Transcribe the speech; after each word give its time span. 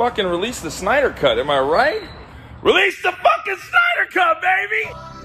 fucking 0.00 0.26
release 0.26 0.60
the 0.60 0.70
Snyder 0.70 1.10
Cut, 1.10 1.38
am 1.38 1.50
I 1.50 1.58
right? 1.58 2.00
Release 2.62 3.02
the 3.02 3.12
fucking 3.12 3.56
Snyder 3.56 4.10
Cut, 4.10 4.40
baby! 4.40 5.19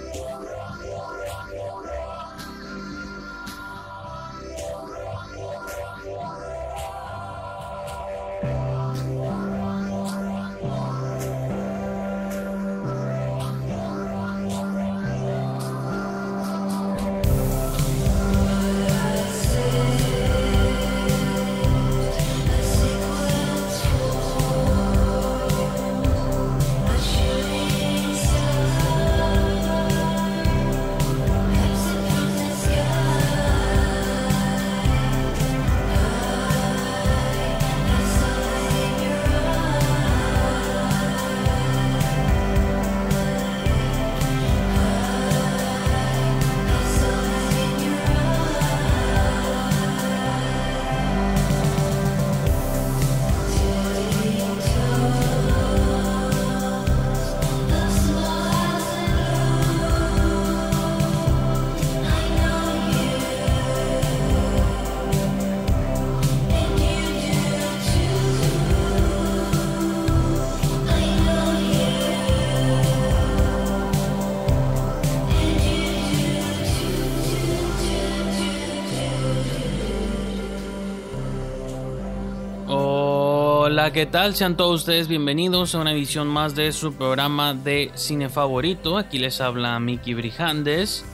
¿Qué 83.93 84.07
tal? 84.07 84.35
Sean 84.35 84.57
todos 84.57 84.81
ustedes 84.81 85.07
bienvenidos 85.07 85.75
a 85.75 85.79
una 85.79 85.91
edición 85.91 86.27
más 86.27 86.55
de 86.55 86.71
su 86.71 86.93
programa 86.93 87.53
de 87.53 87.91
cine 87.93 88.29
favorito. 88.29 88.97
Aquí 88.97 89.19
les 89.19 89.39
habla 89.41 89.79
Miki 89.79 90.15
Brijandes. 90.15 91.05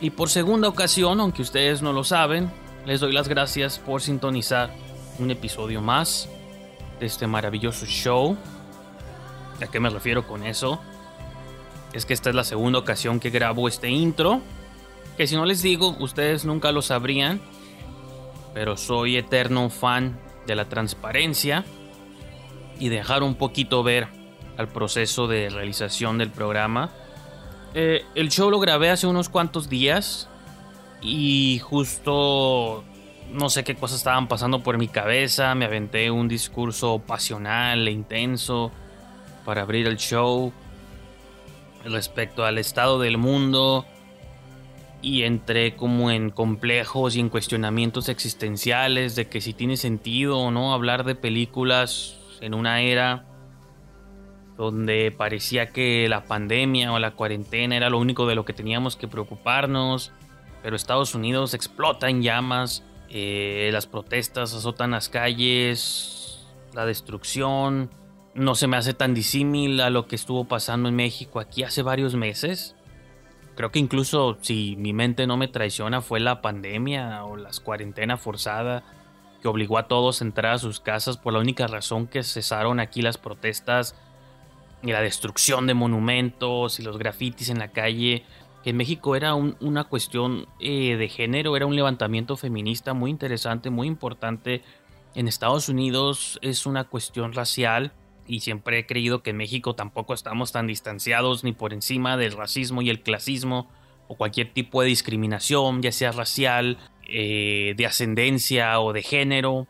Y 0.00 0.10
por 0.10 0.30
segunda 0.30 0.68
ocasión, 0.68 1.18
aunque 1.18 1.42
ustedes 1.42 1.82
no 1.82 1.92
lo 1.92 2.04
saben, 2.04 2.48
les 2.86 3.00
doy 3.00 3.12
las 3.12 3.26
gracias 3.26 3.80
por 3.80 4.02
sintonizar 4.02 4.70
un 5.18 5.32
episodio 5.32 5.80
más 5.80 6.28
de 7.00 7.06
este 7.06 7.26
maravilloso 7.26 7.86
show. 7.86 8.36
¿A 9.60 9.66
qué 9.66 9.80
me 9.80 9.90
refiero 9.90 10.28
con 10.28 10.44
eso? 10.46 10.80
Es 11.92 12.06
que 12.06 12.14
esta 12.14 12.30
es 12.30 12.36
la 12.36 12.44
segunda 12.44 12.78
ocasión 12.78 13.18
que 13.18 13.30
grabo 13.30 13.66
este 13.66 13.90
intro. 13.90 14.40
Que 15.16 15.26
si 15.26 15.34
no 15.34 15.44
les 15.44 15.60
digo, 15.60 15.96
ustedes 15.98 16.44
nunca 16.44 16.70
lo 16.70 16.82
sabrían. 16.82 17.40
Pero 18.54 18.76
soy 18.76 19.16
eterno 19.16 19.70
fan 19.70 20.20
de 20.46 20.54
la 20.54 20.68
transparencia 20.68 21.64
y 22.80 22.88
dejar 22.88 23.22
un 23.22 23.36
poquito 23.36 23.84
ver 23.84 24.08
al 24.56 24.66
proceso 24.66 25.28
de 25.28 25.48
realización 25.50 26.18
del 26.18 26.30
programa. 26.30 26.90
Eh, 27.74 28.04
el 28.16 28.30
show 28.30 28.50
lo 28.50 28.58
grabé 28.58 28.90
hace 28.90 29.06
unos 29.06 29.28
cuantos 29.28 29.68
días 29.68 30.28
y 31.00 31.60
justo 31.62 32.82
no 33.32 33.48
sé 33.48 33.62
qué 33.62 33.76
cosas 33.76 33.98
estaban 33.98 34.26
pasando 34.26 34.62
por 34.62 34.76
mi 34.76 34.88
cabeza, 34.88 35.54
me 35.54 35.66
aventé 35.66 36.10
un 36.10 36.26
discurso 36.26 36.98
pasional 36.98 37.86
e 37.86 37.92
intenso 37.92 38.72
para 39.44 39.62
abrir 39.62 39.86
el 39.86 39.98
show 39.98 40.52
respecto 41.84 42.44
al 42.44 42.58
estado 42.58 42.98
del 42.98 43.18
mundo 43.18 43.86
y 45.02 45.22
entré 45.22 45.76
como 45.76 46.10
en 46.10 46.30
complejos 46.30 47.16
y 47.16 47.20
en 47.20 47.28
cuestionamientos 47.28 48.08
existenciales 48.08 49.14
de 49.16 49.28
que 49.28 49.40
si 49.40 49.54
tiene 49.54 49.76
sentido 49.76 50.38
o 50.38 50.50
no 50.50 50.74
hablar 50.74 51.04
de 51.04 51.14
películas 51.14 52.19
en 52.40 52.54
una 52.54 52.80
era 52.80 53.26
donde 54.56 55.10
parecía 55.10 55.70
que 55.70 56.06
la 56.08 56.24
pandemia 56.24 56.92
o 56.92 56.98
la 56.98 57.12
cuarentena 57.12 57.76
era 57.76 57.88
lo 57.88 57.98
único 57.98 58.26
de 58.26 58.34
lo 58.34 58.44
que 58.44 58.52
teníamos 58.52 58.94
que 58.94 59.08
preocuparnos, 59.08 60.12
pero 60.62 60.76
Estados 60.76 61.14
Unidos 61.14 61.54
explota 61.54 62.10
en 62.10 62.22
llamas, 62.22 62.84
eh, 63.08 63.70
las 63.72 63.86
protestas 63.86 64.52
azotan 64.54 64.90
las 64.90 65.08
calles, 65.08 66.46
la 66.74 66.84
destrucción, 66.84 67.90
no 68.34 68.54
se 68.54 68.66
me 68.66 68.76
hace 68.76 68.94
tan 68.94 69.14
disímil 69.14 69.80
a 69.80 69.90
lo 69.90 70.06
que 70.06 70.16
estuvo 70.16 70.44
pasando 70.44 70.88
en 70.88 70.96
México 70.96 71.40
aquí 71.40 71.62
hace 71.62 71.82
varios 71.82 72.14
meses. 72.14 72.76
Creo 73.56 73.70
que 73.72 73.78
incluso 73.78 74.38
si 74.40 74.76
mi 74.76 74.92
mente 74.92 75.26
no 75.26 75.36
me 75.36 75.48
traiciona 75.48 76.00
fue 76.00 76.20
la 76.20 76.40
pandemia 76.40 77.24
o 77.24 77.36
la 77.36 77.50
cuarentena 77.64 78.16
forzada 78.16 78.84
que 79.40 79.48
obligó 79.48 79.78
a 79.78 79.88
todos 79.88 80.20
a 80.20 80.24
entrar 80.24 80.54
a 80.54 80.58
sus 80.58 80.80
casas 80.80 81.16
por 81.16 81.32
la 81.32 81.38
única 81.38 81.66
razón 81.66 82.06
que 82.06 82.22
cesaron 82.22 82.80
aquí 82.80 83.02
las 83.02 83.18
protestas 83.18 83.94
y 84.82 84.92
la 84.92 85.00
destrucción 85.00 85.66
de 85.66 85.74
monumentos 85.74 86.80
y 86.80 86.82
los 86.82 86.98
grafitis 86.98 87.48
en 87.48 87.58
la 87.58 87.68
calle. 87.68 88.24
En 88.64 88.76
México 88.76 89.16
era 89.16 89.34
un, 89.34 89.56
una 89.60 89.84
cuestión 89.84 90.46
eh, 90.58 90.96
de 90.96 91.08
género, 91.08 91.56
era 91.56 91.66
un 91.66 91.76
levantamiento 91.76 92.36
feminista 92.36 92.94
muy 92.94 93.10
interesante, 93.10 93.70
muy 93.70 93.86
importante. 93.86 94.62
En 95.14 95.28
Estados 95.28 95.68
Unidos 95.68 96.38
es 96.42 96.66
una 96.66 96.84
cuestión 96.84 97.32
racial 97.32 97.92
y 98.26 98.40
siempre 98.40 98.78
he 98.78 98.86
creído 98.86 99.22
que 99.22 99.30
en 99.30 99.38
México 99.38 99.74
tampoco 99.74 100.14
estamos 100.14 100.52
tan 100.52 100.66
distanciados 100.66 101.42
ni 101.42 101.52
por 101.52 101.72
encima 101.72 102.16
del 102.16 102.32
racismo 102.32 102.80
y 102.82 102.90
el 102.90 103.02
clasismo 103.02 103.68
o 104.08 104.16
cualquier 104.16 104.52
tipo 104.52 104.82
de 104.82 104.88
discriminación, 104.88 105.82
ya 105.82 105.92
sea 105.92 106.12
racial, 106.12 106.78
eh, 107.12 107.74
de 107.76 107.86
ascendencia 107.86 108.80
o 108.80 108.92
de 108.92 109.02
género. 109.02 109.66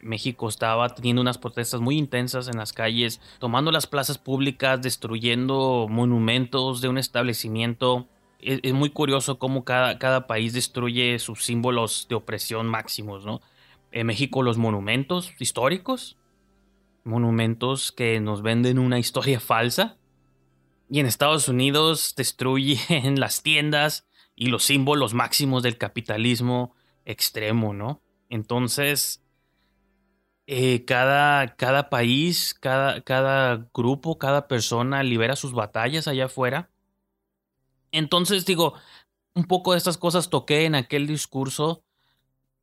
México 0.00 0.48
estaba 0.48 0.88
teniendo 0.94 1.22
unas 1.22 1.38
protestas 1.38 1.80
muy 1.80 1.98
intensas 1.98 2.46
en 2.46 2.56
las 2.56 2.72
calles, 2.72 3.20
tomando 3.40 3.72
las 3.72 3.88
plazas 3.88 4.16
públicas, 4.16 4.80
destruyendo 4.80 5.88
monumentos 5.90 6.80
de 6.80 6.88
un 6.88 6.98
establecimiento. 6.98 8.06
Es, 8.38 8.60
es 8.62 8.72
muy 8.74 8.90
curioso 8.90 9.40
cómo 9.40 9.64
cada, 9.64 9.98
cada, 9.98 10.28
país 10.28 10.52
destruye 10.52 11.18
sus 11.18 11.44
símbolos 11.44 12.06
de 12.08 12.14
opresión 12.14 12.68
máximos, 12.68 13.24
¿no? 13.24 13.40
En 13.90 14.06
México 14.06 14.42
los 14.42 14.56
monumentos 14.56 15.32
históricos, 15.40 16.16
monumentos 17.02 17.90
que 17.90 18.20
nos 18.20 18.42
venden 18.42 18.78
una 18.78 19.00
historia 19.00 19.40
falsa. 19.40 19.96
Y 20.88 21.00
en 21.00 21.06
Estados 21.06 21.48
Unidos 21.48 22.14
destruyen 22.16 23.18
las 23.18 23.42
tiendas 23.42 24.06
y 24.36 24.46
los 24.46 24.62
símbolos 24.62 25.12
máximos 25.12 25.64
del 25.64 25.76
capitalismo 25.76 26.74
extremo, 27.04 27.74
¿no? 27.74 28.02
Entonces, 28.28 29.22
eh, 30.46 30.84
cada, 30.84 31.56
cada, 31.56 31.88
país, 31.88 32.54
cada, 32.54 33.00
cada 33.02 33.68
grupo, 33.72 34.18
cada 34.18 34.46
persona 34.48 35.02
libera 35.02 35.36
sus 35.36 35.52
batallas 35.52 36.06
allá 36.08 36.26
afuera. 36.26 36.70
Entonces, 37.92 38.44
digo, 38.44 38.74
un 39.34 39.44
poco 39.44 39.72
de 39.72 39.78
estas 39.78 39.98
cosas 39.98 40.30
toqué 40.30 40.64
en 40.66 40.74
aquel 40.74 41.06
discurso 41.06 41.84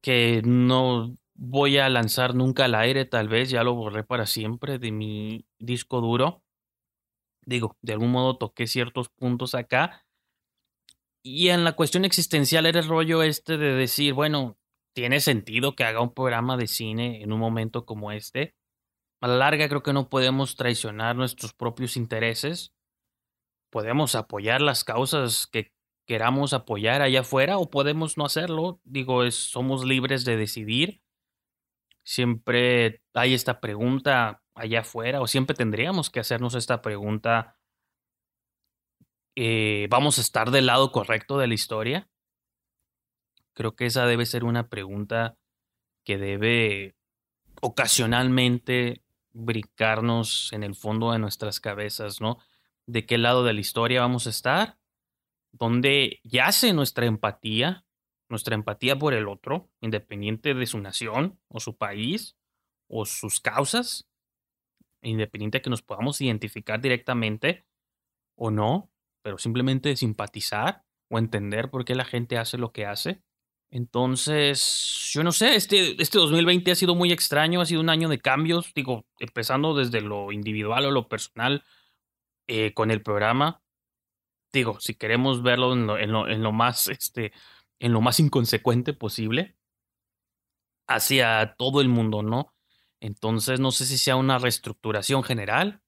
que 0.01 0.41
no 0.45 1.17
voy 1.35 1.77
a 1.77 1.89
lanzar 1.89 2.35
nunca 2.35 2.65
al 2.65 2.75
aire, 2.75 3.05
tal 3.05 3.27
vez 3.27 3.49
ya 3.49 3.63
lo 3.63 3.73
borré 3.73 4.03
para 4.03 4.25
siempre 4.25 4.77
de 4.77 4.91
mi 4.91 5.45
disco 5.59 6.01
duro. 6.01 6.43
Digo, 7.45 7.77
de 7.81 7.93
algún 7.93 8.11
modo 8.11 8.37
toqué 8.37 8.67
ciertos 8.67 9.09
puntos 9.09 9.55
acá. 9.55 10.05
Y 11.23 11.49
en 11.49 11.63
la 11.63 11.73
cuestión 11.73 12.05
existencial 12.05 12.65
era 12.65 12.79
el 12.79 12.87
rollo 12.87 13.21
este 13.23 13.57
de 13.57 13.73
decir, 13.73 14.13
bueno, 14.13 14.57
tiene 14.93 15.19
sentido 15.19 15.75
que 15.75 15.83
haga 15.83 16.01
un 16.01 16.13
programa 16.13 16.57
de 16.57 16.67
cine 16.67 17.21
en 17.21 17.31
un 17.31 17.39
momento 17.39 17.85
como 17.85 18.11
este. 18.11 18.55
A 19.21 19.27
la 19.27 19.37
larga 19.37 19.69
creo 19.69 19.83
que 19.83 19.93
no 19.93 20.09
podemos 20.09 20.55
traicionar 20.55 21.15
nuestros 21.15 21.53
propios 21.53 21.95
intereses. 21.95 22.73
Podemos 23.69 24.15
apoyar 24.15 24.61
las 24.61 24.83
causas 24.83 25.47
que 25.47 25.71
queramos 26.07 26.53
apoyar 26.53 27.01
allá 27.01 27.21
afuera 27.21 27.57
o 27.57 27.69
podemos 27.69 28.17
no 28.17 28.25
hacerlo. 28.25 28.81
Digo, 28.83 29.23
es, 29.23 29.35
somos 29.35 29.85
libres 29.85 30.25
de 30.25 30.37
decidir 30.37 31.01
siempre 32.03 33.01
hay 33.13 33.33
esta 33.33 33.59
pregunta 33.59 34.41
allá 34.55 34.81
afuera, 34.81 35.21
o 35.21 35.27
siempre 35.27 35.55
tendríamos 35.55 36.09
que 36.09 36.19
hacernos 36.19 36.55
esta 36.55 36.81
pregunta, 36.81 37.57
eh, 39.35 39.87
¿vamos 39.89 40.17
a 40.17 40.21
estar 40.21 40.51
del 40.51 40.65
lado 40.65 40.91
correcto 40.91 41.37
de 41.37 41.47
la 41.47 41.53
historia? 41.53 42.09
Creo 43.53 43.75
que 43.75 43.85
esa 43.85 44.05
debe 44.05 44.25
ser 44.25 44.43
una 44.43 44.69
pregunta 44.69 45.37
que 46.03 46.17
debe 46.17 46.95
ocasionalmente 47.61 49.03
brincarnos 49.33 50.51
en 50.53 50.63
el 50.63 50.75
fondo 50.75 51.11
de 51.11 51.19
nuestras 51.19 51.59
cabezas, 51.59 52.21
¿no? 52.21 52.37
De 52.85 53.05
qué 53.05 53.17
lado 53.17 53.43
de 53.43 53.53
la 53.53 53.61
historia 53.61 54.01
vamos 54.01 54.27
a 54.27 54.31
estar, 54.31 54.77
dónde 55.51 56.19
yace 56.23 56.73
nuestra 56.73 57.05
empatía, 57.05 57.85
nuestra 58.29 58.55
empatía 58.55 58.97
por 58.97 59.13
el 59.13 59.27
otro, 59.27 59.69
independiente 59.81 60.53
de 60.53 60.65
su 60.65 60.79
nación 60.79 61.39
o 61.47 61.59
su 61.59 61.77
país 61.77 62.35
o 62.87 63.05
sus 63.05 63.39
causas, 63.39 64.09
independiente 65.01 65.59
de 65.59 65.61
que 65.61 65.69
nos 65.69 65.81
podamos 65.81 66.19
identificar 66.21 66.81
directamente 66.81 67.65
o 68.35 68.51
no, 68.51 68.90
pero 69.21 69.37
simplemente 69.37 69.95
simpatizar 69.95 70.83
o 71.09 71.19
entender 71.19 71.69
por 71.69 71.85
qué 71.85 71.95
la 71.95 72.05
gente 72.05 72.37
hace 72.37 72.57
lo 72.57 72.71
que 72.71 72.85
hace. 72.85 73.21
Entonces, 73.69 75.09
yo 75.13 75.23
no 75.23 75.31
sé, 75.31 75.55
este, 75.55 76.01
este 76.01 76.17
2020 76.17 76.71
ha 76.71 76.75
sido 76.75 76.93
muy 76.93 77.11
extraño, 77.13 77.61
ha 77.61 77.65
sido 77.65 77.79
un 77.79 77.89
año 77.89 78.09
de 78.09 78.19
cambios, 78.19 78.73
digo, 78.73 79.05
empezando 79.19 79.73
desde 79.73 80.01
lo 80.01 80.31
individual 80.33 80.85
o 80.85 80.91
lo 80.91 81.07
personal 81.07 81.63
eh, 82.47 82.73
con 82.73 82.91
el 82.91 83.01
programa. 83.01 83.61
Digo, 84.51 84.79
si 84.81 84.95
queremos 84.95 85.41
verlo 85.41 85.71
en 85.73 85.87
lo, 85.87 86.27
en 86.27 86.43
lo, 86.43 86.51
más, 86.51 86.89
este, 86.89 87.31
en 87.79 87.93
lo 87.93 88.01
más 88.01 88.19
inconsecuente 88.19 88.93
posible, 88.93 89.55
hacia 90.87 91.55
todo 91.57 91.79
el 91.79 91.87
mundo, 91.87 92.23
¿no? 92.23 92.53
Entonces, 92.99 93.59
no 93.59 93.71
sé 93.71 93.85
si 93.85 93.97
sea 93.97 94.15
una 94.17 94.37
reestructuración 94.37 95.23
general. 95.23 95.80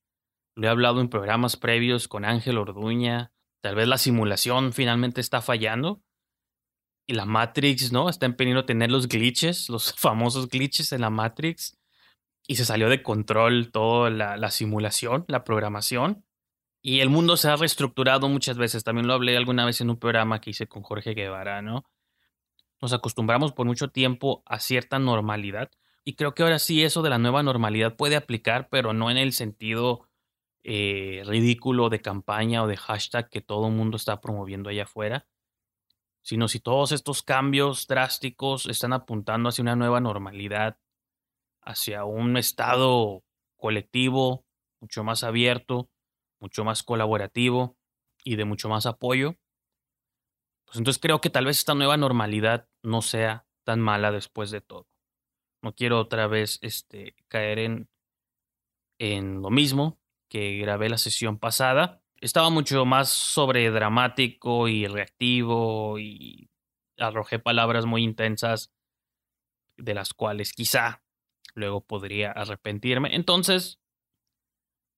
Lo 0.56 0.68
he 0.68 0.70
hablado 0.70 1.02
en 1.02 1.10
programas 1.10 1.58
previos 1.58 2.08
con 2.08 2.26
Ángel 2.26 2.58
Orduña. 2.58 3.32
Tal 3.62 3.76
vez 3.76 3.88
la 3.88 3.98
simulación 3.98 4.74
finalmente 4.74 5.22
está 5.22 5.42
fallando. 5.42 6.02
Y 7.08 7.14
la 7.14 7.26
Matrix, 7.26 7.92
¿no? 7.92 8.10
Está 8.10 8.26
empeñando 8.26 8.66
tener 8.66 8.92
los 8.92 9.08
glitches, 9.08 9.70
los 9.70 9.94
famosos 9.98 10.48
glitches 10.50 10.92
en 10.92 11.02
la 11.02 11.10
Matrix. 11.10 11.78
Y 12.48 12.56
se 12.56 12.66
salió 12.66 12.90
de 12.90 13.02
control 13.02 13.72
toda 13.72 14.10
la, 14.10 14.38
la 14.38 14.52
simulación, 14.52 15.26
la 15.28 15.44
programación. 15.44 16.26
Y 16.82 17.00
el 17.00 17.10
mundo 17.10 17.38
se 17.38 17.48
ha 17.48 17.56
reestructurado 17.56 18.28
muchas 18.28 18.58
veces. 18.58 18.84
También 18.84 19.08
lo 19.08 19.14
hablé 19.14 19.38
alguna 19.38 19.66
vez 19.66 19.80
en 19.82 19.90
un 19.90 19.98
programa 19.98 20.42
que 20.42 20.50
hice 20.50 20.68
con 20.68 20.84
Jorge 20.84 21.14
Guevara, 21.14 21.62
¿no? 21.62 21.86
Nos 22.82 22.92
acostumbramos 22.92 23.54
por 23.54 23.66
mucho 23.66 23.88
tiempo 23.88 24.44
a 24.46 24.60
cierta 24.60 25.00
normalidad 25.00 25.72
y 26.06 26.16
creo 26.16 26.34
que 26.34 26.44
ahora 26.44 26.60
sí 26.60 26.84
eso 26.84 27.02
de 27.02 27.10
la 27.10 27.18
nueva 27.18 27.44
normalidad 27.44 27.96
puede 27.96 28.16
aplicar, 28.16 28.68
pero 28.70 28.94
no 28.94 29.10
en 29.10 29.18
el 29.18 29.32
sentido 29.32 30.08
eh, 30.64 31.24
ridículo 31.26 31.90
de 31.90 32.02
campaña 32.02 32.64
o 32.64 32.68
de 32.68 32.78
hashtag 32.78 33.30
que 33.30 33.42
todo 33.42 33.68
el 33.68 33.74
mundo 33.74 33.98
está 33.98 34.22
promoviendo 34.22 34.70
allá 34.70 34.84
afuera, 34.84 35.28
sino 36.22 36.48
si 36.48 36.62
todos 36.62 36.94
estos 36.94 37.22
cambios 37.22 37.86
drásticos 37.86 38.66
están 38.68 38.94
apuntando 38.94 39.50
hacia 39.50 39.62
una 39.62 39.76
nueva 39.76 40.00
normalidad, 40.00 40.80
hacia 41.62 42.06
un 42.06 42.38
estado 42.38 43.24
colectivo 43.58 44.46
mucho 44.80 45.04
más 45.04 45.24
abierto, 45.24 45.90
mucho 46.40 46.64
más 46.64 46.84
colaborativo 46.84 47.78
y 48.24 48.38
de 48.38 48.46
mucho 48.46 48.70
más 48.70 48.86
apoyo, 48.86 49.38
pues 50.66 50.78
entonces 50.78 51.02
creo 51.02 51.20
que 51.20 51.30
tal 51.30 51.46
vez 51.46 51.58
esta 51.58 51.76
nueva 51.76 51.98
normalidad 51.98 52.70
no 52.82 53.02
sea 53.02 53.46
tan 53.66 53.82
mala 53.82 54.12
después 54.12 54.50
de 54.50 54.62
todo. 54.62 54.88
No 55.62 55.74
quiero 55.76 56.00
otra 56.00 56.28
vez 56.28 56.60
este, 56.62 57.16
caer 57.28 57.60
en, 57.60 57.90
en 58.98 59.42
lo 59.42 59.50
mismo 59.50 60.00
que 60.34 60.58
grabé 60.58 60.90
la 60.90 60.98
sesión 60.98 61.38
pasada. 61.38 62.02
Estaba 62.20 62.50
mucho 62.50 62.86
más 62.86 63.10
sobre 63.10 63.70
dramático 63.70 64.68
y 64.68 64.88
reactivo 64.88 66.00
y 66.00 66.50
arrojé 66.98 67.38
palabras 67.38 67.86
muy 67.86 68.04
intensas 68.04 68.74
de 69.78 69.94
las 69.94 70.16
cuales 70.16 70.54
quizá 70.54 71.04
luego 71.54 71.86
podría 71.86 72.32
arrepentirme. 72.32 73.16
Entonces, 73.16 73.80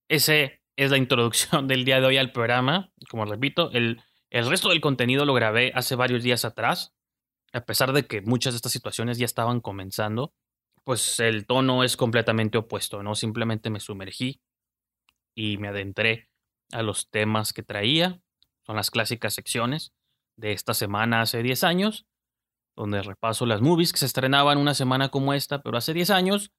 ese 0.08 0.64
es 0.78 0.90
la 0.90 0.98
introducción 0.98 1.68
del 1.68 1.84
día 1.84 2.00
de 2.00 2.08
hoy 2.08 2.18
al 2.18 2.32
programa. 2.32 2.94
Como 3.10 3.26
repito, 3.26 3.72
el, 3.74 4.02
el 4.30 4.48
resto 4.48 4.70
del 4.70 4.80
contenido 4.80 5.26
lo 5.26 5.34
grabé 5.34 5.74
hace 5.76 5.96
varios 5.96 6.24
días 6.24 6.46
atrás, 6.46 6.96
a 7.52 7.66
pesar 7.66 7.92
de 7.92 8.08
que 8.08 8.22
muchas 8.22 8.54
de 8.54 8.58
estas 8.58 8.72
situaciones 8.72 9.18
ya 9.18 9.26
estaban 9.26 9.60
comenzando 9.60 10.34
pues 10.86 11.20
el 11.20 11.48
tono 11.48 11.84
es 11.84 11.98
completamente 11.98 12.60
opuesto, 12.60 13.02
¿no? 13.02 13.16
Simplemente 13.16 13.72
me 13.72 13.80
sumergí 13.80 14.40
y 15.36 15.58
me 15.58 15.68
adentré 15.68 16.30
a 16.72 16.82
los 16.82 17.10
temas 17.10 17.54
que 17.54 17.62
traía. 17.62 18.22
Son 18.66 18.76
las 18.76 18.90
clásicas 18.90 19.34
secciones 19.34 19.94
de 20.38 20.54
esta 20.54 20.74
semana 20.74 21.22
hace 21.22 21.44
10 21.44 21.64
años, 21.64 22.06
donde 22.76 23.04
repaso 23.04 23.46
las 23.46 23.62
movies 23.62 23.92
que 23.92 24.00
se 24.00 24.06
estrenaban 24.06 24.58
una 24.58 24.74
semana 24.74 25.10
como 25.10 25.34
esta, 25.34 25.62
pero 25.62 25.78
hace 25.78 25.94
10 25.94 26.10
años, 26.10 26.52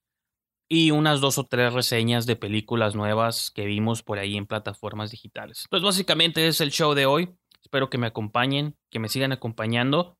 y 0.69 0.91
unas 0.91 1.21
dos 1.21 1.39
o 1.39 1.45
tres 1.45 1.73
reseñas 1.73 2.27
de 2.27 2.37
películas 2.37 2.95
nuevas 2.95 3.51
que 3.51 3.67
vimos 3.67 4.03
por 4.03 4.19
ahí 4.19 4.37
en 4.37 4.47
plataformas 4.47 5.11
digitales. 5.11 5.63
Entonces, 5.65 5.85
básicamente 5.85 6.49
es 6.49 6.61
el 6.61 6.71
show 6.71 6.95
de 6.95 7.07
hoy. 7.07 7.37
Espero 7.63 7.89
que 7.89 7.99
me 7.99 8.07
acompañen, 8.07 8.77
que 8.91 8.99
me 8.99 9.09
sigan 9.09 9.33
acompañando. 9.33 10.19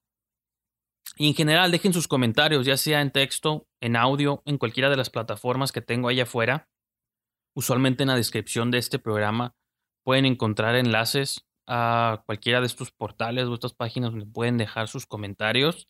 Y 1.17 1.29
en 1.29 1.35
general, 1.35 1.71
dejen 1.71 1.93
sus 1.93 2.09
comentarios, 2.09 2.67
ya 2.67 2.77
sea 2.77 3.01
en 3.01 3.11
texto, 3.11 3.67
en 3.81 3.97
audio, 3.97 4.43
en 4.45 4.59
cualquiera 4.59 4.91
de 4.91 4.97
las 4.97 5.11
plataformas 5.11 5.73
que 5.73 5.81
tengo 5.81 6.09
ahí 6.09 6.21
afuera. 6.21 6.69
Usualmente 7.57 8.03
en 8.03 8.09
la 8.09 8.17
descripción 8.17 8.71
de 8.71 8.77
este 8.77 8.99
programa 8.99 9.55
pueden 10.05 10.27
encontrar 10.27 10.77
enlaces 10.77 11.47
a 11.67 12.23
cualquiera 12.27 12.61
de 12.61 12.67
estos 12.67 12.93
portales 12.93 13.47
o 13.47 13.55
estas 13.55 13.73
páginas 13.73 14.11
donde 14.11 14.27
pueden 14.27 14.59
dejar 14.59 14.89
sus 14.89 15.07
comentarios. 15.07 15.89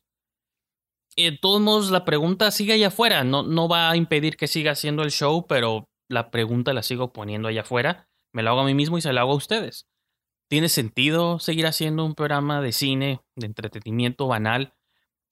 Y 1.16 1.24
de 1.24 1.36
todos 1.36 1.60
modos, 1.60 1.90
la 1.90 2.04
pregunta 2.04 2.52
sigue 2.52 2.74
allá 2.74 2.88
afuera. 2.88 3.24
No, 3.24 3.42
no 3.42 3.68
va 3.68 3.90
a 3.90 3.96
impedir 3.96 4.36
que 4.36 4.46
siga 4.46 4.72
haciendo 4.72 5.02
el 5.02 5.10
show, 5.10 5.46
pero 5.48 5.88
la 6.08 6.30
pregunta 6.30 6.72
la 6.72 6.84
sigo 6.84 7.12
poniendo 7.12 7.48
allá 7.48 7.62
afuera. 7.62 8.08
Me 8.32 8.44
la 8.44 8.50
hago 8.50 8.60
a 8.60 8.64
mí 8.64 8.74
mismo 8.74 8.96
y 8.96 9.00
se 9.00 9.12
la 9.12 9.22
hago 9.22 9.32
a 9.32 9.36
ustedes. 9.36 9.88
¿Tiene 10.48 10.68
sentido 10.68 11.40
seguir 11.40 11.66
haciendo 11.66 12.04
un 12.04 12.14
programa 12.14 12.60
de 12.60 12.70
cine, 12.70 13.20
de 13.34 13.46
entretenimiento 13.46 14.28
banal, 14.28 14.75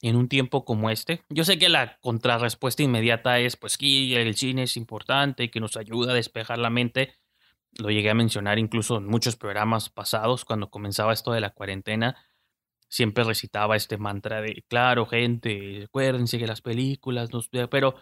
en 0.09 0.17
un 0.17 0.29
tiempo 0.29 0.65
como 0.65 0.91
este. 0.91 1.23
Yo 1.31 1.45
sé 1.45 1.59
que 1.59 1.71
la 1.71 1.99
contrarrespuesta 2.01 2.83
inmediata 2.83 3.39
es, 3.39 3.57
pues 3.57 3.79
que 3.79 4.21
el 4.21 4.37
cine 4.37 4.65
es 4.65 4.77
importante 4.77 5.45
y 5.45 5.49
que 5.49 5.61
nos 5.61 5.77
ayuda 5.79 6.13
a 6.13 6.15
despejar 6.15 6.59
la 6.59 6.69
mente. 6.69 7.15
Lo 7.79 7.91
llegué 7.91 8.11
a 8.11 8.15
mencionar 8.15 8.59
incluso 8.59 8.99
en 8.99 9.07
muchos 9.07 9.37
programas 9.37 9.89
pasados, 9.89 10.45
cuando 10.45 10.71
comenzaba 10.71 11.15
esto 11.15 11.33
de 11.33 11.41
la 11.41 11.51
cuarentena. 11.51 12.17
Siempre 12.89 13.25
recitaba 13.25 13.77
este 13.77 13.97
mantra 13.97 14.43
de, 14.43 14.63
claro, 14.69 15.07
gente, 15.07 15.85
acuérdense 15.85 16.39
que 16.39 16.47
las 16.47 16.61
películas 16.61 17.33
nos... 17.33 17.49
Pero 17.49 17.97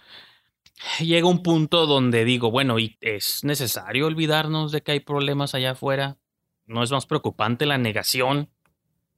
llega 0.99 1.29
un 1.29 1.45
punto 1.45 1.87
donde 1.87 2.25
digo, 2.25 2.51
bueno, 2.51 2.81
¿y 2.81 2.99
es 3.01 3.45
necesario 3.45 4.09
olvidarnos 4.09 4.73
de 4.73 4.83
que 4.83 4.93
hay 4.93 5.01
problemas 5.01 5.55
allá 5.55 5.71
afuera? 5.71 6.19
¿No 6.67 6.83
es 6.83 6.91
más 6.91 7.07
preocupante 7.07 7.65
la 7.65 7.79
negación 7.79 8.51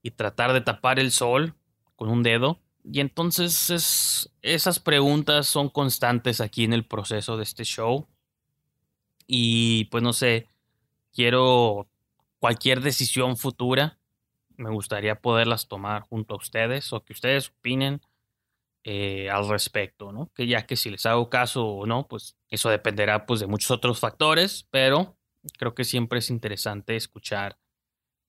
y 0.03 0.11
tratar 0.11 0.53
de 0.53 0.61
tapar 0.61 0.99
el 0.99 1.11
sol 1.11 1.55
con 1.95 2.09
un 2.09 2.21
dedo? 2.21 2.61
Y 2.91 2.99
entonces 2.99 4.29
esas 4.41 4.79
preguntas 4.79 5.47
son 5.47 5.69
constantes 5.69 6.39
aquí 6.39 6.63
en 6.63 6.73
el 6.73 6.85
proceso 6.85 7.35
de 7.35 7.43
este 7.43 7.63
show. 7.63 8.07
Y 9.27 9.85
pues 9.85 10.03
no 10.03 10.13
sé, 10.13 10.49
quiero 11.11 11.89
cualquier 12.39 12.81
decisión 12.81 13.37
futura, 13.37 13.97
me 14.57 14.69
gustaría 14.69 15.15
poderlas 15.15 15.67
tomar 15.67 16.03
junto 16.03 16.35
a 16.35 16.37
ustedes 16.37 16.93
o 16.93 17.03
que 17.03 17.13
ustedes 17.13 17.49
opinen 17.49 18.01
eh, 18.83 19.29
al 19.31 19.49
respecto, 19.49 20.11
¿no? 20.11 20.31
Que 20.35 20.45
ya 20.45 20.67
que 20.67 20.75
si 20.75 20.91
les 20.91 21.07
hago 21.07 21.29
caso 21.29 21.65
o 21.65 21.87
no, 21.87 22.07
pues 22.07 22.37
eso 22.49 22.69
dependerá 22.69 23.25
pues 23.25 23.39
de 23.39 23.47
muchos 23.47 23.71
otros 23.71 23.99
factores, 23.99 24.67
pero 24.69 25.17
creo 25.57 25.73
que 25.73 25.83
siempre 25.83 26.19
es 26.19 26.29
interesante 26.29 26.95
escuchar 26.95 27.57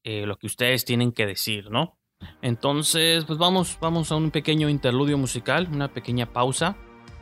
eh, 0.03 0.25
lo 0.25 0.39
que 0.39 0.47
ustedes 0.47 0.87
tienen 0.87 1.13
que 1.13 1.27
decir, 1.27 1.71
¿no? 1.71 1.99
Entonces, 2.42 3.25
pues 3.25 3.38
vamos, 3.38 3.78
vamos 3.80 4.12
a 4.12 4.16
un 4.16 4.30
pequeño 4.30 4.68
interludio 4.68 5.18
musical, 5.18 5.68
una 5.73 5.88
pequeña 5.88 6.26
pausa. 6.26 6.76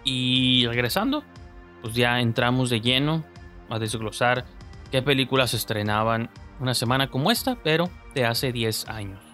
Y 0.05 0.67
regresando, 0.67 1.25
pues 1.81 1.95
ya 1.95 2.21
entramos 2.21 2.71
de 2.71 2.81
lleno 2.81 3.25
a 3.71 3.79
desglosar 3.79 4.45
qué 4.91 5.03
películas 5.03 5.55
estrenaban 5.55 6.31
una 6.61 6.75
semana 6.75 7.11
como 7.11 7.31
esta, 7.31 7.57
pero 7.63 7.91
de 8.15 8.27
hace 8.27 8.53
10 8.53 8.89
años. 8.89 9.34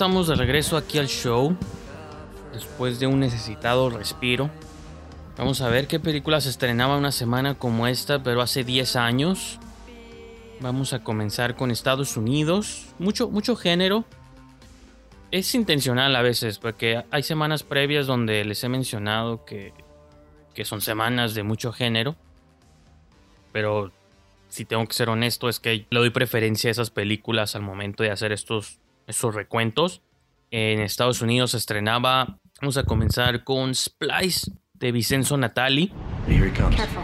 Estamos 0.00 0.28
de 0.28 0.34
regreso 0.34 0.78
aquí 0.78 0.96
al 0.96 1.08
show. 1.08 1.54
Después 2.54 2.98
de 3.00 3.06
un 3.06 3.20
necesitado 3.20 3.90
respiro. 3.90 4.48
Vamos 5.36 5.60
a 5.60 5.68
ver 5.68 5.88
qué 5.88 6.00
película 6.00 6.40
se 6.40 6.48
estrenaba 6.48 6.96
una 6.96 7.12
semana 7.12 7.56
como 7.56 7.86
esta, 7.86 8.22
pero 8.22 8.40
hace 8.40 8.64
10 8.64 8.96
años. 8.96 9.58
Vamos 10.60 10.94
a 10.94 11.04
comenzar 11.04 11.54
con 11.54 11.70
Estados 11.70 12.16
Unidos. 12.16 12.86
Mucho, 12.98 13.28
mucho 13.28 13.56
género. 13.56 14.06
Es 15.32 15.54
intencional 15.54 16.16
a 16.16 16.22
veces, 16.22 16.58
porque 16.58 17.04
hay 17.10 17.22
semanas 17.22 17.62
previas 17.62 18.06
donde 18.06 18.42
les 18.46 18.64
he 18.64 18.70
mencionado 18.70 19.44
que, 19.44 19.74
que 20.54 20.64
son 20.64 20.80
semanas 20.80 21.34
de 21.34 21.42
mucho 21.42 21.72
género. 21.72 22.16
Pero 23.52 23.92
si 24.48 24.64
tengo 24.64 24.86
que 24.86 24.94
ser 24.94 25.10
honesto, 25.10 25.50
es 25.50 25.60
que 25.60 25.84
le 25.90 25.98
doy 25.98 26.08
preferencia 26.08 26.68
a 26.68 26.70
esas 26.70 26.88
películas 26.88 27.54
al 27.54 27.60
momento 27.60 28.02
de 28.02 28.10
hacer 28.10 28.32
estos, 28.32 28.79
estos 29.10 29.34
recuentos. 29.34 30.02
En 30.50 30.80
Estados 30.80 31.22
Unidos 31.22 31.52
se 31.52 31.58
estrenaba, 31.58 32.38
vamos 32.60 32.76
a 32.76 32.82
comenzar 32.84 33.44
con 33.44 33.74
Splice 33.74 34.50
de 34.74 34.92
Vincenzo 34.92 35.36
Natali. 35.36 35.92
Here 36.26 36.46
he 36.46 36.50
comes. 36.50 36.74
Careful. 36.74 37.02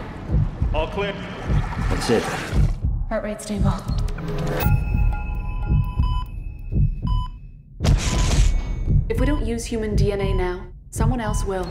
All 0.73 0.89
clear. 0.89 1.13
That's 1.89 2.09
it. 2.09 2.23
Heart 3.09 3.23
rate 3.23 3.41
stable. 3.41 3.71
If 9.09 9.19
we 9.19 9.25
don't 9.25 9.45
use 9.45 9.63
human 9.63 9.95
DNA 9.95 10.35
now, 10.35 10.67
someone 10.89 11.21
else 11.21 11.45
will. 11.45 11.65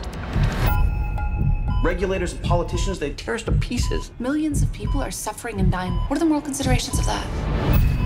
Regulators 1.83 2.33
and 2.33 2.43
politicians, 2.43 2.97
they 2.97 3.11
tear 3.11 3.35
us 3.35 3.43
to 3.43 3.51
pieces. 3.51 4.11
Millions 4.17 4.63
of 4.63 4.73
people 4.73 4.99
are 4.99 5.11
suffering 5.11 5.59
and 5.59 5.71
dying. 5.71 5.93
What 6.07 6.17
are 6.17 6.19
the 6.19 6.25
moral 6.25 6.41
considerations 6.41 6.97
of 6.97 7.05
that? 7.05 7.96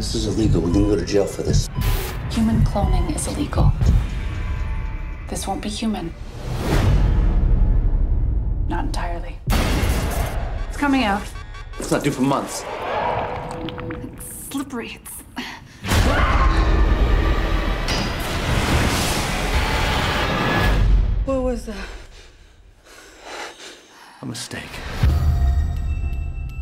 This 0.00 0.14
is 0.14 0.26
illegal. 0.28 0.62
We're 0.62 0.72
gonna 0.72 0.86
go 0.86 0.96
to 0.96 1.04
jail 1.04 1.26
for 1.26 1.42
this. 1.42 1.68
Human 2.30 2.62
cloning 2.64 3.14
is 3.14 3.26
illegal. 3.26 3.70
This 5.28 5.46
won't 5.46 5.60
be 5.60 5.68
human. 5.68 6.14
Not 8.66 8.86
entirely. 8.86 9.36
It's 10.68 10.78
coming 10.78 11.04
out. 11.04 11.20
It's 11.78 11.90
not 11.90 12.02
due 12.02 12.12
for 12.12 12.22
months. 12.22 12.64
It's 14.16 14.48
Slippery. 14.48 14.98
It's... 15.02 15.20
What 21.26 21.42
was 21.42 21.66
that? 21.66 21.88
A 24.22 24.24
mistake. 24.24 24.62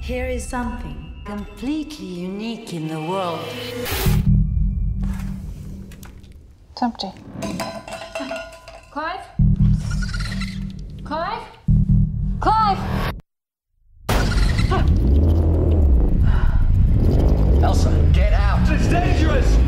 Here 0.01 0.27
is 0.27 0.45
something 0.45 1.08
completely 1.29 2.07
unique 2.07 2.73
in 2.73 2.89
the 2.89 2.99
world. 2.99 3.45
It's 6.73 6.83
empty. 6.83 7.13
Clive? 8.91 9.21
Clive? 11.05 11.43
Clive! 12.41 13.13
Elsa, 17.63 18.11
get 18.15 18.33
out. 18.33 18.67
It's 18.71 18.89
dangerous. 18.89 19.59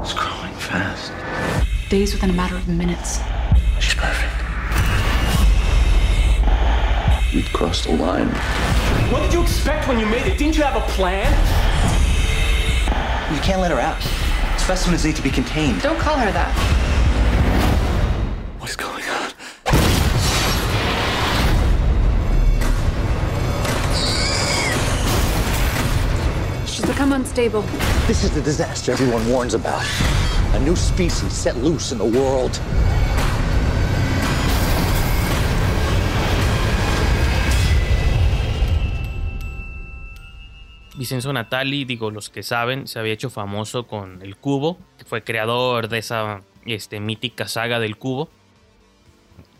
It's 0.00 0.14
growing 0.14 0.54
fast. 0.54 1.12
Days 1.90 2.14
within 2.14 2.30
a 2.30 2.32
matter 2.32 2.56
of 2.56 2.66
minutes. 2.68 3.20
We'd 7.38 7.52
crossed 7.52 7.84
the 7.84 7.92
line. 7.92 8.26
What 9.12 9.20
did 9.22 9.32
you 9.32 9.40
expect 9.40 9.86
when 9.86 10.00
you 10.00 10.06
made 10.06 10.26
it? 10.26 10.38
Didn't 10.38 10.56
you 10.56 10.64
have 10.64 10.74
a 10.74 10.84
plan? 10.94 11.30
You 13.32 13.40
can't 13.42 13.60
let 13.60 13.70
her 13.70 13.78
out. 13.78 14.02
Specimens 14.58 15.04
need 15.04 15.14
to 15.14 15.22
be 15.22 15.30
contained. 15.30 15.80
Don't 15.80 16.00
call 16.00 16.16
her 16.16 16.32
that. 16.32 16.52
What's 18.58 18.74
going 18.74 19.04
on? 19.04 19.30
She's 26.66 26.84
become 26.84 27.12
unstable. 27.12 27.62
This 28.08 28.24
is 28.24 28.32
the 28.32 28.42
disaster 28.42 28.90
everyone 28.90 29.24
warns 29.28 29.54
about. 29.54 29.86
A 30.54 30.58
new 30.58 30.74
species 30.74 31.32
set 31.32 31.56
loose 31.58 31.92
in 31.92 31.98
the 31.98 32.04
world. 32.04 32.60
Vincenzo 40.98 41.32
Natali, 41.32 41.84
digo, 41.84 42.10
los 42.10 42.28
que 42.28 42.42
saben, 42.42 42.88
se 42.88 42.98
había 42.98 43.12
hecho 43.12 43.30
famoso 43.30 43.86
con 43.86 44.20
El 44.20 44.36
Cubo, 44.36 44.78
que 44.98 45.04
fue 45.04 45.22
creador 45.22 45.88
de 45.88 45.98
esa 45.98 46.42
este, 46.66 46.98
mítica 46.98 47.46
saga 47.46 47.78
del 47.78 47.96
Cubo, 47.96 48.28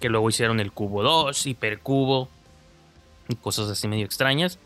que 0.00 0.08
luego 0.08 0.28
hicieron 0.28 0.58
El 0.58 0.72
Cubo 0.72 1.04
2, 1.04 1.46
Hipercubo, 1.46 2.28
y 3.28 3.36
cosas 3.36 3.70
así 3.70 3.86
medio 3.86 4.04
extrañas. 4.04 4.58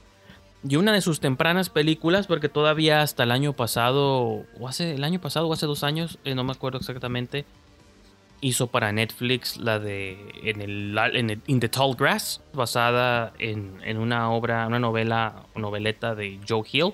Y 0.66 0.76
una 0.76 0.92
de 0.92 1.02
sus 1.02 1.20
tempranas 1.20 1.68
películas, 1.68 2.26
porque 2.26 2.48
todavía 2.48 3.02
hasta 3.02 3.24
el 3.24 3.32
año 3.32 3.52
pasado, 3.52 4.46
o 4.58 4.66
hace 4.66 4.94
el 4.94 5.04
año 5.04 5.20
pasado 5.20 5.48
o 5.48 5.52
hace 5.52 5.66
dos 5.66 5.84
años, 5.84 6.18
eh, 6.24 6.34
no 6.34 6.42
me 6.42 6.52
acuerdo 6.52 6.78
exactamente, 6.78 7.44
hizo 8.42 8.66
para 8.66 8.92
Netflix 8.92 9.56
la 9.56 9.78
de 9.78 10.18
In 11.46 11.60
the 11.60 11.68
Tall 11.68 11.94
Grass, 11.94 12.42
basada 12.52 13.32
en, 13.38 13.96
una 13.96 14.30
obra, 14.30 14.66
una 14.66 14.80
novela 14.80 15.46
noveleta 15.54 16.14
de 16.14 16.38
Joe 16.46 16.64
Hill. 16.70 16.92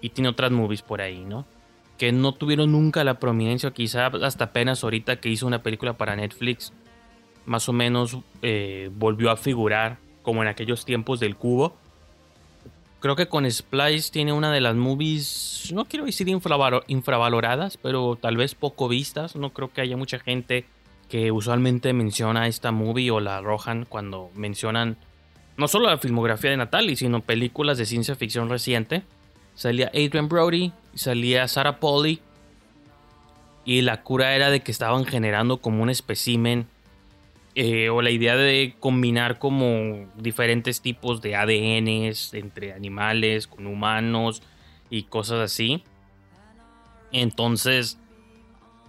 Y 0.00 0.10
tiene 0.10 0.30
otras 0.30 0.52
movies 0.52 0.80
por 0.80 1.02
ahí, 1.02 1.24
¿no? 1.24 1.44
Que 1.98 2.12
no 2.12 2.32
tuvieron 2.32 2.70
nunca 2.70 3.02
la 3.02 3.18
prominencia, 3.18 3.72
quizá 3.72 4.06
hasta 4.06 4.44
apenas 4.44 4.84
ahorita 4.84 5.16
que 5.16 5.28
hizo 5.28 5.46
una 5.46 5.64
película 5.64 5.94
para 5.94 6.14
Netflix, 6.14 6.72
más 7.44 7.68
o 7.68 7.72
menos 7.72 8.16
eh, 8.42 8.90
volvió 8.94 9.32
a 9.32 9.36
figurar 9.36 9.98
como 10.22 10.42
en 10.42 10.48
aquellos 10.48 10.84
tiempos 10.84 11.18
del 11.18 11.34
cubo. 11.34 11.76
Creo 13.00 13.14
que 13.14 13.26
con 13.28 13.48
Splice 13.48 14.10
tiene 14.10 14.32
una 14.32 14.52
de 14.52 14.60
las 14.60 14.74
movies, 14.74 15.70
no 15.72 15.84
quiero 15.84 16.04
decir 16.04 16.26
infravalo- 16.26 16.82
infravaloradas, 16.88 17.76
pero 17.76 18.18
tal 18.20 18.36
vez 18.36 18.56
poco 18.56 18.88
vistas. 18.88 19.36
No 19.36 19.50
creo 19.50 19.72
que 19.72 19.80
haya 19.80 19.96
mucha 19.96 20.18
gente 20.18 20.64
que 21.08 21.30
usualmente 21.30 21.92
menciona 21.92 22.48
esta 22.48 22.72
movie 22.72 23.10
o 23.10 23.20
la 23.20 23.38
arrojan 23.38 23.86
cuando 23.88 24.30
mencionan 24.34 24.96
no 25.56 25.68
solo 25.68 25.88
la 25.88 25.98
filmografía 25.98 26.50
de 26.50 26.56
Natalie, 26.56 26.96
sino 26.96 27.20
películas 27.20 27.78
de 27.78 27.86
ciencia 27.86 28.14
ficción 28.14 28.48
reciente. 28.48 29.02
Salía 29.54 29.88
Adrian 29.88 30.28
Brody, 30.28 30.72
salía 30.94 31.46
Sarah 31.48 31.78
Polly. 31.80 32.20
Y 33.64 33.82
la 33.82 34.02
cura 34.02 34.34
era 34.34 34.50
de 34.50 34.60
que 34.60 34.70
estaban 34.72 35.04
generando 35.04 35.58
como 35.58 35.82
un 35.82 35.90
espécimen 35.90 36.66
eh, 37.60 37.90
o 37.90 38.02
la 38.02 38.10
idea 38.10 38.36
de 38.36 38.76
combinar 38.78 39.40
como 39.40 40.06
diferentes 40.16 40.80
tipos 40.80 41.20
de 41.20 41.34
ADNs 41.34 42.32
entre 42.34 42.72
animales 42.72 43.48
con 43.48 43.66
humanos 43.66 44.44
y 44.90 45.02
cosas 45.02 45.40
así. 45.40 45.82
Entonces, 47.10 47.98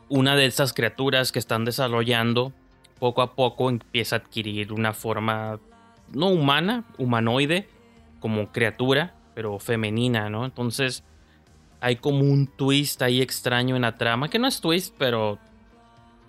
una 0.07 0.35
de 0.35 0.45
estas 0.45 0.73
criaturas 0.73 1.31
que 1.31 1.39
están 1.39 1.65
desarrollando 1.65 2.53
poco 2.99 3.23
a 3.23 3.33
poco 3.33 3.71
empieza 3.71 4.17
a 4.17 4.19
adquirir 4.19 4.71
una 4.71 4.93
forma 4.93 5.59
no 6.13 6.27
humana, 6.27 6.83
humanoide, 6.99 7.67
como 8.19 8.51
criatura, 8.51 9.15
pero 9.33 9.57
femenina, 9.57 10.29
¿no? 10.29 10.45
Entonces, 10.45 11.03
hay 11.81 11.95
como 11.95 12.19
un 12.19 12.45
twist 12.45 13.01
ahí 13.01 13.23
extraño 13.23 13.75
en 13.75 13.81
la 13.81 13.97
trama, 13.97 14.29
que 14.29 14.37
no 14.37 14.47
es 14.47 14.61
twist, 14.61 14.93
pero 14.99 15.39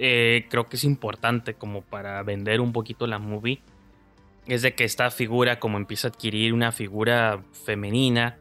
eh, 0.03 0.47
creo 0.49 0.67
que 0.67 0.77
es 0.77 0.85
importante 0.85 1.53
como 1.53 1.83
para 1.83 2.23
vender 2.23 2.63
un 2.63 2.73
poquito 2.73 3.07
la 3.07 3.19
movie. 3.19 3.61
Es 4.47 4.63
de 4.63 4.75
que 4.75 4.85
esta 4.85 5.11
figura 5.11 5.61
como 5.61 5.77
empieza 5.77 6.09
a 6.09 6.11
adquirir 6.11 6.55
una 6.55 6.73
figura 6.73 7.43
femenina. 7.53 8.39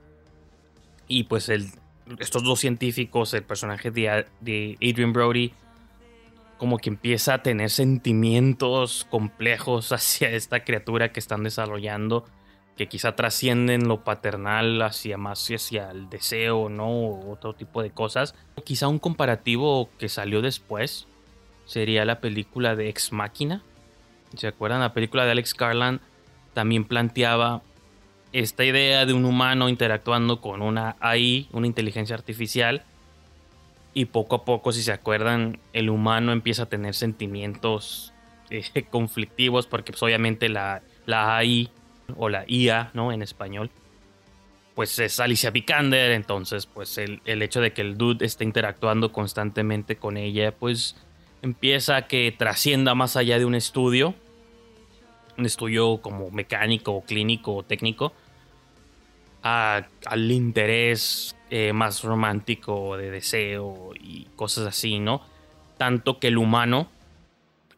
Y 1.09 1.25
pues 1.25 1.49
el, 1.49 1.67
estos 2.17 2.43
dos 2.43 2.61
científicos, 2.61 3.33
el 3.33 3.43
personaje 3.43 3.91
de, 3.91 4.25
de 4.39 4.77
Adrian 4.81 5.11
Brody, 5.11 5.51
como 6.57 6.77
que 6.77 6.91
empieza 6.91 7.33
a 7.33 7.43
tener 7.43 7.69
sentimientos 7.69 9.05
complejos 9.09 9.91
hacia 9.91 10.29
esta 10.29 10.63
criatura 10.63 11.11
que 11.11 11.19
están 11.19 11.43
desarrollando. 11.43 12.23
Que 12.77 12.87
quizá 12.87 13.17
trascienden 13.17 13.89
lo 13.89 14.05
paternal 14.05 14.81
hacia 14.81 15.17
más 15.17 15.49
hacia 15.53 15.91
el 15.91 16.09
deseo, 16.09 16.69
¿no? 16.69 16.87
O 16.87 17.33
otro 17.33 17.53
tipo 17.53 17.83
de 17.83 17.91
cosas. 17.91 18.33
Quizá 18.63 18.87
un 18.87 18.99
comparativo 18.99 19.89
que 19.97 20.07
salió 20.07 20.41
después 20.41 21.05
sería 21.69 22.03
la 22.03 22.19
película 22.19 22.75
de 22.75 22.89
Ex 22.89 23.11
Máquina. 23.11 23.61
¿Se 24.35 24.47
acuerdan? 24.47 24.79
La 24.79 24.91
película 24.91 25.25
de 25.25 25.31
Alex 25.31 25.53
Garland 25.53 25.99
también 26.53 26.83
planteaba 26.83 27.61
esta 28.33 28.65
idea 28.65 29.05
de 29.05 29.13
un 29.13 29.23
humano 29.23 29.69
interactuando 29.69 30.41
con 30.41 30.63
una 30.63 30.95
AI, 30.99 31.47
una 31.51 31.67
inteligencia 31.67 32.15
artificial. 32.15 32.81
Y 33.93 34.05
poco 34.05 34.37
a 34.37 34.45
poco, 34.45 34.71
si 34.71 34.81
se 34.81 34.91
acuerdan, 34.91 35.59
el 35.71 35.91
humano 35.91 36.31
empieza 36.31 36.63
a 36.63 36.65
tener 36.65 36.95
sentimientos 36.95 38.13
eh, 38.49 38.63
conflictivos 38.89 39.67
porque 39.67 39.91
pues, 39.91 40.01
obviamente 40.01 40.49
la, 40.49 40.81
la 41.05 41.37
AI 41.37 41.69
o 42.17 42.29
la 42.29 42.45
IA, 42.47 42.89
¿no? 42.95 43.11
En 43.11 43.21
español, 43.21 43.69
pues 44.73 44.97
es 44.97 45.19
Alicia 45.19 45.51
Vikander, 45.51 46.13
entonces 46.13 46.65
pues 46.65 46.97
el, 46.97 47.21
el, 47.25 47.43
hecho 47.43 47.61
de 47.61 47.73
que 47.73 47.81
el 47.81 47.95
dude 47.95 48.25
esté 48.25 48.43
interactuando 48.43 49.11
constantemente 49.11 49.97
con 49.97 50.17
ella, 50.17 50.51
pues 50.51 50.95
empieza 51.41 52.07
que 52.07 52.33
trascienda 52.37 52.95
más 52.95 53.15
allá 53.15 53.39
de 53.39 53.45
un 53.45 53.55
estudio, 53.55 54.15
un 55.37 55.45
estudio 55.45 56.01
como 56.01 56.31
mecánico 56.31 57.01
clínico 57.03 57.55
o 57.55 57.63
técnico, 57.63 58.13
al 59.41 60.31
interés 60.31 61.35
eh, 61.49 61.71
más 61.71 62.03
romántico 62.03 62.97
de 62.97 63.09
deseo 63.09 63.91
y 63.99 64.25
cosas 64.35 64.67
así, 64.67 64.99
¿no? 64.99 65.21
Tanto 65.77 66.19
que 66.19 66.27
el 66.27 66.37
humano, 66.37 66.89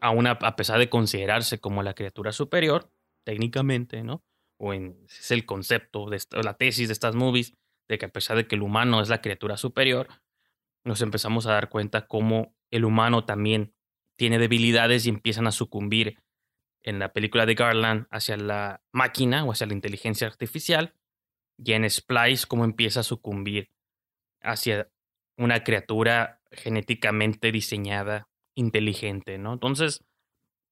a, 0.00 0.10
a 0.10 0.56
pesar 0.56 0.78
de 0.78 0.88
considerarse 0.88 1.58
como 1.58 1.82
la 1.82 1.94
criatura 1.94 2.32
superior, 2.32 2.90
técnicamente, 3.24 4.02
¿no? 4.02 4.22
O 4.58 4.74
en, 4.74 4.96
es 5.08 5.30
el 5.30 5.46
concepto, 5.46 6.10
de 6.10 6.20
la 6.42 6.54
tesis 6.54 6.88
de 6.88 6.92
estas 6.92 7.14
movies, 7.14 7.54
de 7.88 7.98
que 7.98 8.06
a 8.06 8.12
pesar 8.12 8.36
de 8.36 8.46
que 8.46 8.56
el 8.56 8.62
humano 8.62 9.00
es 9.00 9.08
la 9.08 9.20
criatura 9.20 9.56
superior, 9.56 10.08
nos 10.84 11.00
empezamos 11.00 11.46
a 11.46 11.52
dar 11.52 11.68
cuenta 11.68 12.06
cómo 12.06 12.54
el 12.72 12.84
humano 12.84 13.24
también 13.24 13.72
tiene 14.16 14.38
debilidades 14.38 15.06
y 15.06 15.10
empiezan 15.10 15.46
a 15.46 15.52
sucumbir 15.52 16.18
en 16.82 16.98
la 16.98 17.12
película 17.12 17.46
de 17.46 17.54
Garland 17.54 18.06
hacia 18.10 18.36
la 18.36 18.82
máquina 18.90 19.44
o 19.44 19.52
hacia 19.52 19.66
la 19.68 19.74
inteligencia 19.74 20.26
artificial 20.26 20.94
y 21.56 21.72
en 21.72 21.88
Splice 21.88 22.46
cómo 22.46 22.64
empieza 22.64 23.00
a 23.00 23.04
sucumbir 23.04 23.70
hacia 24.40 24.90
una 25.36 25.62
criatura 25.62 26.40
genéticamente 26.50 27.52
diseñada 27.52 28.28
inteligente, 28.54 29.38
¿no? 29.38 29.52
Entonces, 29.52 30.04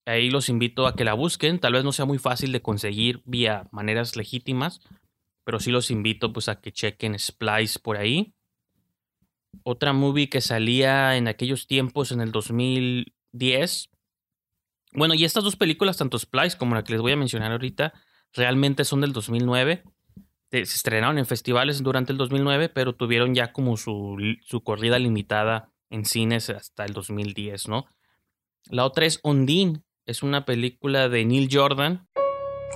ahí 0.04 0.30
los 0.30 0.48
invito 0.48 0.86
a 0.86 0.96
que 0.96 1.04
la 1.04 1.14
busquen, 1.14 1.60
tal 1.60 1.74
vez 1.74 1.84
no 1.84 1.92
sea 1.92 2.04
muy 2.04 2.18
fácil 2.18 2.52
de 2.52 2.62
conseguir 2.62 3.22
vía 3.24 3.68
maneras 3.70 4.16
legítimas, 4.16 4.80
pero 5.44 5.60
sí 5.60 5.70
los 5.70 5.90
invito 5.90 6.32
pues 6.32 6.48
a 6.48 6.60
que 6.60 6.72
chequen 6.72 7.18
Splice 7.18 7.78
por 7.78 7.96
ahí. 7.96 8.34
Otra 9.62 9.92
movie 9.92 10.28
que 10.28 10.40
salía 10.40 11.16
en 11.16 11.28
aquellos 11.28 11.66
tiempos 11.66 12.12
en 12.12 12.20
el 12.20 12.32
2010. 12.32 13.90
Bueno, 14.92 15.14
y 15.14 15.24
estas 15.24 15.44
dos 15.44 15.56
películas, 15.56 15.96
tanto 15.98 16.18
Splice 16.18 16.56
como 16.58 16.74
la 16.74 16.82
que 16.84 16.92
les 16.92 17.02
voy 17.02 17.12
a 17.12 17.16
mencionar 17.16 17.52
ahorita, 17.52 17.92
realmente 18.32 18.84
son 18.84 19.00
del 19.00 19.12
2009 19.12 19.84
se 20.50 20.62
estrenaron 20.62 21.18
en 21.18 21.26
festivales 21.26 21.82
durante 21.82 22.12
el 22.12 22.18
2009, 22.18 22.68
pero 22.70 22.94
tuvieron 22.94 23.34
ya 23.34 23.52
como 23.52 23.76
su, 23.76 24.16
su 24.44 24.62
corrida 24.62 24.98
limitada 24.98 25.70
en 25.90 26.04
cines 26.04 26.50
hasta 26.50 26.84
el 26.84 26.92
2010, 26.92 27.68
¿no? 27.68 27.86
La 28.68 28.84
otra 28.84 29.06
es 29.06 29.20
Ondine, 29.22 29.82
es 30.06 30.22
una 30.22 30.44
película 30.44 31.08
de 31.08 31.24
Neil 31.24 31.48
Jordan. 31.50 32.08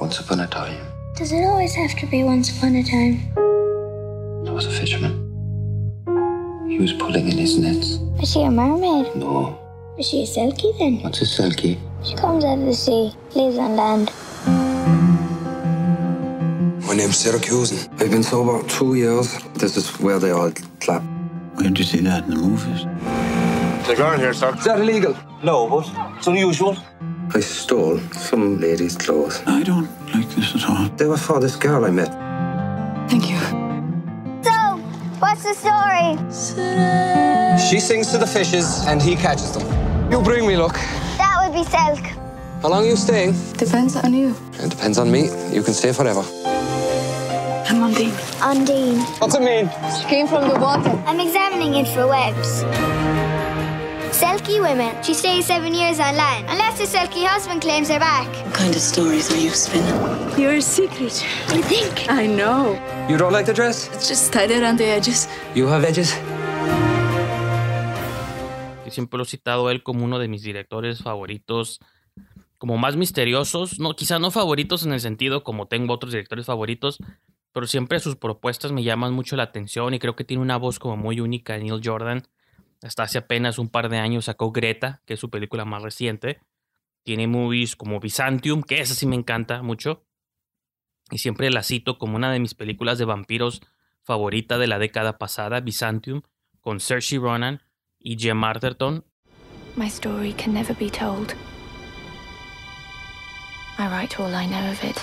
Once 0.00 0.22
upon 0.22 0.40
a 0.40 0.48
time, 0.48 0.78
Does 1.18 1.32
it 1.32 1.44
always 1.44 1.76
have 1.76 1.94
to 2.00 2.06
be 2.10 2.24
once 2.24 2.56
upon 2.56 2.76
a 2.76 2.82
time? 2.82 3.32
there 4.44 4.52
was 4.54 4.66
a 4.66 4.70
fisherman. 4.70 5.23
He 6.74 6.80
was 6.80 6.92
pulling 6.92 7.28
in 7.28 7.38
his 7.38 7.56
nets. 7.56 8.00
Is 8.20 8.32
she 8.32 8.42
a 8.42 8.50
mermaid? 8.50 9.14
No. 9.14 9.56
Is 9.96 10.08
she 10.08 10.24
a 10.24 10.26
selkie 10.26 10.76
then? 10.76 10.98
What's 11.02 11.22
a 11.22 11.24
selkie? 11.24 11.78
She 12.02 12.16
comes 12.16 12.44
out 12.44 12.58
of 12.58 12.64
the 12.64 12.74
sea, 12.74 13.12
lives 13.36 13.58
on 13.58 13.76
land. 13.76 14.10
My 16.84 16.96
name's 16.96 17.22
Syracusan. 17.22 17.88
I've 18.02 18.10
been 18.10 18.24
sober 18.24 18.66
two 18.66 18.96
years. 18.96 19.40
This 19.54 19.76
is 19.76 19.88
where 20.00 20.18
they 20.18 20.32
all 20.32 20.50
clap. 20.80 21.02
Where 21.54 21.68
did 21.68 21.78
you 21.78 21.84
see 21.84 22.00
that 22.00 22.24
in 22.24 22.30
the 22.30 22.36
movies? 22.48 22.82
The 23.86 23.94
girl 23.94 24.18
here, 24.18 24.34
sir. 24.34 24.52
Is 24.56 24.64
that 24.64 24.80
illegal? 24.80 25.16
No, 25.44 25.68
but 25.68 25.88
it's 26.18 26.26
unusual. 26.26 26.76
I 27.32 27.38
stole 27.38 28.00
some 28.10 28.60
lady's 28.60 28.96
clothes. 28.96 29.40
I 29.46 29.62
don't 29.62 29.88
like 30.12 30.28
this 30.30 30.56
at 30.56 30.68
all. 30.68 30.88
They 30.96 31.06
were 31.06 31.16
for 31.16 31.38
this 31.38 31.54
girl 31.54 31.84
I 31.84 31.90
met. 31.90 32.10
Thank 33.08 33.30
you. 33.30 33.63
So, 35.34 35.48
what's 35.48 35.62
the 35.62 35.68
story? 35.68 37.58
She 37.58 37.80
sings 37.80 38.10
to 38.12 38.18
the 38.18 38.26
fishes 38.26 38.84
and 38.86 39.02
he 39.02 39.16
catches 39.16 39.52
them. 39.52 39.66
You 40.10 40.22
bring 40.22 40.46
me 40.46 40.56
luck. 40.56 40.74
That 41.18 41.40
would 41.42 41.52
be 41.52 41.64
Selk. 41.68 41.98
How 42.62 42.68
long 42.68 42.84
are 42.84 42.88
you 42.88 42.96
staying? 42.96 43.34
Depends 43.54 43.96
on 43.96 44.12
you. 44.14 44.36
It 44.60 44.70
depends 44.70 44.98
on 44.98 45.10
me. 45.10 45.30
You 45.52 45.62
can 45.62 45.74
stay 45.74 45.92
forever. 45.92 46.22
I'm 47.68 47.82
Undine. 47.82 48.12
Undine. 48.42 49.00
What's 49.18 49.34
it 49.34 49.42
mean? 49.42 49.70
She 49.98 50.04
came 50.06 50.28
from 50.28 50.48
the 50.48 50.58
water. 50.60 50.90
I'm 51.06 51.18
examining 51.18 51.74
it 51.74 51.88
for 51.88 52.06
webs. 52.06 52.62
Selkie 54.14 54.60
women. 54.60 54.94
She 55.02 55.12
stays 55.12 55.44
seven 55.44 55.74
years 55.74 55.98
on 55.98 56.14
land, 56.16 56.46
unless 56.48 56.78
her 56.78 56.86
Selkie 56.86 57.26
husband 57.26 57.60
claims 57.60 57.88
her 57.88 57.98
back. 57.98 58.28
What 58.44 58.54
kind 58.54 58.72
of 58.72 58.80
stories 58.80 59.28
are 59.32 59.36
you 59.36 59.50
spinning? 59.50 59.92
You're 60.38 60.58
a 60.58 60.62
secret. 60.62 61.20
You 61.52 61.62
think? 61.62 62.08
I 62.08 62.28
know. 62.28 62.78
You 63.08 63.16
don't 63.18 63.32
like 63.32 63.46
the 63.46 63.52
dress? 63.52 63.90
It's 63.92 64.08
just 64.08 64.32
tied 64.32 64.52
around 64.52 64.78
the 64.78 64.86
edges. 64.86 65.26
You 65.56 65.66
have 65.66 65.84
edges? 65.84 66.14
Siempre 68.88 69.18
lo 69.18 69.24
he 69.24 69.26
citado 69.26 69.66
a 69.66 69.72
él 69.72 69.82
como 69.82 70.04
uno 70.04 70.20
de 70.20 70.28
mis 70.28 70.42
directores 70.42 71.02
favoritos, 71.02 71.80
como 72.58 72.78
más 72.78 72.94
misteriosos, 72.94 73.80
no, 73.80 73.96
quizá 73.96 74.20
no 74.20 74.30
favoritos 74.30 74.86
en 74.86 74.92
el 74.92 75.00
sentido 75.00 75.42
como 75.42 75.66
tengo 75.66 75.92
otros 75.92 76.12
directores 76.12 76.46
favoritos, 76.46 76.98
pero 77.52 77.66
siempre 77.66 77.98
sus 77.98 78.14
propuestas 78.14 78.70
me 78.70 78.84
llaman 78.84 79.12
mucho 79.12 79.34
la 79.34 79.42
atención 79.42 79.92
y 79.94 79.98
creo 79.98 80.14
que 80.14 80.22
tiene 80.22 80.44
una 80.44 80.56
voz 80.56 80.78
como 80.78 80.96
muy 80.96 81.18
única 81.18 81.58
Neil 81.58 81.80
Jordan. 81.82 82.22
Hasta 82.82 83.04
hace 83.04 83.18
apenas 83.18 83.58
un 83.58 83.68
par 83.68 83.88
de 83.88 83.98
años 83.98 84.26
sacó 84.26 84.52
Greta, 84.52 85.00
que 85.06 85.14
es 85.14 85.20
su 85.20 85.30
película 85.30 85.64
más 85.64 85.82
reciente. 85.82 86.40
Tiene 87.02 87.26
movies 87.26 87.76
como 87.76 88.00
Byzantium, 88.00 88.62
que 88.62 88.80
esa 88.80 88.94
sí 88.94 89.06
me 89.06 89.16
encanta 89.16 89.62
mucho. 89.62 90.04
Y 91.10 91.18
siempre 91.18 91.50
la 91.50 91.62
cito 91.62 91.98
como 91.98 92.16
una 92.16 92.32
de 92.32 92.40
mis 92.40 92.54
películas 92.54 92.98
de 92.98 93.04
vampiros 93.04 93.60
favorita 94.02 94.58
de 94.58 94.66
la 94.66 94.78
década 94.78 95.18
pasada, 95.18 95.60
Byzantium, 95.60 96.22
con 96.60 96.80
Saoirse 96.80 97.18
Ronan 97.18 97.62
y 97.98 98.16
Gemma 98.18 98.50
Arterton. 98.50 99.04
My 99.76 99.88
story 99.88 100.32
can 100.34 100.54
never 100.54 100.74
be 100.76 100.88
told. 100.88 101.34
I 103.76 103.88
write 103.88 104.20
all 104.20 104.34
I 104.34 104.46
know 104.46 104.70
of 104.70 104.84
it, 104.84 104.96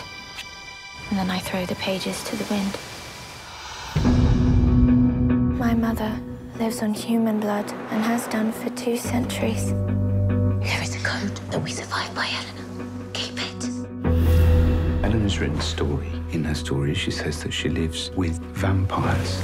and 1.09 1.19
then 1.19 1.29
I 1.29 1.39
throw 1.39 1.65
the 1.65 1.75
pages 1.75 2.23
to 2.23 2.37
the 2.37 2.45
wind. 2.49 2.77
My 5.59 5.75
mother 5.75 6.30
lives 6.61 6.83
on 6.83 6.93
human 6.93 7.39
blood 7.39 7.67
and 7.89 8.03
has 8.03 8.27
done 8.27 8.51
for 8.51 8.69
two 8.75 8.95
centuries. 8.95 9.71
There 9.71 10.83
is 10.83 10.95
a 10.95 10.99
code 11.03 11.35
that 11.49 11.59
we 11.59 11.71
survive 11.71 12.13
by, 12.13 12.29
Eleanor. 12.29 12.85
Keep 13.13 13.37
it. 13.39 15.03
Eleanor's 15.03 15.39
written 15.39 15.57
a 15.57 15.61
story. 15.63 16.11
In 16.29 16.43
her 16.43 16.53
story, 16.53 16.93
she 16.93 17.09
says 17.09 17.41
that 17.41 17.51
she 17.51 17.67
lives 17.67 18.11
with 18.11 18.39
vampires. 18.53 19.41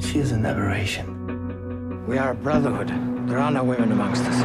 She 0.00 0.20
is 0.20 0.30
an 0.30 0.46
aberration. 0.46 2.06
We 2.06 2.16
are 2.16 2.30
a 2.30 2.34
brotherhood. 2.36 2.92
There 3.28 3.38
are 3.38 3.50
no 3.50 3.64
women 3.64 3.90
amongst 3.90 4.22
us. 4.26 4.38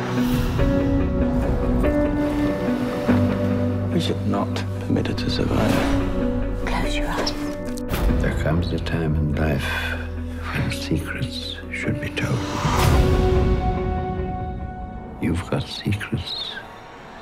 We 3.94 4.02
should 4.02 4.26
not 4.26 4.56
permit 4.80 5.06
her 5.06 5.14
to 5.14 5.30
survive. 5.30 5.76
Close 6.66 6.96
your 6.96 7.08
eyes. 7.08 7.34
There 8.24 8.36
comes 8.42 8.74
a 8.74 8.80
time 8.80 9.14
in 9.14 9.36
life 9.36 9.95
when 10.58 10.72
secrets 10.72 11.58
should 11.72 12.00
be 12.00 12.10
told. 12.10 12.40
You've 15.22 15.50
got 15.50 15.64
secrets, 15.64 16.52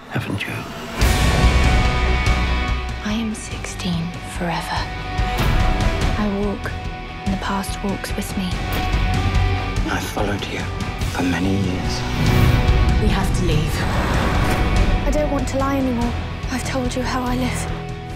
haven't 0.10 0.42
you? 0.46 0.54
I 3.06 3.14
am 3.14 3.34
16 3.34 3.94
forever. 4.38 4.80
I 6.24 6.46
walk, 6.46 6.72
and 7.26 7.34
the 7.34 7.38
past 7.38 7.84
walks 7.84 8.16
with 8.16 8.30
me. 8.38 8.48
I 9.92 10.00
followed 10.00 10.46
you 10.46 10.60
for 11.14 11.24
many 11.24 11.56
years. 11.56 11.94
We 13.02 13.10
have 13.10 13.30
to 13.40 13.46
leave. 13.46 13.76
I 15.08 15.12
don't 15.12 15.32
want 15.32 15.48
to 15.50 15.58
lie 15.58 15.78
anymore. 15.78 16.14
I've 16.52 16.66
told 16.66 16.96
you 16.96 17.02
how 17.02 17.24
I 17.24 17.36
live. 17.36 17.72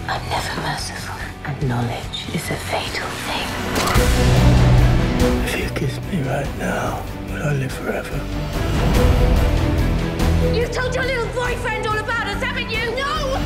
I'm 0.08 0.24
never 0.30 0.60
merciful, 0.62 1.16
and 1.44 1.68
knowledge 1.68 2.34
is 2.34 2.50
a 2.50 2.56
fatal 2.56 3.08
thing. 3.26 4.47
If 5.20 5.58
you 5.58 5.68
kiss 5.70 6.00
me 6.10 6.22
right 6.22 6.58
now, 6.58 7.02
will 7.28 7.42
I 7.42 7.54
live 7.54 7.72
forever? 7.72 8.20
You've 10.54 10.70
told 10.70 10.94
your 10.94 11.04
little 11.04 11.26
boyfriend 11.34 11.86
all 11.86 11.98
about 11.98 12.26
us, 12.28 12.42
haven't 12.42 12.70
you? 12.70 12.94
No! 12.94 13.38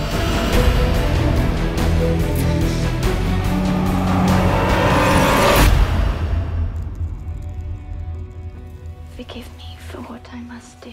Forgive 9.16 9.48
me 9.56 9.76
for 9.78 10.00
what 10.02 10.28
I 10.32 10.40
must 10.40 10.80
do. 10.84 10.92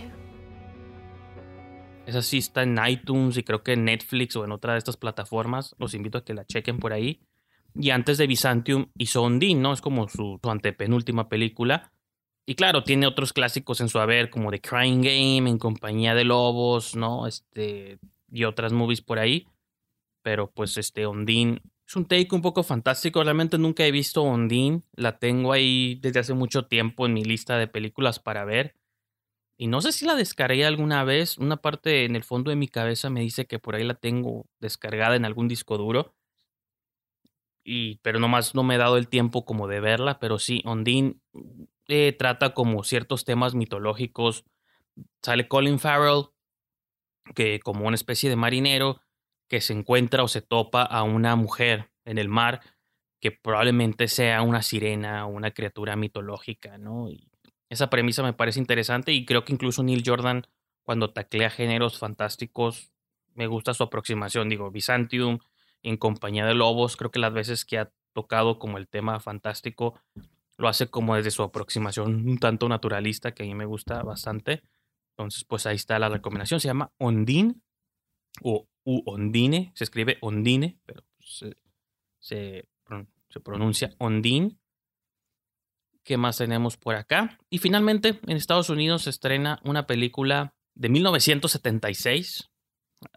Esa 2.05 2.21
sí 2.21 2.37
está 2.39 2.63
en 2.63 2.79
iTunes 2.87 3.37
y 3.37 3.43
creo 3.43 3.63
que 3.63 3.73
en 3.73 3.85
Netflix 3.85 4.35
o 4.35 4.43
en 4.43 4.51
otra 4.51 4.73
de 4.73 4.79
estas 4.79 4.97
plataformas. 4.97 5.75
Los 5.77 5.93
invito 5.93 6.17
a 6.17 6.23
que 6.23 6.33
la 6.33 6.45
chequen 6.45 6.79
por 6.79 6.93
ahí. 6.93 7.21
Y 7.75 7.91
antes 7.91 8.17
de 8.17 8.27
Byzantium 8.27 8.87
hizo 8.97 9.23
Ondine, 9.23 9.59
¿no? 9.59 9.73
Es 9.73 9.81
como 9.81 10.07
su, 10.07 10.39
su 10.41 10.49
antepenúltima 10.49 11.29
película. 11.29 11.91
Y 12.45 12.55
claro, 12.55 12.83
tiene 12.83 13.05
otros 13.05 13.31
clásicos 13.31 13.79
en 13.79 13.89
su 13.89 13.99
haber, 13.99 14.29
como 14.29 14.49
The 14.49 14.59
Crying 14.59 15.01
Game, 15.01 15.49
En 15.49 15.57
Compañía 15.59 16.15
de 16.15 16.23
Lobos, 16.23 16.95
¿no? 16.95 17.27
Este, 17.27 17.99
y 18.31 18.43
otras 18.43 18.73
movies 18.73 19.01
por 19.01 19.19
ahí. 19.19 19.47
Pero 20.23 20.51
pues 20.51 20.77
este 20.77 21.05
Ondine 21.05 21.61
es 21.87 21.95
un 21.95 22.05
take 22.05 22.27
un 22.31 22.41
poco 22.41 22.61
fantástico. 22.61 23.23
Realmente 23.23 23.57
nunca 23.57 23.83
he 23.83 23.91
visto 23.91 24.21
Ondine. 24.21 24.83
La 24.93 25.17
tengo 25.17 25.53
ahí 25.53 25.95
desde 26.01 26.19
hace 26.19 26.33
mucho 26.35 26.65
tiempo 26.67 27.07
en 27.07 27.13
mi 27.13 27.23
lista 27.23 27.57
de 27.57 27.67
películas 27.67 28.19
para 28.19 28.45
ver. 28.45 28.75
Y 29.57 29.67
no 29.67 29.81
sé 29.81 29.91
si 29.91 30.05
la 30.05 30.15
descargué 30.15 30.65
alguna 30.65 31.03
vez. 31.03 31.39
Una 31.39 31.57
parte 31.57 32.05
en 32.05 32.15
el 32.15 32.23
fondo 32.23 32.51
de 32.51 32.55
mi 32.55 32.67
cabeza 32.67 33.09
me 33.09 33.21
dice 33.21 33.45
que 33.47 33.57
por 33.57 33.75
ahí 33.75 33.83
la 33.83 33.95
tengo 33.95 34.45
descargada 34.59 35.15
en 35.15 35.25
algún 35.25 35.47
disco 35.47 35.77
duro. 35.79 36.13
Y, 37.71 37.99
pero 38.01 38.19
nomás 38.19 38.55
no 38.55 38.63
me 38.63 38.75
he 38.75 38.77
dado 38.79 38.97
el 38.97 39.07
tiempo 39.07 39.45
como 39.45 39.67
de 39.67 39.79
verla. 39.79 40.19
Pero 40.19 40.39
sí, 40.39 40.63
Ondine 40.65 41.17
eh, 41.87 42.15
trata 42.17 42.55
como 42.55 42.83
ciertos 42.83 43.25
temas 43.25 43.53
mitológicos. 43.53 44.43
Sale 45.21 45.47
Colin 45.47 45.77
Farrell, 45.77 46.29
que 47.35 47.59
como 47.59 47.85
una 47.85 47.93
especie 47.93 48.27
de 48.27 48.35
marinero 48.35 49.01
que 49.47 49.61
se 49.61 49.73
encuentra 49.73 50.23
o 50.23 50.27
se 50.27 50.41
topa 50.41 50.81
a 50.81 51.03
una 51.03 51.35
mujer 51.35 51.91
en 52.05 52.17
el 52.17 52.27
mar 52.27 52.61
que 53.19 53.31
probablemente 53.31 54.07
sea 54.07 54.41
una 54.41 54.63
sirena 54.63 55.27
o 55.27 55.29
una 55.29 55.51
criatura 55.51 55.95
mitológica, 55.95 56.79
¿no? 56.79 57.09
Y 57.09 57.29
esa 57.69 57.91
premisa 57.91 58.23
me 58.23 58.33
parece 58.33 58.59
interesante 58.59 59.11
y 59.11 59.25
creo 59.25 59.45
que 59.45 59.53
incluso 59.53 59.83
Neil 59.83 60.03
Jordan, 60.03 60.47
cuando 60.81 61.11
taclea 61.11 61.51
géneros 61.51 61.99
fantásticos, 61.99 62.91
me 63.35 63.45
gusta 63.45 63.75
su 63.75 63.83
aproximación. 63.83 64.49
Digo, 64.49 64.71
Byzantium, 64.71 65.37
en 65.83 65.97
compañía 65.97 66.45
de 66.45 66.53
lobos, 66.53 66.97
creo 66.97 67.11
que 67.11 67.19
las 67.19 67.33
veces 67.33 67.65
que 67.65 67.77
ha 67.77 67.91
tocado 68.13 68.59
como 68.59 68.77
el 68.77 68.87
tema 68.87 69.19
fantástico, 69.19 69.99
lo 70.57 70.67
hace 70.67 70.87
como 70.87 71.15
desde 71.15 71.31
su 71.31 71.43
aproximación 71.43 72.27
un 72.27 72.37
tanto 72.37 72.67
naturalista, 72.67 73.33
que 73.33 73.43
a 73.43 73.45
mí 73.45 73.55
me 73.55 73.65
gusta 73.65 74.01
bastante. 74.03 74.61
Entonces, 75.11 75.43
pues 75.45 75.65
ahí 75.65 75.75
está 75.75 75.99
la 75.99 76.09
recomendación. 76.09 76.59
Se 76.59 76.67
llama 76.67 76.91
Ondine 76.97 77.55
o 78.41 78.67
Ondine, 78.83 79.71
se 79.75 79.83
escribe 79.83 80.17
Ondine, 80.21 80.77
pero 80.85 81.03
se, 81.19 81.55
se, 82.19 82.67
se 83.29 83.39
pronuncia 83.39 83.95
Ondine. 83.99 84.57
¿Qué 86.03 86.17
más 86.17 86.37
tenemos 86.37 86.77
por 86.77 86.95
acá? 86.95 87.37
Y 87.49 87.59
finalmente, 87.59 88.19
en 88.25 88.37
Estados 88.37 88.69
Unidos 88.69 89.03
se 89.03 89.11
estrena 89.11 89.59
una 89.63 89.87
película 89.87 90.53
de 90.75 90.89
1976. 90.89 92.49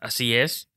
Así 0.00 0.34
es. 0.34 0.71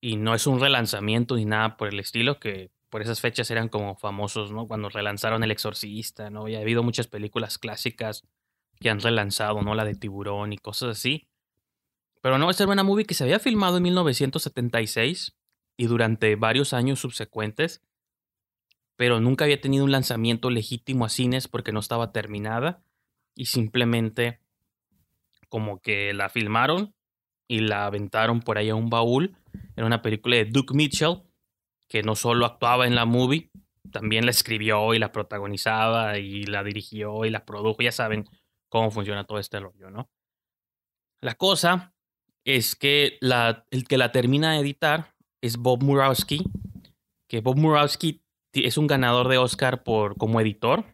Y 0.00 0.16
no 0.16 0.34
es 0.34 0.46
un 0.46 0.60
relanzamiento 0.60 1.36
ni 1.36 1.44
nada 1.44 1.76
por 1.76 1.88
el 1.88 1.98
estilo, 2.00 2.38
que 2.38 2.70
por 2.88 3.02
esas 3.02 3.20
fechas 3.20 3.50
eran 3.50 3.68
como 3.68 3.96
famosos, 3.96 4.52
¿no? 4.52 4.66
Cuando 4.66 4.88
relanzaron 4.88 5.42
El 5.42 5.50
Exorcista, 5.50 6.30
¿no? 6.30 6.48
Y 6.48 6.54
ha 6.54 6.60
habido 6.60 6.82
muchas 6.82 7.06
películas 7.06 7.58
clásicas 7.58 8.22
que 8.80 8.90
han 8.90 9.00
relanzado, 9.00 9.60
¿no? 9.62 9.74
La 9.74 9.84
de 9.84 9.94
Tiburón 9.94 10.52
y 10.52 10.58
cosas 10.58 10.90
así. 10.90 11.28
Pero 12.22 12.38
no, 12.38 12.50
esta 12.50 12.64
era 12.64 12.72
una 12.72 12.84
movie 12.84 13.04
que 13.04 13.14
se 13.14 13.24
había 13.24 13.38
filmado 13.38 13.76
en 13.76 13.82
1976 13.84 15.36
y 15.76 15.86
durante 15.86 16.36
varios 16.36 16.72
años 16.72 17.00
subsecuentes 17.00 17.82
pero 18.98 19.20
nunca 19.20 19.44
había 19.44 19.60
tenido 19.60 19.84
un 19.84 19.92
lanzamiento 19.92 20.50
legítimo 20.50 21.04
a 21.04 21.08
cines 21.08 21.46
porque 21.46 21.70
no 21.70 21.78
estaba 21.78 22.10
terminada 22.10 22.82
y 23.36 23.46
simplemente 23.46 24.40
como 25.48 25.80
que 25.80 26.12
la 26.12 26.28
filmaron 26.28 26.96
y 27.48 27.60
la 27.60 27.86
aventaron 27.86 28.40
por 28.40 28.58
ahí 28.58 28.68
a 28.68 28.74
un 28.74 28.90
baúl. 28.90 29.36
Era 29.74 29.86
una 29.86 30.02
película 30.02 30.36
de 30.36 30.44
Duke 30.44 30.74
Mitchell 30.74 31.22
que 31.88 32.02
no 32.02 32.14
solo 32.14 32.44
actuaba 32.44 32.86
en 32.86 32.94
la 32.94 33.06
movie, 33.06 33.50
también 33.90 34.26
la 34.26 34.30
escribió 34.30 34.92
y 34.94 34.98
la 34.98 35.10
protagonizaba 35.10 36.18
y 36.18 36.44
la 36.44 36.62
dirigió 36.62 37.24
y 37.24 37.30
la 37.30 37.44
produjo. 37.44 37.82
Ya 37.82 37.92
saben 37.92 38.26
cómo 38.68 38.90
funciona 38.90 39.24
todo 39.24 39.38
este 39.38 39.58
rollo, 39.58 39.90
¿no? 39.90 40.10
La 41.20 41.34
cosa 41.34 41.94
es 42.44 42.76
que 42.76 43.16
la, 43.20 43.64
el 43.70 43.88
que 43.88 43.98
la 43.98 44.12
termina 44.12 44.52
de 44.52 44.60
editar 44.60 45.14
es 45.40 45.56
Bob 45.56 45.82
Murawski, 45.82 46.44
que 47.26 47.40
Bob 47.40 47.56
Murawski 47.56 48.22
es 48.52 48.78
un 48.78 48.86
ganador 48.86 49.28
de 49.28 49.38
Oscar 49.38 49.82
por, 49.82 50.16
como 50.16 50.40
editor. 50.40 50.84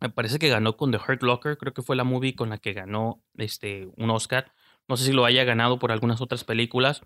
Me 0.00 0.10
parece 0.10 0.38
que 0.38 0.48
ganó 0.48 0.76
con 0.76 0.92
The 0.92 0.98
Hurt 0.98 1.22
Locker, 1.22 1.58
creo 1.58 1.72
que 1.72 1.82
fue 1.82 1.96
la 1.96 2.04
movie 2.04 2.34
con 2.34 2.50
la 2.50 2.58
que 2.58 2.72
ganó 2.72 3.22
este, 3.36 3.88
un 3.96 4.10
Oscar. 4.10 4.52
No 4.88 4.96
sé 4.96 5.04
si 5.06 5.12
lo 5.12 5.24
haya 5.24 5.44
ganado 5.44 5.78
por 5.78 5.92
algunas 5.92 6.20
otras 6.20 6.44
películas 6.44 7.02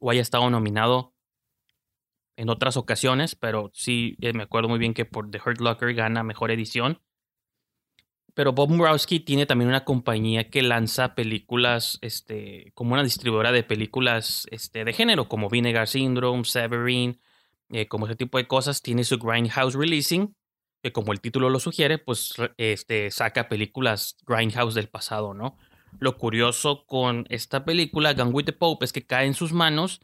o 0.00 0.10
haya 0.10 0.22
estado 0.22 0.48
nominado 0.50 1.14
en 2.36 2.48
otras 2.48 2.76
ocasiones, 2.76 3.34
pero 3.34 3.70
sí 3.74 4.16
eh, 4.20 4.32
me 4.32 4.42
acuerdo 4.42 4.68
muy 4.68 4.78
bien 4.78 4.94
que 4.94 5.04
por 5.04 5.30
The 5.30 5.40
Hurt 5.44 5.60
Locker 5.60 5.94
gana 5.94 6.22
mejor 6.22 6.50
edición. 6.50 7.00
Pero 8.34 8.52
Bob 8.52 8.70
Murawski 8.70 9.20
tiene 9.20 9.44
también 9.44 9.68
una 9.68 9.84
compañía 9.84 10.48
que 10.48 10.62
lanza 10.62 11.14
películas, 11.14 11.98
este, 12.00 12.72
como 12.74 12.94
una 12.94 13.02
distribuidora 13.02 13.52
de 13.52 13.62
películas 13.62 14.46
este, 14.50 14.84
de 14.84 14.92
género, 14.92 15.28
como 15.28 15.50
Vinegar 15.50 15.88
Syndrome, 15.88 16.44
Severine, 16.44 17.18
eh, 17.70 17.88
como 17.88 18.06
ese 18.06 18.16
tipo 18.16 18.38
de 18.38 18.46
cosas, 18.46 18.82
tiene 18.82 19.04
su 19.04 19.18
Grindhouse 19.18 19.74
Releasing, 19.74 20.34
que 20.82 20.92
como 20.92 21.12
el 21.12 21.20
título 21.20 21.50
lo 21.50 21.60
sugiere, 21.60 21.98
pues 21.98 22.34
este, 22.56 23.10
saca 23.10 23.48
películas 23.48 24.16
Grindhouse 24.26 24.74
del 24.74 24.88
pasado, 24.88 25.34
¿no? 25.34 25.58
Lo 25.98 26.16
curioso 26.16 26.86
con 26.86 27.26
esta 27.28 27.64
película, 27.64 28.14
Gun 28.14 28.32
with 28.32 28.44
the 28.44 28.52
Pope, 28.52 28.84
es 28.84 28.92
que 28.92 29.06
cae 29.06 29.26
en 29.26 29.34
sus 29.34 29.52
manos 29.52 30.00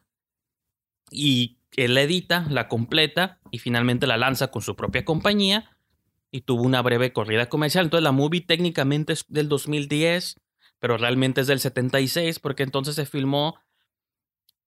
y 1.11 1.59
él 1.77 1.95
la 1.95 2.03
edita, 2.03 2.47
la 2.51 2.69
completa 2.69 3.39
y 3.51 3.59
finalmente 3.59 4.07
la 4.07 4.17
lanza 4.17 4.49
con 4.51 4.63
su 4.63 4.77
propia 4.77 5.05
compañía 5.05 5.71
y 6.31 6.43
tuvo 6.43 6.63
una 6.63 6.83
breve 6.83 7.13
corrida 7.13 7.49
comercial. 7.49 7.87
Entonces 7.87 8.05
la 8.05 8.13
movie 8.13 8.41
técnicamente 8.41 9.13
es 9.13 9.25
del 9.29 9.49
2010, 9.49 10.41
pero 10.79 10.97
realmente 10.97 11.41
es 11.41 11.47
del 11.47 11.61
76 11.61 12.39
porque 12.41 12.63
entonces 12.63 12.95
se 12.95 13.07
filmó 13.07 13.57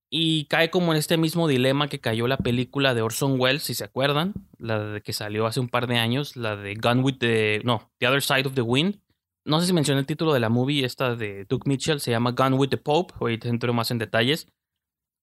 y 0.10 0.45
cae 0.45 0.71
como 0.71 0.91
en 0.91 0.97
este 0.97 1.17
mismo 1.17 1.47
dilema 1.47 1.88
que 1.88 2.01
cayó 2.01 2.27
la 2.27 2.38
película 2.38 2.95
de 2.95 3.03
Orson 3.03 3.39
Welles, 3.39 3.63
si 3.63 3.75
se 3.75 3.84
acuerdan, 3.84 4.34
la 4.58 4.79
de 4.79 5.01
que 5.01 5.13
salió 5.13 5.45
hace 5.45 5.60
un 5.60 5.69
par 5.69 5.86
de 5.86 5.97
años, 5.97 6.36
la 6.36 6.55
de 6.55 6.73
Gun 6.73 7.03
with 7.03 7.17
the. 7.19 7.62
No, 7.63 7.91
The 7.99 8.08
Other 8.08 8.23
Side 8.23 8.47
of 8.47 8.55
the 8.55 8.62
Wind. 8.62 8.99
No 9.45 9.60
sé 9.60 9.67
si 9.67 9.73
mencioné 9.73 10.02
el 10.02 10.06
título 10.06 10.34
de 10.34 10.39
la 10.39 10.49
movie, 10.49 10.86
esta 10.86 11.15
de 11.15 11.45
Duke 11.45 11.67
Mitchell, 11.67 11.99
se 11.99 12.12
llama 12.12 12.32
Gun 12.32 12.54
with 12.54 12.69
the 12.69 12.78
Pope, 12.78 13.13
ahorita 13.19 13.47
entro 13.47 13.73
más 13.73 13.91
en 13.91 13.97
detalles. 13.97 14.47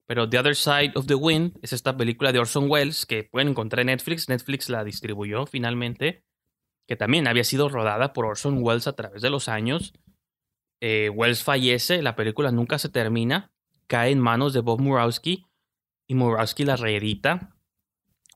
Pero 0.07 0.29
The 0.29 0.39
Other 0.39 0.57
Side 0.57 0.93
of 0.95 1.07
the 1.07 1.15
Wind 1.17 1.59
es 1.63 1.73
esta 1.73 1.97
película 1.97 2.33
de 2.33 2.39
Orson 2.39 2.71
Welles 2.71 3.07
que 3.07 3.25
pueden 3.25 3.49
encontrar 3.49 3.81
en 3.81 3.89
Netflix. 3.89 4.29
Netflix 4.29 4.69
la 4.69 4.85
distribuyó 4.85 5.47
finalmente, 5.47 6.25
que 6.87 6.97
también 6.97 7.27
había 7.27 7.45
sido 7.45 7.69
rodada 7.69 8.13
por 8.13 8.25
Orson 8.25 8.59
Welles 8.63 8.87
a 8.87 8.95
través 8.95 9.23
de 9.23 9.31
los 9.31 9.49
años. 9.49 9.95
Eh, 10.81 11.11
Welles 11.11 11.43
fallece, 11.43 12.03
la 12.03 12.15
película 12.15 12.53
nunca 12.53 12.79
se 12.79 12.89
termina, 12.89 13.51
cae 13.89 14.13
en 14.13 14.21
manos 14.21 14.53
de 14.53 14.61
Bob 14.61 14.81
Murawski 14.81 15.47
y 16.07 16.15
Murawski 16.15 16.65
la 16.65 16.77
reedita 16.77 17.57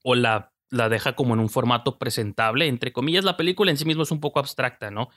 o 0.03 0.17
la, 0.17 0.53
la 0.71 0.89
deja 0.89 1.15
como 1.15 1.35
en 1.35 1.41
un 1.41 1.49
formato 1.49 1.99
presentable. 1.99 2.67
Entre 2.67 2.93
comillas, 2.93 3.25
la 3.25 3.37
película 3.37 3.71
en 3.71 3.77
sí 3.77 3.85
misma 3.85 4.03
es 4.03 4.11
un 4.11 4.21
poco 4.21 4.41
abstracta, 4.41 4.91
¿no? 4.91 5.11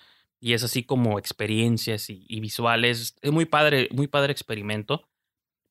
Y 0.44 0.52
es 0.56 0.64
así 0.66 0.84
como 0.84 1.20
experiencias 1.20 2.10
y, 2.10 2.40
visuales. 2.42 3.16
Es 3.22 3.32
muy 3.32 3.46
padre, 3.46 3.88
muy 3.94 4.08
padre 4.08 4.34
experimento. 4.34 5.08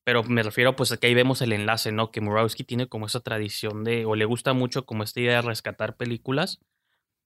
Pero 0.03 0.23
me 0.23 0.41
refiero 0.41 0.75
pues 0.75 0.91
a 0.91 0.97
que 0.97 1.05
ahí 1.05 1.13
vemos 1.13 1.43
el 1.43 1.53
enlace, 1.53 1.91
¿no? 1.91 2.09
Que 2.09 2.21
Murawski 2.21 2.63
tiene 2.63 2.87
como 2.87 3.05
esa 3.05 3.19
tradición 3.19 3.83
de, 3.83 4.05
o 4.05 4.15
le 4.15 4.25
gusta 4.25 4.53
mucho 4.53 4.87
como 4.87 5.03
esta 5.03 5.19
idea 5.21 5.35
de 5.35 5.47
rescatar 5.47 5.95
películas. 5.95 6.59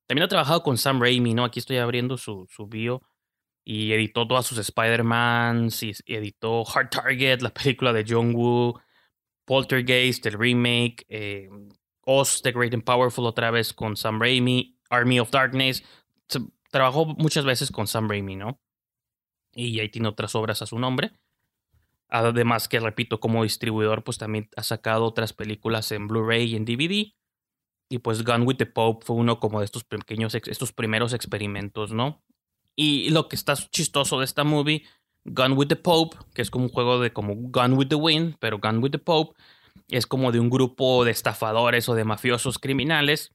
También 0.08 0.26
ha 0.26 0.28
trabajado 0.28 0.62
con 0.62 0.78
Sam 0.78 1.02
Raimi, 1.02 1.34
¿no? 1.34 1.46
Aquí 1.46 1.60
estoy 1.60 1.78
abriendo 1.78 2.18
su, 2.18 2.48
su 2.50 2.68
bio 2.68 3.02
y 3.64 3.94
editó 3.94 4.28
todas 4.28 4.46
sus 4.46 4.58
Spider-Man, 4.58 5.70
y 5.82 6.14
editó 6.14 6.66
Hard 6.68 6.90
Target, 6.90 7.40
la 7.40 7.54
película 7.54 7.94
de 7.94 8.04
John 8.06 8.36
Woo, 8.36 8.78
Poltergeist, 9.46 10.26
el 10.26 10.34
remake, 10.34 11.06
eh, 11.08 11.50
Oz, 12.02 12.42
The 12.42 12.52
Great 12.52 12.74
and 12.74 12.84
Powerful 12.84 13.26
otra 13.26 13.52
vez 13.52 13.74
con 13.74 13.96
Sam 13.96 14.20
Raimi, 14.20 14.78
Army 14.90 15.22
of 15.22 15.32
Darkness. 15.32 15.82
Trabajó 16.72 17.06
muchas 17.06 17.46
veces 17.46 17.72
con 17.72 17.88
Sam 17.88 18.10
Raimi, 18.10 18.36
¿no? 18.36 18.60
Y 19.54 19.80
ahí 19.80 19.90
tiene 19.90 20.08
otras 20.08 20.36
obras 20.36 20.62
a 20.62 20.66
su 20.66 20.78
nombre. 20.80 21.12
Además 22.10 22.68
que, 22.68 22.80
repito, 22.80 23.20
como 23.20 23.44
distribuidor, 23.44 24.04
pues 24.04 24.18
también 24.18 24.50
ha 24.56 24.64
sacado 24.64 25.06
otras 25.06 25.34
películas 25.34 25.92
en 25.92 26.08
Blu-ray 26.08 26.52
y 26.52 26.56
en 26.56 26.66
DVD. 26.66 27.14
Y 27.90 28.00
pues 28.00 28.24
Gun 28.24 28.44
with 28.46 28.58
the 28.58 28.66
Pope 28.66 29.06
fue 29.06 29.16
uno 29.16 29.40
como 29.40 29.60
de 29.60 29.66
estos 29.66 29.84
pequeños, 29.84 30.36
estos 30.36 30.74
primeros 30.74 31.14
experimentos, 31.14 31.92
¿no? 31.92 32.24
Y 32.76 33.10
lo 33.10 33.28
que 33.28 33.36
está 33.36 33.56
chistoso 33.56 34.20
de 34.20 34.26
esta 34.26 34.44
movie, 34.44 34.84
Gun 35.26 35.54
with 35.54 35.68
the 35.68 35.76
Pope, 35.76 36.18
que 36.34 36.42
es 36.42 36.52
como 36.52 36.66
un 36.66 36.72
juego 36.72 37.00
de 37.00 37.12
como 37.12 37.34
Gun 37.36 37.74
with 37.74 37.88
the 37.88 37.96
Wind, 37.96 38.36
pero 38.40 38.60
Gun 38.60 38.84
with 38.84 38.92
the 38.92 39.00
Pope, 39.00 39.36
es 39.88 40.06
como 40.06 40.32
de 40.32 40.40
un 40.40 40.50
grupo 40.50 41.04
de 41.04 41.12
estafadores 41.12 41.88
o 41.90 41.96
de 41.96 42.04
mafiosos 42.04 42.60
criminales 42.60 43.34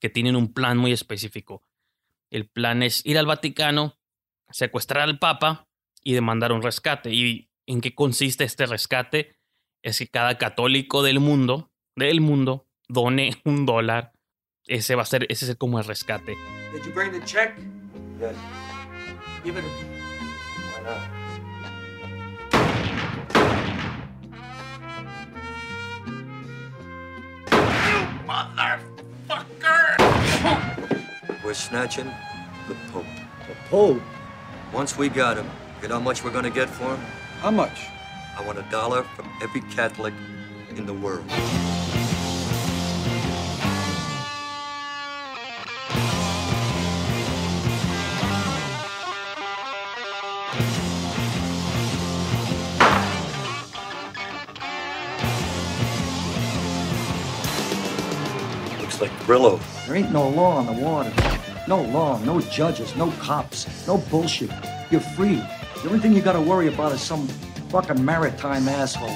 que 0.00 0.08
tienen 0.08 0.36
un 0.36 0.52
plan 0.52 0.78
muy 0.78 0.92
específico. 0.92 1.62
El 2.30 2.48
plan 2.48 2.82
es 2.82 3.04
ir 3.06 3.18
al 3.18 3.26
Vaticano 3.26 3.98
secuestrar 4.50 5.04
al 5.04 5.18
Papa 5.18 5.68
y 6.02 6.12
demandar 6.14 6.52
un 6.52 6.62
rescate. 6.62 7.12
¿Y 7.12 7.50
en 7.66 7.80
qué 7.80 7.94
consiste 7.94 8.44
este 8.44 8.66
rescate? 8.66 9.36
Es 9.82 9.98
que 9.98 10.08
cada 10.08 10.38
católico 10.38 11.02
del 11.02 11.20
mundo, 11.20 11.72
del 11.96 12.20
mundo, 12.20 12.66
done 12.88 13.40
un 13.44 13.66
dólar. 13.66 14.12
Ese 14.66 14.94
va 14.94 15.02
a 15.02 15.06
ser, 15.06 15.26
ese 15.30 15.50
es 15.50 15.56
como 15.56 15.78
el 15.78 15.86
rescate. 15.86 16.36
Did 16.72 16.84
you 16.84 16.92
bring 16.92 17.12
the 17.12 17.24
check? 17.24 17.56
Yes. 18.20 18.36
Give 19.44 19.58
it. 19.58 19.64
Why 28.26 28.54
not? 28.54 28.87
We're 31.48 31.54
snatching 31.54 32.12
the 32.68 32.74
Pope. 32.92 33.06
The 33.48 33.54
Pope? 33.70 34.02
Once 34.70 34.98
we 34.98 35.08
got 35.08 35.38
him, 35.38 35.48
you 35.80 35.88
know 35.88 35.94
how 35.94 36.00
much 36.02 36.22
we're 36.22 36.30
gonna 36.30 36.50
get 36.50 36.68
for 36.68 36.94
him? 36.94 37.00
How 37.40 37.50
much? 37.50 37.86
I 38.36 38.44
want 38.44 38.58
a 38.58 38.66
dollar 38.70 39.02
from 39.02 39.30
every 39.40 39.62
Catholic 39.62 40.12
in 40.76 40.84
the 40.84 40.92
world. 40.92 41.24
Looks 58.82 59.00
like 59.00 59.10
Brillo. 59.20 59.58
There 59.86 59.96
ain't 59.96 60.12
no 60.12 60.28
law 60.28 60.58
on 60.58 60.66
the 60.66 60.72
water. 60.72 61.37
No 61.68 61.82
law, 61.92 62.18
no 62.24 62.40
judges, 62.40 62.96
no 62.96 63.12
cops, 63.18 63.68
no 63.86 63.98
bullshit. 64.10 64.50
You're 64.90 65.04
free. 65.14 65.42
The 65.82 65.90
only 65.90 66.00
thing 66.00 66.14
you 66.14 66.22
gotta 66.22 66.40
worry 66.40 66.66
about 66.72 66.94
is 66.94 67.02
some 67.02 67.28
fucking 67.68 68.02
maritime 68.02 68.66
asshole. 68.66 69.12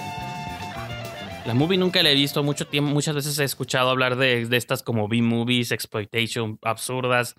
La 1.47 1.55
movie 1.55 1.79
nunca 1.79 2.03
la 2.03 2.11
he 2.11 2.15
visto 2.15 2.43
mucho 2.43 2.67
tiempo. 2.67 2.91
Muchas 2.91 3.15
veces 3.15 3.39
he 3.39 3.45
escuchado 3.45 3.89
hablar 3.89 4.17
de, 4.17 4.45
de 4.45 4.57
estas 4.59 4.83
como 4.83 5.09
B-movies, 5.09 5.73
exploitation 5.73 6.59
absurdas, 6.61 7.37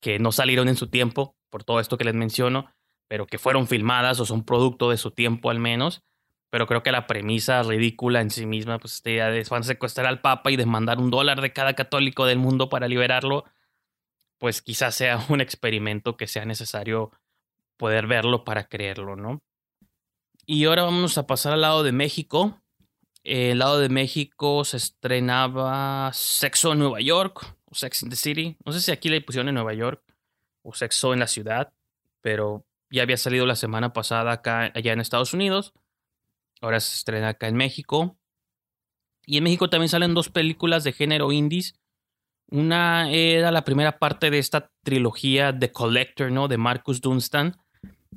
que 0.00 0.20
no 0.20 0.30
salieron 0.30 0.68
en 0.68 0.76
su 0.76 0.86
tiempo, 0.86 1.34
por 1.50 1.64
todo 1.64 1.80
esto 1.80 1.98
que 1.98 2.04
les 2.04 2.14
menciono, 2.14 2.70
pero 3.08 3.26
que 3.26 3.38
fueron 3.38 3.66
filmadas 3.66 4.20
o 4.20 4.24
son 4.24 4.44
producto 4.44 4.88
de 4.88 4.98
su 4.98 5.10
tiempo 5.10 5.50
al 5.50 5.58
menos. 5.58 6.04
Pero 6.50 6.68
creo 6.68 6.84
que 6.84 6.92
la 6.92 7.08
premisa 7.08 7.64
ridícula 7.64 8.20
en 8.20 8.30
sí 8.30 8.46
misma, 8.46 8.78
pues 8.78 8.94
esta 8.94 9.10
idea 9.10 9.30
de 9.30 9.44
van 9.50 9.62
a 9.62 9.64
secuestrar 9.64 10.06
al 10.06 10.20
Papa 10.20 10.52
y 10.52 10.56
demandar 10.56 11.00
un 11.00 11.10
dólar 11.10 11.40
de 11.40 11.52
cada 11.52 11.74
católico 11.74 12.24
del 12.24 12.38
mundo 12.38 12.68
para 12.68 12.86
liberarlo, 12.86 13.44
pues 14.44 14.60
quizás 14.60 14.94
sea 14.94 15.24
un 15.30 15.40
experimento 15.40 16.18
que 16.18 16.26
sea 16.26 16.44
necesario 16.44 17.12
poder 17.78 18.06
verlo 18.06 18.44
para 18.44 18.68
creerlo, 18.68 19.16
¿no? 19.16 19.42
Y 20.44 20.66
ahora 20.66 20.82
vamos 20.82 21.16
a 21.16 21.26
pasar 21.26 21.54
al 21.54 21.62
lado 21.62 21.82
de 21.82 21.92
México. 21.92 22.60
Eh, 23.22 23.52
el 23.52 23.60
lado 23.60 23.78
de 23.78 23.88
México 23.88 24.62
se 24.66 24.76
estrenaba 24.76 26.10
Sexo 26.12 26.74
en 26.74 26.80
Nueva 26.80 27.00
York 27.00 27.56
o 27.64 27.74
Sex 27.74 28.02
in 28.02 28.10
the 28.10 28.16
City. 28.16 28.58
No 28.66 28.72
sé 28.72 28.82
si 28.82 28.92
aquí 28.92 29.08
le 29.08 29.22
pusieron 29.22 29.48
en 29.48 29.54
Nueva 29.54 29.72
York 29.72 30.04
o 30.60 30.74
Sexo 30.74 31.14
en 31.14 31.20
la 31.20 31.26
ciudad, 31.26 31.72
pero 32.20 32.66
ya 32.90 33.02
había 33.02 33.16
salido 33.16 33.46
la 33.46 33.56
semana 33.56 33.94
pasada 33.94 34.30
acá 34.30 34.70
allá 34.74 34.92
en 34.92 35.00
Estados 35.00 35.32
Unidos. 35.32 35.72
Ahora 36.60 36.80
se 36.80 36.96
estrena 36.96 37.30
acá 37.30 37.48
en 37.48 37.56
México. 37.56 38.18
Y 39.24 39.38
en 39.38 39.44
México 39.44 39.70
también 39.70 39.88
salen 39.88 40.12
dos 40.12 40.28
películas 40.28 40.84
de 40.84 40.92
género 40.92 41.32
indies. 41.32 41.80
Una 42.50 43.10
era 43.10 43.50
la 43.50 43.64
primera 43.64 43.98
parte 43.98 44.30
de 44.30 44.38
esta 44.38 44.70
trilogía 44.82 45.56
The 45.58 45.72
Collector, 45.72 46.30
¿no? 46.30 46.48
De 46.48 46.58
Marcus 46.58 47.00
Dunstan. 47.00 47.56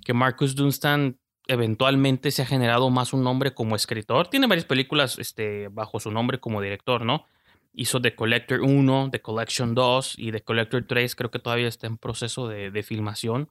Que 0.04 0.14
Marcus 0.14 0.56
Dunstan 0.56 1.20
eventualmente 1.48 2.32
se 2.32 2.42
ha 2.42 2.46
generado 2.46 2.90
más 2.90 3.14
un 3.14 3.24
nombre 3.24 3.54
como 3.54 3.76
escritor. 3.76 4.28
Tiene 4.28 4.48
varias 4.48 4.66
películas 4.66 5.18
este, 5.18 5.70
bajo 5.70 6.00
su 6.00 6.12
nombre 6.12 6.40
como 6.40 6.62
director, 6.62 7.06
¿no? 7.06 7.26
Hizo 7.74 8.02
The 8.02 8.16
Collector 8.16 8.62
1, 8.62 9.10
The 9.12 9.22
Collection 9.22 9.74
2 9.74 10.16
y 10.18 10.32
The 10.32 10.42
Collector 10.42 10.86
3. 10.86 11.16
Creo 11.16 11.32
que 11.32 11.40
todavía 11.40 11.68
está 11.68 11.88
en 11.88 11.98
proceso 11.98 12.48
de, 12.48 12.72
de 12.72 12.84
filmación. 12.84 13.50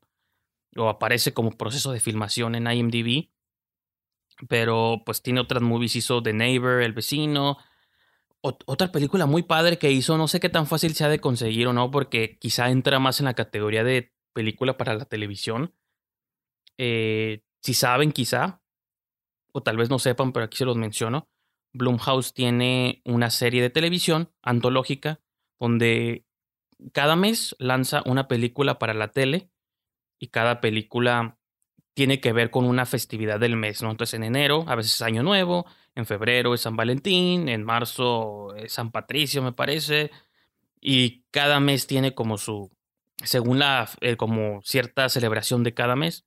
O 0.77 0.89
aparece 0.89 1.33
como 1.33 1.53
proceso 1.53 1.93
de 1.93 2.01
filmación 2.01 2.55
en 2.55 2.71
IMDb. 2.71 3.31
Pero 4.49 5.03
pues 5.07 5.23
tiene 5.23 5.41
otras 5.41 5.63
movies. 5.63 5.97
Hizo 5.97 6.23
The 6.23 6.33
Neighbor, 6.33 6.83
El 6.83 6.93
Vecino. 6.93 7.57
Ot 8.47 8.63
otra 8.67 8.93
película 8.93 9.27
muy 9.27 9.43
padre 9.43 9.79
que 9.79 9.91
hizo. 9.91 10.17
No 10.17 10.29
sé 10.29 10.41
qué 10.41 10.49
tan 10.49 10.67
fácil 10.67 10.95
sea 10.95 11.09
de 11.09 11.21
conseguir 11.21 11.67
o 11.67 11.73
no. 11.73 11.91
Porque 11.91 12.39
quizá 12.39 12.71
entra 12.71 12.99
más 12.99 13.21
en 13.21 13.27
la 13.27 13.35
categoría 13.35 13.85
de 13.85 14.15
película 14.33 14.77
para 14.77 14.95
la 14.95 15.05
televisión. 15.05 15.75
Eh, 16.79 17.43
si 17.63 17.75
saben, 17.75 18.13
quizá. 18.13 18.63
O 19.53 19.63
tal 19.63 19.77
vez 19.77 19.91
no 19.91 19.99
sepan, 19.99 20.33
pero 20.33 20.45
aquí 20.45 20.57
se 20.57 20.65
los 20.65 20.77
menciono. 20.77 21.29
Blumhouse 21.73 22.33
tiene 22.33 23.03
una 23.05 23.31
serie 23.31 23.63
de 23.63 23.71
televisión 23.71 24.33
antológica 24.43 25.21
donde 25.59 26.27
cada 26.93 27.17
mes 27.17 27.57
lanza 27.59 28.03
una 28.07 28.29
película 28.29 28.79
para 28.79 28.95
la 28.95 29.09
tele 29.09 29.51
y 30.19 30.29
cada 30.29 30.61
película 30.61 31.39
tiene 31.95 32.21
que 32.21 32.33
ver 32.33 32.51
con 32.51 32.67
una 32.67 32.85
festividad 32.85 33.41
del 33.41 33.57
mes, 33.57 33.83
¿no? 33.83 33.91
Entonces 33.91 34.15
en 34.15 34.25
enero 34.25 34.65
a 34.69 34.75
veces 34.75 34.95
es 34.95 35.03
Año 35.03 35.23
Nuevo, 35.23 35.67
en 35.97 36.07
febrero 36.07 36.55
es 36.55 36.61
San 36.61 36.77
Valentín, 36.77 37.49
en 37.49 37.65
marzo 37.65 38.55
es 38.55 38.75
San 38.75 38.93
Patricio, 38.93 39.43
me 39.43 39.53
parece, 39.53 40.11
y 40.81 41.25
cada 41.31 41.59
mes 41.59 41.87
tiene 41.87 42.15
como 42.15 42.37
su, 42.37 42.71
según 43.25 43.59
la, 43.59 43.89
eh, 44.01 44.17
como 44.17 44.61
cierta 44.63 45.09
celebración 45.09 45.65
de 45.65 45.75
cada 45.75 45.97
mes, 45.97 46.27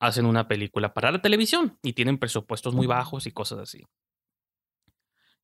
hacen 0.00 0.24
una 0.24 0.48
película 0.48 0.94
para 0.94 1.12
la 1.12 1.20
televisión 1.20 1.78
y 1.82 1.92
tienen 1.92 2.18
presupuestos 2.18 2.74
muy 2.74 2.86
bajos 2.86 3.26
y 3.26 3.30
cosas 3.30 3.58
así. 3.58 3.84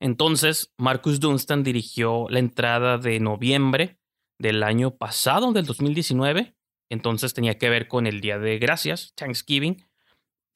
Entonces, 0.00 0.72
Marcus 0.78 1.20
Dunstan 1.20 1.62
dirigió 1.62 2.26
la 2.30 2.38
entrada 2.38 2.98
de 2.98 3.20
noviembre 3.20 3.98
del 4.38 4.62
año 4.62 4.96
pasado, 4.96 5.52
del 5.52 5.66
2019. 5.66 6.56
Entonces 6.88 7.34
tenía 7.34 7.58
que 7.58 7.68
ver 7.68 7.88
con 7.88 8.06
el 8.06 8.20
Día 8.20 8.38
de 8.38 8.58
Gracias, 8.58 9.12
Thanksgiving. 9.16 9.84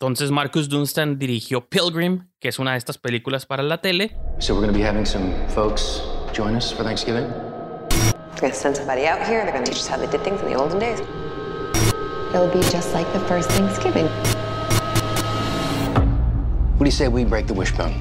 Entonces 0.00 0.30
Marcus 0.30 0.68
Dunstan 0.68 1.18
dirigió 1.18 1.68
Pilgrim, 1.68 2.28
que 2.38 2.50
es 2.50 2.61
una 2.61 2.70
de 2.72 2.78
estas 2.78 2.98
películas 2.98 3.46
para 3.46 3.64
la 3.64 3.80
tele. 3.80 4.16
So 4.38 4.54
we're 4.54 4.61
going 4.61 4.72
to 4.72 4.78
be 4.78 4.84
having 4.84 5.04
some 5.04 5.34
folks 5.48 6.00
join 6.32 6.54
us 6.54 6.70
for 6.70 6.84
Thanksgiving. 6.84 7.24
We're 7.24 8.40
going 8.40 8.52
to 8.52 8.58
send 8.58 8.76
somebody 8.76 9.08
out 9.08 9.26
here. 9.26 9.42
They're 9.42 9.50
going 9.50 9.64
to 9.64 9.72
teach 9.72 9.80
us 9.80 9.88
how 9.88 9.96
they 9.96 10.06
did 10.06 10.22
things 10.22 10.40
in 10.40 10.46
the 10.46 10.54
olden 10.54 10.78
days. 10.78 11.00
It'll 12.32 12.46
be 12.46 12.61
just 12.70 12.94
like 12.94 13.12
the 13.12 13.18
first 13.26 13.50
Thanksgiving. 13.50 14.06
What 16.76 16.84
do 16.84 16.84
you 16.84 16.92
say 16.92 17.08
we 17.08 17.24
break 17.24 17.48
the 17.48 17.54
wishbone? 17.54 17.94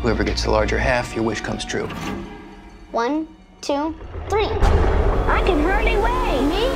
Whoever 0.00 0.24
gets 0.24 0.42
the 0.42 0.50
larger 0.50 0.76
half, 0.76 1.14
your 1.14 1.22
wish 1.22 1.40
comes 1.40 1.64
true. 1.64 1.86
One, 2.90 3.28
two, 3.60 3.94
three. 4.28 4.48
I 4.48 5.40
can 5.46 5.62
hardly 5.62 5.94
wait. 5.98 6.42
Me 6.48 6.66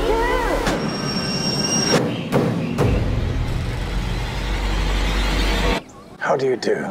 How 6.26 6.36
do 6.36 6.44
you 6.44 6.56
do? 6.56 6.90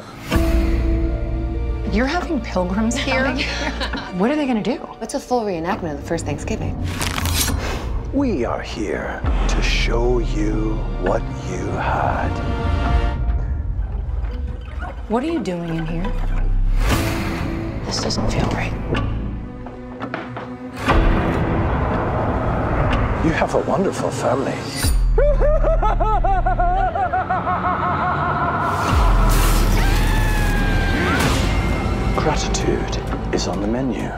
You're 1.91 2.05
having 2.05 2.39
pilgrims 2.39 2.95
here? 2.95 3.35
what 4.13 4.31
are 4.31 4.37
they 4.37 4.45
going 4.45 4.63
to 4.63 4.77
do? 4.77 4.87
It's 5.01 5.13
a 5.13 5.19
full 5.19 5.43
reenactment 5.43 5.95
of 5.95 6.01
the 6.01 6.07
first 6.07 6.25
Thanksgiving. 6.25 6.73
We 8.13 8.45
are 8.45 8.61
here 8.61 9.19
to 9.49 9.61
show 9.61 10.19
you 10.19 10.75
what 11.01 11.21
you 11.51 11.65
had. 11.67 12.29
What 15.09 15.21
are 15.21 15.27
you 15.29 15.43
doing 15.43 15.75
in 15.75 15.85
here? 15.85 16.09
This 17.83 18.01
doesn't 18.01 18.31
feel 18.31 18.47
right. 18.51 18.71
You 23.25 23.31
have 23.31 23.53
a 23.53 23.59
wonderful 23.67 24.11
family. 24.11 24.55
Gratitude 32.25 32.97
is 33.35 33.47
on 33.47 33.61
the 33.61 33.67
menu. 33.67 34.01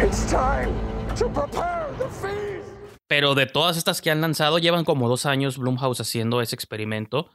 it's 0.00 0.24
time 0.24 0.72
to 1.14 1.28
prepare 1.28 1.86
the 1.98 2.08
feast. 2.08 2.72
Pero 3.06 3.34
de 3.34 3.44
todas 3.44 3.76
estas 3.76 4.00
que 4.00 4.10
han 4.10 4.22
lanzado, 4.22 4.58
llevan 4.58 4.86
como 4.86 5.06
dos 5.06 5.26
años 5.26 5.58
Blumhouse 5.58 6.00
haciendo 6.00 6.40
ese 6.40 6.54
experimento. 6.54 7.28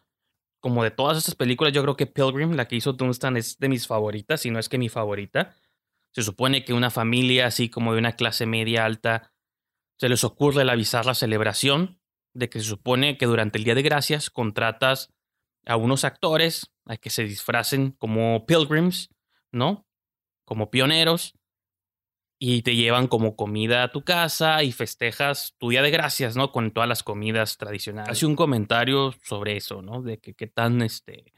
Como 0.60 0.84
de 0.84 0.90
todas 0.90 1.20
estas 1.20 1.36
películas, 1.36 1.72
yo 1.72 1.84
creo 1.84 1.96
que 1.96 2.08
Pilgrim, 2.08 2.54
la 2.54 2.68
que 2.68 2.78
hizo 2.78 2.94
Dunstan, 2.94 3.38
es 3.38 3.60
de 3.60 3.70
mis 3.70 3.86
favoritas, 3.86 4.42
si 4.42 4.50
no 4.50 4.58
es 4.58 4.70
que 4.70 4.80
mi 4.80 4.90
favorita. 4.90 5.56
Se 6.16 6.24
supone 6.24 6.66
que 6.66 6.74
una 6.74 6.90
familia 6.90 7.46
así 7.46 7.70
como 7.70 7.94
de 7.94 8.00
una 8.00 8.14
clase 8.14 8.48
media 8.48 8.86
alta 8.86 9.32
se 10.00 10.10
les 10.10 10.24
ocurre 10.24 10.66
la 10.66 10.74
bizarra 10.74 11.14
celebración 11.14 12.02
de 12.34 12.50
que 12.50 12.60
se 12.60 12.66
supone 12.66 13.20
que 13.20 13.28
durante 13.28 13.60
el 13.60 13.66
Día 13.66 13.76
de 13.76 13.84
Gracias 13.84 14.32
contratas 14.32 15.14
a 15.68 15.76
unos 15.76 16.06
actores 16.06 16.71
a 16.86 16.98
que 16.98 17.10
se 17.10 17.24
disfracen 17.24 17.91
como 17.91 18.46
pilgrims, 18.46 19.10
¿no? 19.52 19.86
Como 20.46 20.70
pioneros. 20.72 21.34
y 22.44 22.63
te 22.63 22.76
llevan 22.76 23.08
como 23.08 23.36
comida 23.36 23.84
a 23.84 23.91
tu 23.91 24.04
casa 24.04 24.63
y 24.63 24.72
festejas 24.72 25.54
tu 25.60 25.70
día 25.70 25.84
de 25.84 25.91
gracias, 25.91 26.36
¿no? 26.36 26.52
Con 26.52 26.72
todas 26.72 26.89
las 26.89 27.04
comidas 27.04 27.58
tradicionales. 27.58 28.10
Hace 28.10 28.26
un 28.26 28.36
comentario 28.36 29.13
sobre 29.22 29.58
eso, 29.58 29.84
¿no? 29.84 30.02
De 30.02 30.17
que 30.17 30.34
qué 30.34 30.48
tan, 30.48 30.82
este, 30.82 31.34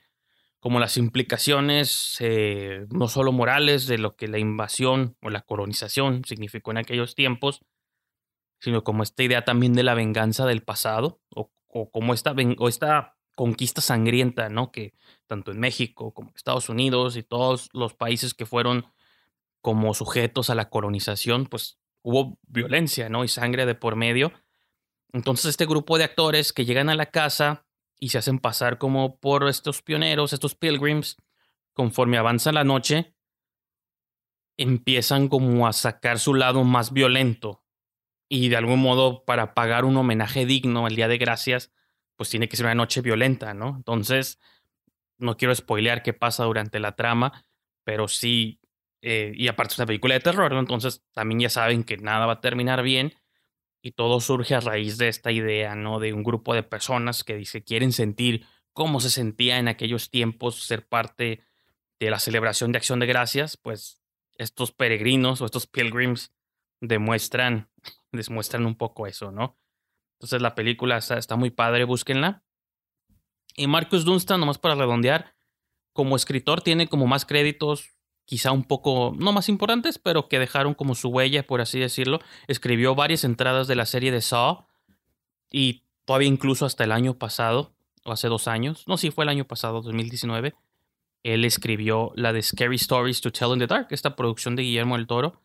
como 0.61 0.79
las 0.79 0.95
implicaciones 0.95 2.15
eh, 2.21 2.85
no 2.89 3.09
solo 3.09 3.33
morales 3.33 3.85
de 3.85 3.97
lo 3.97 4.15
que 4.15 4.29
la 4.29 4.39
invasión 4.39 5.17
o 5.21 5.29
la 5.29 5.41
colonización 5.41 6.23
significó 6.23 6.71
en 6.71 6.77
aquellos 6.77 7.15
tiempos, 7.15 7.65
sino 8.61 8.85
como 8.85 9.03
esta 9.03 9.23
idea 9.23 9.43
también 9.43 9.73
de 9.73 9.83
la 9.83 9.95
venganza 9.95 10.45
del 10.45 10.63
pasado 10.63 11.19
o, 11.35 11.51
o 11.67 11.91
como 11.91 12.13
esta, 12.13 12.33
o 12.59 12.69
esta 12.69 13.12
conquista 13.35 13.81
sangrienta, 13.81 14.49
¿no? 14.49 14.71
Que 14.71 14.93
tanto 15.27 15.51
en 15.51 15.59
México 15.59 16.13
como 16.13 16.29
en 16.29 16.35
Estados 16.35 16.69
Unidos 16.69 17.15
y 17.17 17.23
todos 17.23 17.69
los 17.73 17.93
países 17.93 18.33
que 18.33 18.45
fueron 18.45 18.85
como 19.61 19.93
sujetos 19.93 20.49
a 20.49 20.55
la 20.55 20.69
colonización, 20.69 21.45
pues 21.45 21.79
hubo 22.01 22.37
violencia, 22.47 23.09
¿no? 23.09 23.23
Y 23.23 23.27
sangre 23.27 23.65
de 23.65 23.75
por 23.75 23.95
medio. 23.95 24.33
Entonces 25.13 25.45
este 25.47 25.65
grupo 25.65 25.97
de 25.97 26.03
actores 26.03 26.53
que 26.53 26.65
llegan 26.65 26.89
a 26.89 26.95
la 26.95 27.07
casa 27.07 27.65
y 27.99 28.09
se 28.09 28.17
hacen 28.17 28.39
pasar 28.39 28.77
como 28.77 29.19
por 29.19 29.47
estos 29.47 29.81
pioneros, 29.81 30.33
estos 30.33 30.55
pilgrims, 30.55 31.17
conforme 31.73 32.17
avanza 32.17 32.51
la 32.51 32.63
noche, 32.63 33.15
empiezan 34.57 35.27
como 35.27 35.67
a 35.67 35.73
sacar 35.73 36.19
su 36.19 36.33
lado 36.33 36.63
más 36.63 36.91
violento. 36.91 37.63
Y 38.29 38.49
de 38.49 38.57
algún 38.57 38.81
modo, 38.81 39.25
para 39.25 39.53
pagar 39.53 39.85
un 39.85 39.95
homenaje 39.95 40.45
digno 40.45 40.87
el 40.87 40.95
Día 40.95 41.07
de 41.07 41.17
Gracias, 41.17 41.71
pues 42.15 42.29
tiene 42.29 42.49
que 42.49 42.57
ser 42.57 42.65
una 42.65 42.75
noche 42.75 43.01
violenta, 43.01 43.53
¿no? 43.53 43.75
Entonces, 43.77 44.39
no 45.17 45.37
quiero 45.37 45.53
spoilear 45.55 46.03
qué 46.03 46.13
pasa 46.13 46.43
durante 46.45 46.79
la 46.79 46.95
trama, 46.95 47.45
pero 47.83 48.07
sí 48.07 48.59
eh, 49.05 49.33
y 49.35 49.49
aparte 49.49 49.73
es 49.73 49.79
una 49.79 49.85
película 49.85 50.13
de 50.13 50.21
terror, 50.21 50.53
entonces 50.53 51.03
también 51.11 51.41
ya 51.41 51.49
saben 51.49 51.83
que 51.83 51.97
nada 51.97 52.25
va 52.25 52.33
a 52.33 52.41
terminar 52.41 52.81
bien. 52.81 53.13
Y 53.81 53.91
todo 53.91 54.21
surge 54.21 54.55
a 54.55 54.61
raíz 54.61 54.97
de 54.97 55.09
esta 55.09 55.29
idea, 55.33 55.75
¿no? 55.75 55.99
De 55.99 56.13
un 56.13 56.23
grupo 56.23 56.53
de 56.53 56.63
personas 56.63 57.25
que 57.25 57.35
dice 57.35 57.65
quieren 57.65 57.91
sentir 57.91 58.45
cómo 58.71 59.01
se 59.01 59.09
sentía 59.09 59.59
en 59.59 59.67
aquellos 59.67 60.09
tiempos 60.09 60.63
ser 60.63 60.87
parte 60.87 61.43
de 61.99 62.09
la 62.09 62.19
celebración 62.19 62.71
de 62.71 62.77
Acción 62.77 62.99
de 62.99 63.07
Gracias, 63.07 63.57
pues 63.57 64.01
estos 64.37 64.71
peregrinos 64.71 65.41
o 65.41 65.45
estos 65.45 65.67
pilgrims 65.67 66.33
demuestran, 66.79 67.69
demuestran 68.13 68.65
un 68.65 68.75
poco 68.75 69.05
eso, 69.05 69.31
¿no? 69.31 69.57
Entonces 70.23 70.41
la 70.41 70.55
película 70.55 70.95
está, 70.95 71.35
muy 71.35 71.51
padre, 71.51 71.83
búsquenla. 71.83 72.43
Y 73.57 73.67
Marcus 73.67 74.05
Dunstan, 74.05 74.39
nomás 74.39 74.57
para 74.57 74.73
redondear, 74.73 75.35
como 75.91 76.15
escritor 76.15 76.61
tiene 76.61 76.87
como 76.87 77.07
más 77.07 77.25
créditos 77.25 77.89
quizá 78.23 78.53
un 78.53 78.63
poco, 78.63 79.13
no 79.17 79.33
más 79.33 79.49
importantes, 79.49 79.99
pero 79.99 80.29
que 80.29 80.39
dejaron 80.39 80.75
como 80.75 80.95
su 80.95 81.09
huella, 81.09 81.45
por 81.45 81.59
así 81.59 81.77
decirlo. 81.77 82.21
Escribió 82.47 82.95
varias 82.95 83.25
entradas 83.25 83.67
de 83.67 83.75
la 83.75 83.85
serie 83.85 84.13
de 84.13 84.21
Saw 84.21 84.65
y 85.51 85.83
todavía 86.05 86.29
incluso 86.29 86.65
hasta 86.65 86.85
el 86.85 86.93
año 86.93 87.15
pasado, 87.15 87.73
o 88.05 88.13
hace 88.13 88.29
dos 88.29 88.47
años, 88.47 88.87
no, 88.87 88.95
sí 88.95 89.11
fue 89.11 89.25
el 89.25 89.29
año 89.29 89.43
pasado, 89.43 89.81
2019, 89.81 90.55
él 91.23 91.43
escribió 91.43 92.13
la 92.15 92.31
de 92.31 92.41
Scary 92.41 92.77
Stories 92.77 93.19
to 93.19 93.33
Tell 93.33 93.51
in 93.51 93.59
the 93.59 93.67
Dark, 93.67 93.87
esta 93.89 94.15
producción 94.15 94.55
de 94.55 94.63
Guillermo 94.63 94.95
del 94.95 95.05
Toro, 95.05 95.41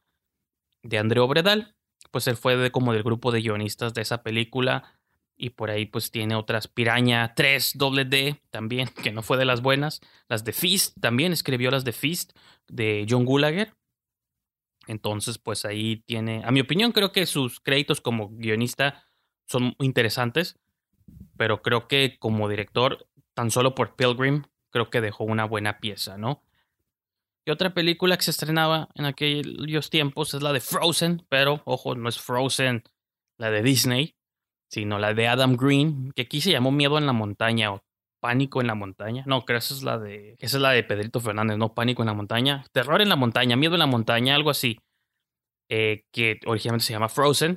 de 0.84 0.98
André 0.98 1.18
Obredal. 1.18 1.74
Pues 2.10 2.26
él 2.26 2.36
fue 2.36 2.56
de, 2.56 2.70
como 2.70 2.92
del 2.92 3.02
grupo 3.02 3.32
de 3.32 3.40
guionistas 3.40 3.94
de 3.94 4.02
esa 4.02 4.22
película 4.22 4.98
y 5.36 5.50
por 5.50 5.70
ahí 5.70 5.86
pues 5.86 6.10
tiene 6.10 6.34
otras 6.34 6.66
Piraña 6.68 7.34
3 7.34 7.72
doble 7.76 8.04
D 8.04 8.42
también, 8.50 8.88
que 9.02 9.12
no 9.12 9.22
fue 9.22 9.36
de 9.38 9.44
las 9.44 9.62
buenas. 9.62 10.00
Las 10.28 10.44
de 10.44 10.52
Fist 10.52 10.96
también 11.00 11.32
escribió 11.32 11.70
las 11.70 11.84
de 11.84 11.92
Fist 11.92 12.36
de 12.66 13.06
John 13.08 13.24
Gulager. 13.24 13.74
Entonces 14.86 15.38
pues 15.38 15.64
ahí 15.64 16.02
tiene, 16.06 16.42
a 16.44 16.50
mi 16.50 16.60
opinión 16.60 16.92
creo 16.92 17.12
que 17.12 17.26
sus 17.26 17.60
créditos 17.60 18.00
como 18.00 18.30
guionista 18.30 19.04
son 19.46 19.74
interesantes, 19.78 20.58
pero 21.36 21.62
creo 21.62 21.88
que 21.88 22.18
como 22.18 22.48
director, 22.48 23.06
tan 23.34 23.50
solo 23.50 23.74
por 23.74 23.96
Pilgrim, 23.96 24.44
creo 24.70 24.90
que 24.90 25.00
dejó 25.00 25.24
una 25.24 25.44
buena 25.44 25.78
pieza, 25.78 26.18
¿no? 26.18 26.42
Y 27.48 27.50
otra 27.50 27.72
película 27.72 28.18
que 28.18 28.24
se 28.24 28.30
estrenaba 28.30 28.90
en 28.94 29.06
aquellos 29.06 29.88
tiempos 29.88 30.34
es 30.34 30.42
la 30.42 30.52
de 30.52 30.60
Frozen, 30.60 31.24
pero 31.30 31.62
ojo, 31.64 31.94
no 31.94 32.10
es 32.10 32.20
Frozen 32.20 32.82
la 33.38 33.50
de 33.50 33.62
Disney, 33.62 34.16
sino 34.70 34.98
la 34.98 35.14
de 35.14 35.28
Adam 35.28 35.56
Green, 35.56 36.12
que 36.14 36.20
aquí 36.22 36.42
se 36.42 36.50
llamó 36.50 36.70
Miedo 36.72 36.98
en 36.98 37.06
la 37.06 37.14
Montaña 37.14 37.72
o 37.72 37.82
Pánico 38.20 38.60
en 38.60 38.66
la 38.66 38.74
Montaña. 38.74 39.24
No, 39.26 39.46
creo 39.46 39.60
que 39.60 39.64
esa 39.64 39.72
es 39.72 39.82
la 39.82 39.98
de, 39.98 40.36
esa 40.40 40.58
es 40.58 40.60
la 40.60 40.72
de 40.72 40.84
Pedrito 40.84 41.20
Fernández, 41.20 41.56
no 41.56 41.72
Pánico 41.72 42.02
en 42.02 42.08
la 42.08 42.12
Montaña. 42.12 42.66
Terror 42.70 43.00
en 43.00 43.08
la 43.08 43.16
Montaña, 43.16 43.56
Miedo 43.56 43.76
en 43.76 43.78
la 43.78 43.86
Montaña, 43.86 44.34
algo 44.34 44.50
así. 44.50 44.78
Eh, 45.70 46.02
que 46.12 46.40
originalmente 46.44 46.84
se 46.84 46.92
llama 46.92 47.08
Frozen. 47.08 47.56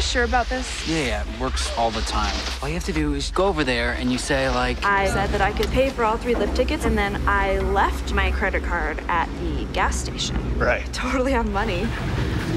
You 0.00 0.04
guys 0.04 0.12
sure 0.12 0.24
about 0.24 0.48
this? 0.48 0.88
Yeah, 0.88 1.04
yeah, 1.04 1.34
it 1.34 1.38
works 1.38 1.76
all 1.76 1.90
the 1.90 2.00
time. 2.00 2.34
All 2.62 2.68
you 2.70 2.74
have 2.74 2.84
to 2.84 2.92
do 2.92 3.12
is 3.12 3.30
go 3.32 3.48
over 3.48 3.64
there 3.64 3.92
and 3.92 4.10
you 4.10 4.16
say, 4.16 4.48
like. 4.48 4.82
I 4.82 5.06
said 5.08 5.28
that 5.28 5.42
I 5.42 5.52
could 5.52 5.68
pay 5.72 5.90
for 5.90 6.04
all 6.04 6.16
three 6.16 6.34
lift 6.34 6.56
tickets, 6.56 6.86
and 6.86 6.96
then 6.96 7.22
I 7.28 7.58
left 7.58 8.14
my 8.14 8.30
credit 8.30 8.64
card 8.64 9.02
at 9.08 9.28
the 9.40 9.66
gas 9.74 9.96
station. 9.96 10.58
Right. 10.58 10.86
Totally 10.94 11.34
on 11.34 11.52
money. 11.52 11.86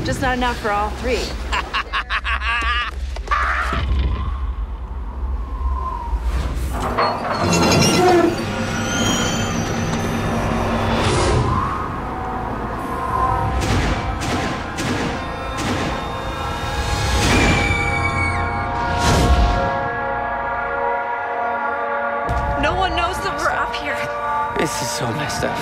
Just 0.05 0.21
not 0.21 0.37
enough 0.37 0.57
for 0.59 0.69
all 0.69 0.89
three. 0.91 1.19
This 24.63 24.81
is 24.81 24.89
so 24.91 25.11
messed 25.15 25.43
up. 25.43 25.57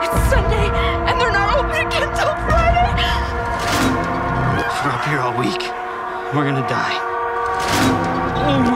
It's 0.00 0.30
Sunday, 0.30 0.68
and 1.08 1.20
they're 1.20 1.32
not 1.32 1.58
open 1.58 1.74
again 1.88 2.06
till 2.14 2.34
Friday. 2.46 2.92
If 4.60 4.84
we're 4.84 4.92
up 4.92 5.04
here 5.06 5.18
all 5.18 5.36
week, 5.36 5.62
we're 6.32 6.44
gonna 6.44 6.68
die. 6.68 7.00
Oh 8.46 8.75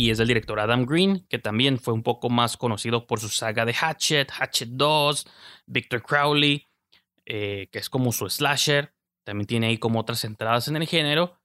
y 0.00 0.10
es 0.10 0.16
del 0.16 0.28
director 0.28 0.58
Adam 0.58 0.86
Green, 0.86 1.26
que 1.28 1.38
también 1.38 1.78
fue 1.78 1.92
un 1.92 2.02
poco 2.02 2.30
más 2.30 2.56
conocido 2.56 3.06
por 3.06 3.20
su 3.20 3.28
saga 3.28 3.66
de 3.66 3.74
Hatchet, 3.74 4.30
Hatchet 4.30 4.70
2, 4.70 5.26
Victor 5.66 6.00
Crowley, 6.00 6.68
eh, 7.26 7.68
que 7.70 7.80
es 7.80 7.90
como 7.90 8.10
su 8.10 8.30
slasher. 8.30 8.94
También 9.24 9.46
tiene 9.46 9.66
ahí 9.66 9.76
como 9.76 10.00
otras 10.00 10.24
entradas 10.24 10.68
en 10.68 10.76
el 10.76 10.86
género, 10.86 11.38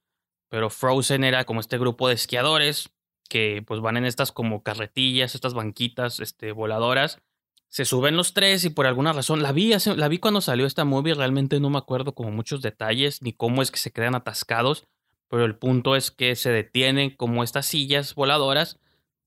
pero 0.48 0.70
Frozen 0.70 1.22
era 1.24 1.44
como 1.44 1.60
este 1.60 1.76
grupo 1.76 2.08
de 2.08 2.14
esquiadores 2.14 2.88
que 3.28 3.62
pues 3.66 3.82
van 3.82 3.98
en 3.98 4.06
estas 4.06 4.32
como 4.32 4.62
carretillas, 4.62 5.34
estas 5.34 5.52
banquitas 5.52 6.18
este, 6.20 6.52
voladoras. 6.52 7.20
Se 7.68 7.84
suben 7.84 8.16
los 8.16 8.32
tres 8.32 8.64
y 8.64 8.70
por 8.70 8.86
alguna 8.86 9.12
razón 9.12 9.42
la 9.42 9.52
vi, 9.52 9.74
la 9.96 10.08
vi 10.08 10.16
cuando 10.16 10.40
salió 10.40 10.64
esta 10.64 10.86
movie, 10.86 11.12
realmente 11.12 11.60
no 11.60 11.68
me 11.68 11.76
acuerdo 11.76 12.14
como 12.14 12.30
muchos 12.30 12.62
detalles 12.62 13.20
ni 13.20 13.34
cómo 13.34 13.60
es 13.60 13.70
que 13.70 13.78
se 13.78 13.92
quedan 13.92 14.14
atascados, 14.14 14.86
pero 15.28 15.44
el 15.44 15.56
punto 15.56 15.96
es 15.96 16.10
que 16.10 16.36
se 16.36 16.50
detienen 16.50 17.10
como 17.10 17.42
estas 17.42 17.66
sillas 17.66 18.14
voladoras 18.14 18.78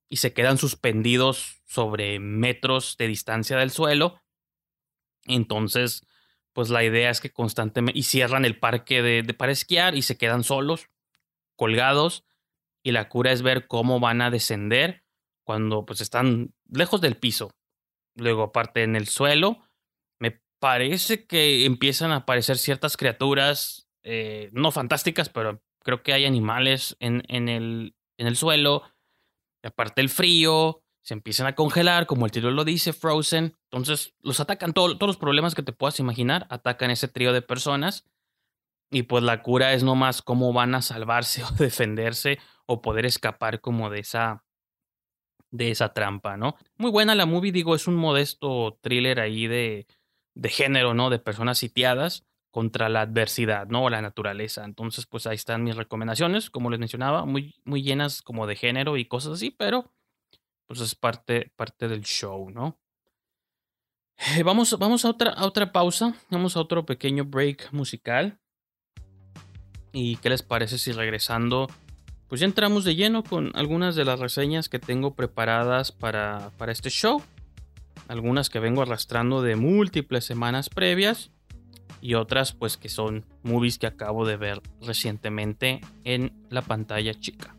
y 0.09 0.17
se 0.17 0.33
quedan 0.33 0.57
suspendidos 0.57 1.61
sobre 1.65 2.19
metros 2.19 2.97
de 2.97 3.07
distancia 3.07 3.57
del 3.57 3.71
suelo. 3.71 4.21
Entonces, 5.25 6.07
pues 6.53 6.69
la 6.69 6.83
idea 6.83 7.09
es 7.09 7.21
que 7.21 7.31
constantemente 7.31 7.97
y 7.97 8.03
cierran 8.03 8.45
el 8.45 8.57
parque 8.57 9.01
de, 9.01 9.33
para 9.33 9.51
esquiar 9.51 9.95
y 9.95 10.01
se 10.01 10.17
quedan 10.17 10.43
solos, 10.43 10.89
colgados 11.55 12.25
y 12.81 12.91
la 12.91 13.09
cura 13.09 13.31
es 13.31 13.41
ver 13.41 13.67
cómo 13.67 13.99
van 13.99 14.21
a 14.21 14.31
descender 14.31 15.03
cuando 15.43 15.85
pues 15.85 16.01
están 16.01 16.53
lejos 16.69 17.01
del 17.01 17.17
piso. 17.17 17.51
Luego 18.15 18.43
aparte 18.43 18.83
en 18.83 18.95
el 18.95 19.07
suelo 19.07 19.59
me 20.17 20.41
parece 20.59 21.25
que 21.27 21.65
empiezan 21.65 22.11
a 22.11 22.17
aparecer 22.17 22.57
ciertas 22.57 22.97
criaturas 22.97 23.89
eh, 24.03 24.49
no 24.53 24.71
fantásticas, 24.71 25.29
pero 25.29 25.61
creo 25.83 26.03
que 26.03 26.13
hay 26.13 26.25
animales 26.25 26.95
en, 26.99 27.23
en, 27.27 27.49
el, 27.49 27.95
en 28.17 28.27
el 28.27 28.35
suelo. 28.35 28.83
Aparte 29.63 30.01
el 30.01 30.09
frío, 30.09 30.83
se 31.01 31.13
empiezan 31.13 31.47
a 31.47 31.55
congelar, 31.55 32.05
como 32.05 32.25
el 32.25 32.31
título 32.31 32.51
lo 32.53 32.63
dice, 32.63 32.93
Frozen. 32.93 33.55
Entonces 33.71 34.13
los 34.21 34.39
atacan 34.39 34.73
todo- 34.73 34.97
todos 34.97 35.07
los 35.09 35.17
problemas 35.17 35.55
que 35.55 35.63
te 35.63 35.73
puedas 35.73 35.99
imaginar, 35.99 36.47
atacan 36.49 36.91
ese 36.91 37.07
trío 37.07 37.33
de 37.33 37.41
personas. 37.41 38.05
Y 38.91 39.03
pues 39.03 39.23
la 39.23 39.41
cura 39.43 39.73
es 39.73 39.83
nomás 39.83 40.21
cómo 40.21 40.51
van 40.53 40.73
a 40.75 40.81
salvarse 40.81 41.43
o 41.43 41.51
defenderse 41.51 42.39
o 42.65 42.81
poder 42.81 43.05
escapar 43.05 43.61
como 43.61 43.89
de 43.89 43.99
esa 43.99 44.43
de 45.51 45.71
esa 45.71 45.93
trampa, 45.93 46.37
¿no? 46.37 46.55
Muy 46.77 46.91
buena 46.91 47.15
la 47.15 47.25
movie, 47.25 47.51
digo, 47.51 47.73
es 47.73 47.87
un 47.87 47.95
modesto 47.95 48.77
thriller 48.81 49.19
ahí 49.19 49.47
de, 49.47 49.87
de 50.35 50.49
género, 50.49 50.93
¿no? 50.93 51.09
De 51.09 51.17
personas 51.17 51.57
sitiadas 51.57 52.27
contra 52.51 52.89
la 52.89 53.01
adversidad, 53.01 53.67
¿no? 53.67 53.83
O 53.83 53.89
la 53.89 54.01
naturaleza. 54.01 54.65
Entonces, 54.65 55.05
pues 55.05 55.27
ahí 55.27 55.35
están 55.35 55.63
mis 55.63 55.75
recomendaciones, 55.75 56.49
como 56.49 56.69
les 56.69 56.79
mencionaba, 56.79 57.25
muy, 57.25 57.55
muy 57.63 57.83
llenas 57.83 58.21
como 58.21 58.47
de 58.47 58.55
género 58.55 58.97
y 58.97 59.05
cosas 59.05 59.33
así, 59.33 59.51
pero 59.51 59.91
pues 60.65 60.81
es 60.81 60.95
parte, 60.95 61.51
parte 61.55 61.87
del 61.87 62.03
show, 62.03 62.49
¿no? 62.49 62.79
Eh, 64.35 64.43
vamos, 64.43 64.77
vamos 64.77 65.05
a, 65.05 65.09
otra, 65.09 65.31
a 65.31 65.45
otra 65.45 65.71
pausa, 65.71 66.13
vamos 66.29 66.57
a 66.57 66.59
otro 66.59 66.85
pequeño 66.85 67.25
break 67.25 67.71
musical. 67.71 68.37
¿Y 69.91 70.17
qué 70.17 70.29
les 70.29 70.43
parece 70.43 70.77
si 70.77 70.91
regresando 70.91 71.67
pues 72.29 72.41
ya 72.41 72.45
entramos 72.45 72.83
de 72.83 72.95
lleno 72.95 73.23
con 73.23 73.51
algunas 73.55 73.95
de 73.95 74.05
las 74.05 74.19
reseñas 74.19 74.69
que 74.69 74.77
tengo 74.77 75.15
preparadas 75.15 75.91
para, 75.91 76.51
para 76.57 76.71
este 76.71 76.91
show. 76.91 77.23
Algunas 78.07 78.51
que 78.51 78.59
vengo 78.59 78.83
arrastrando 78.83 79.41
de 79.41 79.55
múltiples 79.55 80.25
semanas 80.25 80.69
previas. 80.69 81.31
Y 82.01 82.13
otras 82.13 82.53
pues 82.53 82.77
que 82.77 82.89
son 82.89 83.25
movies 83.43 83.77
que 83.77 83.87
acabo 83.87 84.25
de 84.25 84.37
ver 84.37 84.61
recientemente 84.81 85.81
en 86.03 86.31
la 86.49 86.61
pantalla 86.61 87.13
chica. 87.13 87.55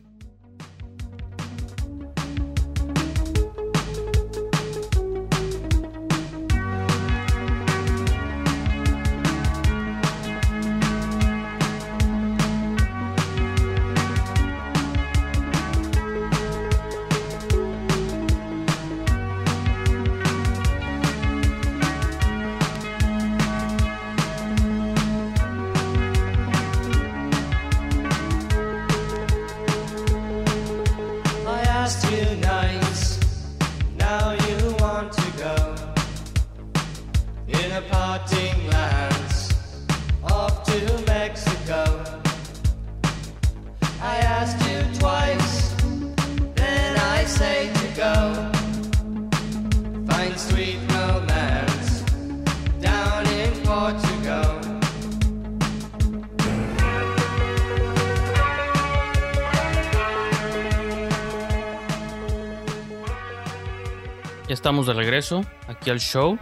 Estamos 64.61 64.85
de 64.85 64.93
regreso 64.93 65.43
aquí 65.67 65.89
al 65.89 65.99
show. 65.99 66.37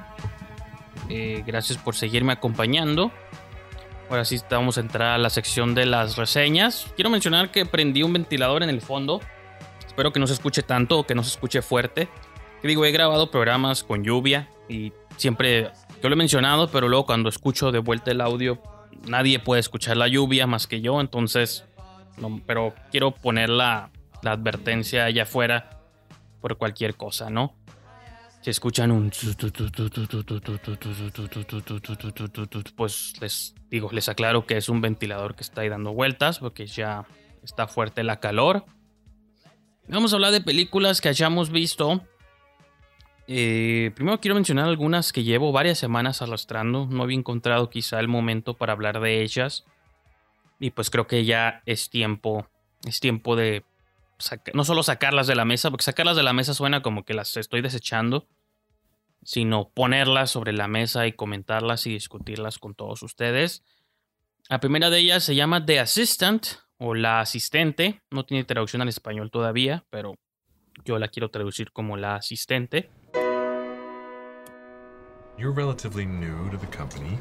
Eh, 1.07 1.41
gracias 1.47 1.77
por 1.77 1.95
seguirme 1.95 2.33
acompañando. 2.33 3.13
Ahora 4.09 4.25
sí 4.25 4.37
vamos 4.49 4.77
a 4.77 4.81
entrar 4.81 5.13
a 5.13 5.17
la 5.17 5.29
sección 5.29 5.73
de 5.73 5.85
las 5.85 6.17
reseñas. 6.17 6.91
Quiero 6.97 7.09
mencionar 7.09 7.49
que 7.49 7.65
prendí 7.65 8.03
un 8.03 8.11
ventilador 8.11 8.61
en 8.61 8.69
el 8.69 8.81
fondo. 8.81 9.21
Espero 9.87 10.11
que 10.11 10.19
no 10.19 10.27
se 10.27 10.33
escuche 10.33 10.63
tanto 10.63 10.99
o 10.99 11.07
que 11.07 11.15
no 11.15 11.23
se 11.23 11.29
escuche 11.29 11.61
fuerte. 11.61 12.09
Digo, 12.61 12.83
he 12.83 12.91
grabado 12.91 13.31
programas 13.31 13.85
con 13.85 14.03
lluvia 14.03 14.49
y 14.67 14.91
siempre 15.15 15.71
yo 16.03 16.09
lo 16.09 16.15
he 16.15 16.17
mencionado, 16.17 16.69
pero 16.69 16.89
luego 16.89 17.05
cuando 17.05 17.29
escucho 17.29 17.71
de 17.71 17.79
vuelta 17.79 18.11
el 18.11 18.19
audio, 18.19 18.61
nadie 19.07 19.39
puede 19.39 19.61
escuchar 19.61 19.95
la 19.95 20.09
lluvia 20.09 20.45
más 20.45 20.67
que 20.67 20.81
yo. 20.81 20.99
Entonces, 20.99 21.63
pero 22.45 22.73
quiero 22.91 23.11
poner 23.11 23.49
la 23.49 23.91
advertencia 24.25 25.05
allá 25.05 25.23
afuera 25.23 25.79
por 26.41 26.57
cualquier 26.57 26.95
cosa, 26.95 27.29
¿no? 27.29 27.55
Si 28.41 28.49
escuchan 28.49 28.91
un 28.91 29.11
pues 32.75 33.13
les 33.21 33.55
digo, 33.69 33.89
les 33.91 34.09
aclaro 34.09 34.45
que 34.45 34.57
es 34.57 34.69
un 34.69 34.79
ventilador 34.79 35.35
que 35.35 35.43
está 35.43 35.61
ahí 35.61 35.69
dando 35.69 35.93
vueltas 35.93 36.39
porque 36.39 36.65
ya 36.65 37.05
está 37.43 37.67
fuerte 37.67 38.03
la 38.03 38.21
calor. 38.21 38.63
Vamos 39.89 40.13
a 40.13 40.15
hablar 40.15 40.31
de 40.31 40.41
películas 40.41 41.01
que 41.01 41.09
hayamos 41.09 41.49
visto. 41.49 42.01
Eh, 43.27 43.91
primero 43.95 44.19
quiero 44.21 44.35
mencionar 44.35 44.65
algunas 44.65 45.11
que 45.11 45.23
llevo 45.23 45.51
varias 45.51 45.77
semanas 45.77 46.21
arrastrando. 46.21 46.87
No 46.89 47.03
había 47.03 47.17
encontrado 47.17 47.69
quizá 47.69 47.99
el 47.99 48.07
momento 48.07 48.53
para 48.53 48.73
hablar 48.73 49.01
de 49.01 49.21
ellas. 49.21 49.65
Y 50.59 50.71
pues 50.71 50.89
creo 50.89 51.07
que 51.07 51.25
ya 51.25 51.61
es 51.65 51.89
tiempo. 51.89 52.47
Es 52.87 52.99
tiempo 52.99 53.35
de 53.35 53.65
no 54.53 54.63
solo 54.63 54.83
sacarlas 54.83 55.27
de 55.27 55.35
la 55.35 55.45
mesa, 55.45 55.69
porque 55.69 55.83
sacarlas 55.83 56.15
de 56.15 56.23
la 56.23 56.33
mesa 56.33 56.53
suena 56.53 56.81
como 56.81 57.05
que 57.05 57.13
las 57.13 57.35
estoy 57.37 57.61
desechando, 57.61 58.27
sino 59.23 59.69
ponerlas 59.69 60.31
sobre 60.31 60.53
la 60.53 60.67
mesa 60.67 61.07
y 61.07 61.13
comentarlas 61.13 61.85
y 61.87 61.91
discutirlas 61.91 62.59
con 62.59 62.75
todos 62.75 63.03
ustedes. 63.03 63.63
La 64.49 64.59
primera 64.59 64.89
de 64.89 64.99
ellas 64.99 65.23
se 65.23 65.35
llama 65.35 65.65
The 65.65 65.79
Assistant 65.79 66.47
o 66.77 66.95
La 66.95 67.19
Asistente. 67.21 68.01
No 68.09 68.25
tiene 68.25 68.43
traducción 68.43 68.81
al 68.81 68.89
español 68.89 69.31
todavía, 69.31 69.85
pero 69.89 70.15
yo 70.85 70.97
la 70.97 71.07
quiero 71.07 71.29
traducir 71.29 71.71
como 71.71 71.97
La 71.97 72.15
Asistente. 72.15 72.89
You're 75.37 75.53
relatively 75.55 76.05
new 76.05 76.49
to 76.49 76.57
the 76.57 76.67
company, 76.67 77.17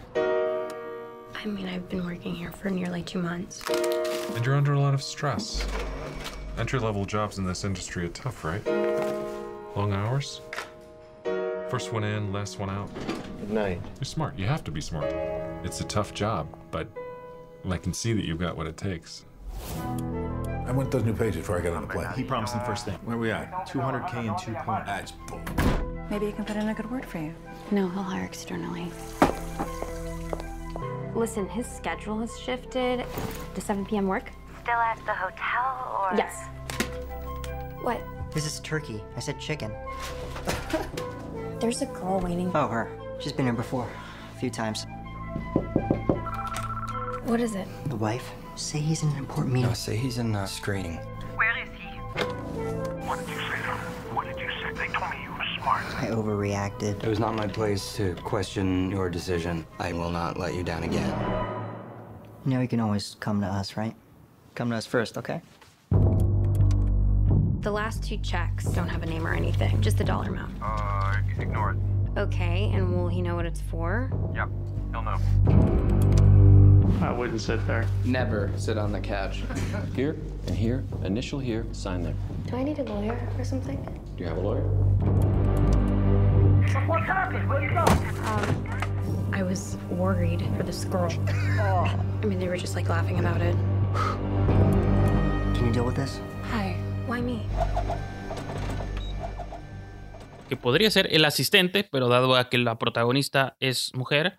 I 1.45 1.47
mean, 1.47 1.69
I've 1.69 1.89
been 1.89 2.05
working 2.05 2.35
here 2.35 2.51
for 2.51 2.69
nearly 2.69 3.03
two 3.05 3.21
months. 3.23 3.63
and 4.35 4.45
you're 4.45 4.57
under 4.57 4.73
a 4.73 4.81
lot 4.81 4.95
of 4.95 5.03
stress. 5.03 5.67
Entry 6.59 6.81
level 6.81 7.05
jobs 7.05 7.39
in 7.39 7.47
this 7.47 7.65
industry 7.65 8.05
are 8.05 8.09
tough, 8.09 8.45
right? 8.45 8.67
Long 9.77 9.93
hours? 9.93 10.41
First 11.71 11.93
one 11.93 12.03
in, 12.03 12.33
last 12.33 12.59
one 12.59 12.69
out. 12.69 12.91
Good 13.39 13.51
night. 13.51 13.81
You're 14.01 14.05
smart. 14.07 14.37
You 14.37 14.47
have 14.47 14.65
to 14.65 14.73
be 14.73 14.81
smart. 14.81 15.13
It's 15.63 15.81
a 15.81 15.85
tough 15.85 16.13
job, 16.15 16.49
but 16.73 16.89
I 17.71 17.77
can 17.77 17.95
see 17.95 18.13
that 18.13 18.25
you've 18.25 18.41
got 18.41 18.57
what 18.57 18.67
it 18.67 18.77
takes. 18.77 19.25
I 20.67 20.73
want 20.73 20.91
those 20.91 21.05
new 21.05 21.15
pages 21.15 21.37
before 21.37 21.59
I 21.59 21.63
get 21.63 21.75
on 21.75 21.83
the 21.83 21.89
plane. 21.89 22.09
He 22.17 22.25
promised 22.25 22.55
them 22.55 22.65
first 22.65 22.85
thing. 22.85 22.99
Where 23.05 23.17
are 23.17 23.21
we 23.21 23.31
at? 23.31 23.69
200k 23.69 24.27
in 24.27 24.37
two 24.45 24.59
points. 24.65 24.87
That's 24.87 25.13
bull. 25.13 25.41
Maybe 26.11 26.27
you 26.27 26.33
can 26.33 26.45
put 26.45 26.57
in 26.57 26.69
a 26.69 26.75
good 26.75 26.91
word 26.91 27.07
for 27.07 27.19
you. 27.19 27.33
No, 27.71 27.89
he'll 27.89 28.03
hire 28.03 28.25
externally. 28.25 28.91
Listen, 31.15 31.49
his 31.49 31.67
schedule 31.67 32.19
has 32.19 32.37
shifted 32.39 33.05
Does 33.55 33.65
7 33.65 33.87
p.m. 33.87 34.09
work. 34.09 34.33
Still 34.69 34.81
at 34.81 34.99
the 35.07 35.15
hotel 35.15 35.99
or? 35.99 36.15
Yes. 36.15 36.45
What? 37.81 38.03
This 38.35 38.45
is 38.45 38.61
turkey. 38.61 39.03
I 39.17 39.21
said 39.21 39.41
chicken. 39.41 39.73
There's 41.59 41.81
a 41.81 41.87
girl 41.87 42.21
waiting. 42.21 42.53
Oh, 42.55 42.69
her. 42.69 42.91
She's 43.19 43.33
been 43.33 43.47
here 43.47 43.55
before. 43.55 43.89
A 44.37 44.39
few 44.39 44.51
times. 44.51 44.85
What 47.25 47.41
is 47.41 47.55
it? 47.55 47.67
The 47.87 47.97
wife. 47.97 48.31
Say 48.57 48.79
he's 48.79 49.03
in 49.03 49.09
an 49.09 49.17
important 49.17 49.55
meeting. 49.55 49.71
No, 49.71 49.75
say 49.75 49.97
he's 49.97 50.19
in 50.19 50.35
a 50.35 50.47
screening. 50.47 50.97
Where 51.37 51.57
is 51.63 51.71
he? 51.71 51.87
What 53.07 53.21
did 53.21 53.29
you 53.31 53.37
say 53.37 53.63
to 53.63 53.73
him? 53.73 54.15
What 54.15 54.27
did 54.27 54.39
you 54.39 54.51
say? 54.51 54.71
They 54.75 54.89
told 54.89 55.13
me 55.13 55.23
you 55.23 55.31
were 55.31 55.47
smart. 55.63 55.83
I 55.95 56.09
overreacted. 56.09 57.03
It 57.03 57.09
was 57.09 57.19
not 57.19 57.35
my 57.35 57.47
place 57.47 57.97
to 57.97 58.15
question 58.17 58.91
your 58.91 59.09
decision. 59.09 59.67
I 59.79 59.95
will 59.95 60.11
not 60.11 60.39
let 60.39 60.55
you 60.55 60.63
down 60.63 60.83
again. 60.83 61.09
You 62.45 62.51
know 62.51 62.61
you 62.61 62.69
can 62.69 62.81
always 62.81 63.17
come 63.19 63.41
to 63.41 63.47
us, 63.47 63.75
right? 63.79 63.97
Come 64.59 64.71
to 64.71 64.77
us 64.77 64.87
first, 64.87 65.17
okay? 65.17 65.41
The 67.61 67.71
last 67.71 68.03
two 68.03 68.17
checks 68.17 68.65
don't 68.65 68.89
have 68.89 69.05
a 69.05 69.07
name 69.07 69.25
or 69.25 69.33
anything, 69.33 69.81
just 69.81 69.99
the 69.99 70.03
dollar 70.03 70.31
amount. 70.31 70.53
Uh, 70.61 71.19
ignore 71.39 71.71
it. 71.71 72.19
Okay, 72.19 72.69
and 72.75 72.93
will 72.93 73.07
he 73.07 73.23
know 73.23 73.37
what 73.37 73.47
it's 73.47 73.61
for? 73.61 74.11
Yep, 74.35 74.49
he'll 74.91 75.03
know. 75.03 75.17
I 77.07 77.13
wouldn't 77.13 77.41
sit 77.41 77.65
there. 77.69 77.87
Never 78.05 78.51
sit 78.57 78.79
on 78.79 78.91
the 78.91 78.99
couch. 78.99 79.45
Here 79.95 80.17
and 80.49 80.57
here, 80.57 80.83
initial 81.05 81.39
here, 81.39 81.65
sign 81.71 82.03
there. 82.03 82.15
Do 82.49 82.57
I 82.57 82.65
need 82.65 82.81
a 82.81 82.83
lawyer 82.83 83.17
or 83.39 83.45
something? 83.45 83.81
Do 84.17 84.25
you 84.25 84.29
have 84.29 84.39
a 84.39 84.41
lawyer? 84.41 84.63
What 86.89 87.05
happened? 87.05 87.49
Where'd 87.49 87.63
you 87.63 87.71
go? 87.71 87.85
Um, 88.25 89.31
I 89.33 89.45
was 89.45 89.77
worried 89.89 90.43
for 90.57 90.65
this 90.65 90.85
girl. 90.87 91.13
I 91.29 92.27
mean, 92.27 92.41
they 92.41 92.49
were 92.49 92.57
just 92.57 92.75
like 92.75 92.89
laughing 92.89 93.21
about 93.21 93.41
it. 93.41 93.55
Can 95.55 95.67
you 95.67 95.73
deal 95.73 95.85
with 95.85 95.97
this? 95.97 96.21
Hi, 96.53 96.77
why 97.07 97.21
me? 97.23 97.47
que 100.49 100.57
podría 100.57 100.91
ser 100.91 101.09
el 101.13 101.25
asistente, 101.25 101.85
pero 101.85 102.09
dado 102.09 102.35
a 102.35 102.49
que 102.49 102.59
la 102.59 102.79
protagonista 102.79 103.57
es 103.61 103.95
mujer, 103.95 104.39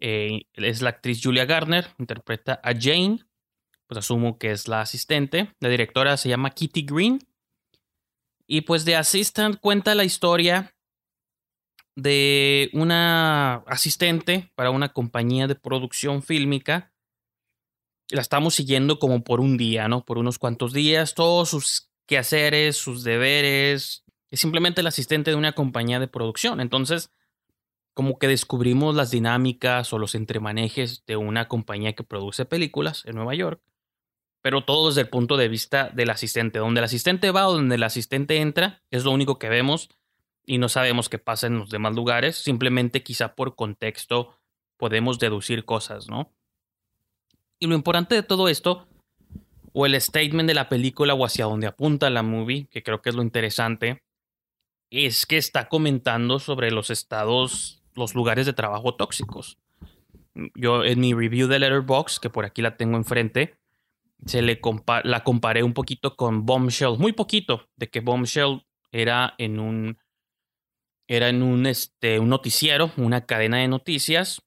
eh, 0.00 0.46
es 0.54 0.82
la 0.82 0.90
actriz 0.90 1.20
Julia 1.22 1.44
Garner, 1.44 1.88
interpreta 1.98 2.60
a 2.64 2.72
Jane, 2.72 3.20
pues 3.86 3.98
asumo 3.98 4.38
que 4.38 4.50
es 4.50 4.68
la 4.68 4.80
asistente. 4.80 5.54
La 5.60 5.68
directora 5.68 6.16
se 6.16 6.28
llama 6.28 6.50
Kitty 6.50 6.82
Green. 6.82 7.18
Y 8.46 8.62
pues 8.62 8.84
The 8.84 8.96
Assistant 8.96 9.60
cuenta 9.60 9.94
la 9.94 10.04
historia 10.04 10.74
de 11.96 12.70
una 12.72 13.56
asistente 13.66 14.50
para 14.54 14.70
una 14.70 14.92
compañía 14.92 15.46
de 15.46 15.54
producción 15.54 16.22
fílmica. 16.22 16.92
La 18.10 18.22
estamos 18.22 18.54
siguiendo 18.54 18.98
como 18.98 19.22
por 19.22 19.40
un 19.40 19.56
día, 19.56 19.88
¿no? 19.88 20.04
Por 20.04 20.18
unos 20.18 20.38
cuantos 20.38 20.72
días, 20.72 21.14
todos 21.14 21.50
sus 21.50 21.90
quehaceres, 22.06 22.76
sus 22.76 23.04
deberes. 23.04 24.04
Es 24.30 24.40
simplemente 24.40 24.82
la 24.82 24.88
asistente 24.88 25.30
de 25.30 25.36
una 25.36 25.52
compañía 25.52 26.00
de 26.00 26.08
producción. 26.08 26.60
Entonces, 26.60 27.10
como 27.98 28.18
que 28.18 28.28
descubrimos 28.28 28.94
las 28.94 29.10
dinámicas 29.10 29.92
o 29.92 29.98
los 29.98 30.14
entremanejes 30.14 31.04
de 31.06 31.16
una 31.16 31.48
compañía 31.48 31.94
que 31.94 32.04
produce 32.04 32.44
películas 32.44 33.02
en 33.06 33.16
Nueva 33.16 33.34
York, 33.34 33.60
pero 34.40 34.64
todo 34.64 34.88
desde 34.88 35.00
el 35.00 35.08
punto 35.08 35.36
de 35.36 35.48
vista 35.48 35.90
del 35.90 36.10
asistente. 36.10 36.60
Donde 36.60 36.78
el 36.78 36.84
asistente 36.84 37.30
va 37.32 37.48
o 37.48 37.54
donde 37.54 37.74
el 37.74 37.82
asistente 37.82 38.36
entra, 38.36 38.82
es 38.90 39.04
lo 39.04 39.10
único 39.10 39.38
que 39.38 39.48
vemos 39.48 39.90
y 40.46 40.58
no 40.58 40.68
sabemos 40.68 41.08
qué 41.08 41.18
pasa 41.18 41.48
en 41.48 41.58
los 41.58 41.70
demás 41.70 41.94
lugares. 41.94 42.36
Simplemente 42.36 43.02
quizá 43.02 43.34
por 43.34 43.54
contexto 43.54 44.38
podemos 44.76 45.18
deducir 45.18 45.64
cosas, 45.64 46.08
¿no? 46.08 46.32
Y 47.58 47.66
lo 47.66 47.74
importante 47.74 48.14
de 48.14 48.22
todo 48.22 48.48
esto, 48.48 48.86
o 49.72 49.86
el 49.86 50.00
statement 50.00 50.48
de 50.48 50.54
la 50.54 50.68
película 50.68 51.14
o 51.14 51.24
hacia 51.24 51.46
donde 51.46 51.66
apunta 51.66 52.10
la 52.10 52.22
movie, 52.22 52.66
que 52.70 52.82
creo 52.82 53.02
que 53.02 53.10
es 53.10 53.16
lo 53.16 53.22
interesante, 53.22 54.02
es 54.90 55.26
que 55.26 55.36
está 55.36 55.68
comentando 55.68 56.38
sobre 56.38 56.70
los 56.70 56.90
estados 56.90 57.82
los 57.94 58.14
lugares 58.14 58.46
de 58.46 58.52
trabajo 58.52 58.94
tóxicos. 58.94 59.58
Yo 60.54 60.84
en 60.84 61.00
mi 61.00 61.14
review 61.14 61.48
de 61.48 61.58
Letterbox, 61.58 62.20
que 62.20 62.30
por 62.30 62.44
aquí 62.44 62.62
la 62.62 62.76
tengo 62.76 62.96
enfrente, 62.96 63.58
se 64.24 64.40
le 64.40 64.60
la 65.04 65.24
comparé 65.24 65.62
un 65.64 65.74
poquito 65.74 66.16
con 66.16 66.46
Bombshell, 66.46 66.96
muy 66.98 67.12
poquito, 67.12 67.68
de 67.76 67.90
que 67.90 68.00
Bombshell 68.00 68.64
era 68.92 69.34
en 69.38 69.58
un 69.58 69.98
era 71.08 71.28
en 71.28 71.42
un 71.42 71.66
este 71.66 72.20
un 72.20 72.28
noticiero, 72.28 72.92
una 72.96 73.26
cadena 73.26 73.58
de 73.58 73.68
noticias 73.68 74.42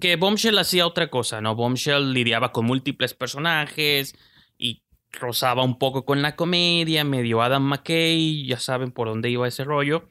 que 0.00 0.16
Bombshell 0.16 0.58
hacía 0.58 0.86
otra 0.86 1.08
cosa, 1.08 1.40
¿no? 1.40 1.54
Bombshell 1.54 2.12
lidiaba 2.12 2.52
con 2.52 2.66
múltiples 2.66 3.14
personajes 3.14 4.16
y 4.58 4.82
rozaba 5.12 5.62
un 5.62 5.78
poco 5.78 6.04
con 6.04 6.22
la 6.22 6.36
comedia, 6.36 7.04
medio 7.04 7.42
Adam 7.42 7.62
McKay, 7.62 8.46
ya 8.46 8.58
saben 8.58 8.90
por 8.92 9.08
dónde 9.08 9.30
iba 9.30 9.46
ese 9.46 9.64
rollo. 9.64 10.10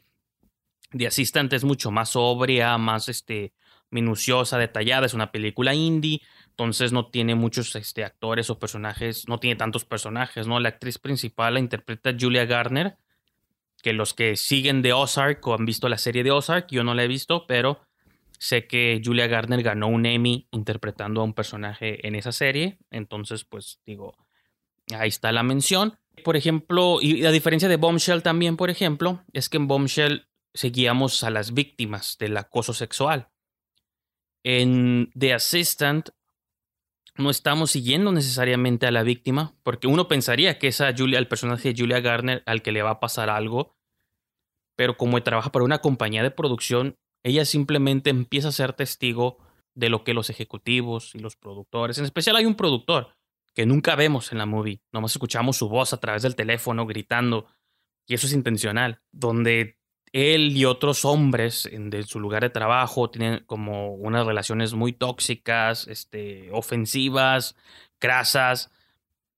The 0.91 1.07
Assistant 1.07 1.51
es 1.53 1.63
mucho 1.63 1.91
más 1.91 2.09
sobria, 2.09 2.77
más 2.77 3.09
este, 3.09 3.53
minuciosa, 3.89 4.57
detallada. 4.57 5.05
Es 5.05 5.13
una 5.13 5.31
película 5.31 5.73
indie, 5.73 6.21
entonces 6.49 6.91
no 6.91 7.07
tiene 7.07 7.35
muchos 7.35 7.75
este, 7.75 8.03
actores 8.03 8.49
o 8.49 8.59
personajes, 8.59 9.27
no 9.27 9.39
tiene 9.39 9.55
tantos 9.55 9.85
personajes, 9.85 10.47
¿no? 10.47 10.59
La 10.59 10.69
actriz 10.69 10.99
principal 10.99 11.55
la 11.55 11.59
interpreta 11.59 12.15
Julia 12.17 12.45
Garner, 12.45 12.97
que 13.81 13.93
los 13.93 14.13
que 14.13 14.37
siguen 14.37 14.81
de 14.81 14.93
Ozark 14.93 15.45
o 15.47 15.55
han 15.55 15.65
visto 15.65 15.89
la 15.89 15.97
serie 15.97 16.23
de 16.23 16.31
Ozark, 16.31 16.67
yo 16.69 16.83
no 16.83 16.93
la 16.93 17.03
he 17.03 17.07
visto, 17.07 17.45
pero 17.47 17.81
sé 18.43 18.67
que 18.67 19.01
Julia 19.01 19.27
Garner 19.27 19.63
ganó 19.63 19.87
un 19.87 20.05
Emmy 20.05 20.49
interpretando 20.51 21.21
a 21.21 21.23
un 21.23 21.33
personaje 21.33 22.05
en 22.05 22.13
esa 22.13 22.33
serie, 22.33 22.77
entonces 22.91 23.45
pues 23.45 23.79
digo, 23.85 24.17
ahí 24.93 25.07
está 25.07 25.31
la 25.31 25.43
mención. 25.43 25.97
Por 26.25 26.35
ejemplo, 26.35 26.97
y 27.01 27.25
a 27.25 27.31
diferencia 27.31 27.69
de 27.69 27.77
Bombshell 27.77 28.21
también, 28.21 28.57
por 28.57 28.69
ejemplo, 28.69 29.23
es 29.31 29.47
que 29.47 29.55
en 29.55 29.69
Bombshell 29.69 30.27
seguíamos 30.53 31.23
a 31.23 31.29
las 31.29 31.53
víctimas 31.53 32.17
del 32.19 32.35
acoso 32.35 32.73
sexual. 32.73 33.29
En 34.43 35.09
The 35.17 35.35
Assistant 35.35 36.09
no 37.15 37.29
estamos 37.29 37.71
siguiendo 37.71 38.11
necesariamente 38.11 38.87
a 38.87 38.91
la 38.91 39.03
víctima, 39.03 39.55
porque 39.63 39.87
uno 39.87 40.09
pensaría 40.09 40.59
que 40.59 40.67
es 40.67 40.83
Julia, 40.97 41.17
el 41.17 41.29
personaje 41.29 41.71
de 41.71 41.81
Julia 41.81 42.01
Garner 42.01 42.43
al 42.45 42.61
que 42.61 42.73
le 42.73 42.81
va 42.81 42.89
a 42.89 42.99
pasar 42.99 43.29
algo, 43.29 43.77
pero 44.75 44.97
como 44.97 45.23
trabaja 45.23 45.53
para 45.53 45.63
una 45.63 45.79
compañía 45.79 46.23
de 46.23 46.31
producción, 46.31 46.97
ella 47.23 47.45
simplemente 47.45 48.09
empieza 48.09 48.49
a 48.49 48.53
ser 48.53 48.73
testigo 48.73 49.37
de 49.75 49.89
lo 49.89 50.03
que 50.03 50.13
los 50.13 50.29
ejecutivos 50.29 51.15
y 51.15 51.19
los 51.19 51.35
productores, 51.35 51.97
en 51.97 52.05
especial 52.05 52.35
hay 52.35 52.45
un 52.45 52.55
productor 52.55 53.15
que 53.55 53.65
nunca 53.65 53.95
vemos 53.95 54.31
en 54.31 54.37
la 54.39 54.45
movie, 54.45 54.81
nomás 54.91 55.11
escuchamos 55.11 55.57
su 55.57 55.69
voz 55.69 55.93
a 55.93 55.99
través 55.99 56.23
del 56.23 56.35
teléfono 56.35 56.85
gritando, 56.85 57.47
y 58.07 58.15
eso 58.15 58.27
es 58.27 58.33
intencional, 58.33 59.01
donde 59.11 59.77
él 60.13 60.55
y 60.55 60.65
otros 60.65 61.05
hombres 61.05 61.65
en, 61.65 61.91
su 62.05 62.19
lugar 62.19 62.43
de 62.43 62.51
trabajo 62.51 63.09
tienen 63.09 63.43
como 63.45 63.95
unas 63.95 64.25
relaciones 64.25 64.73
muy 64.73 64.93
tóxicas, 64.93 65.87
este, 65.87 66.51
ofensivas, 66.51 67.55
grasas. 67.99 68.71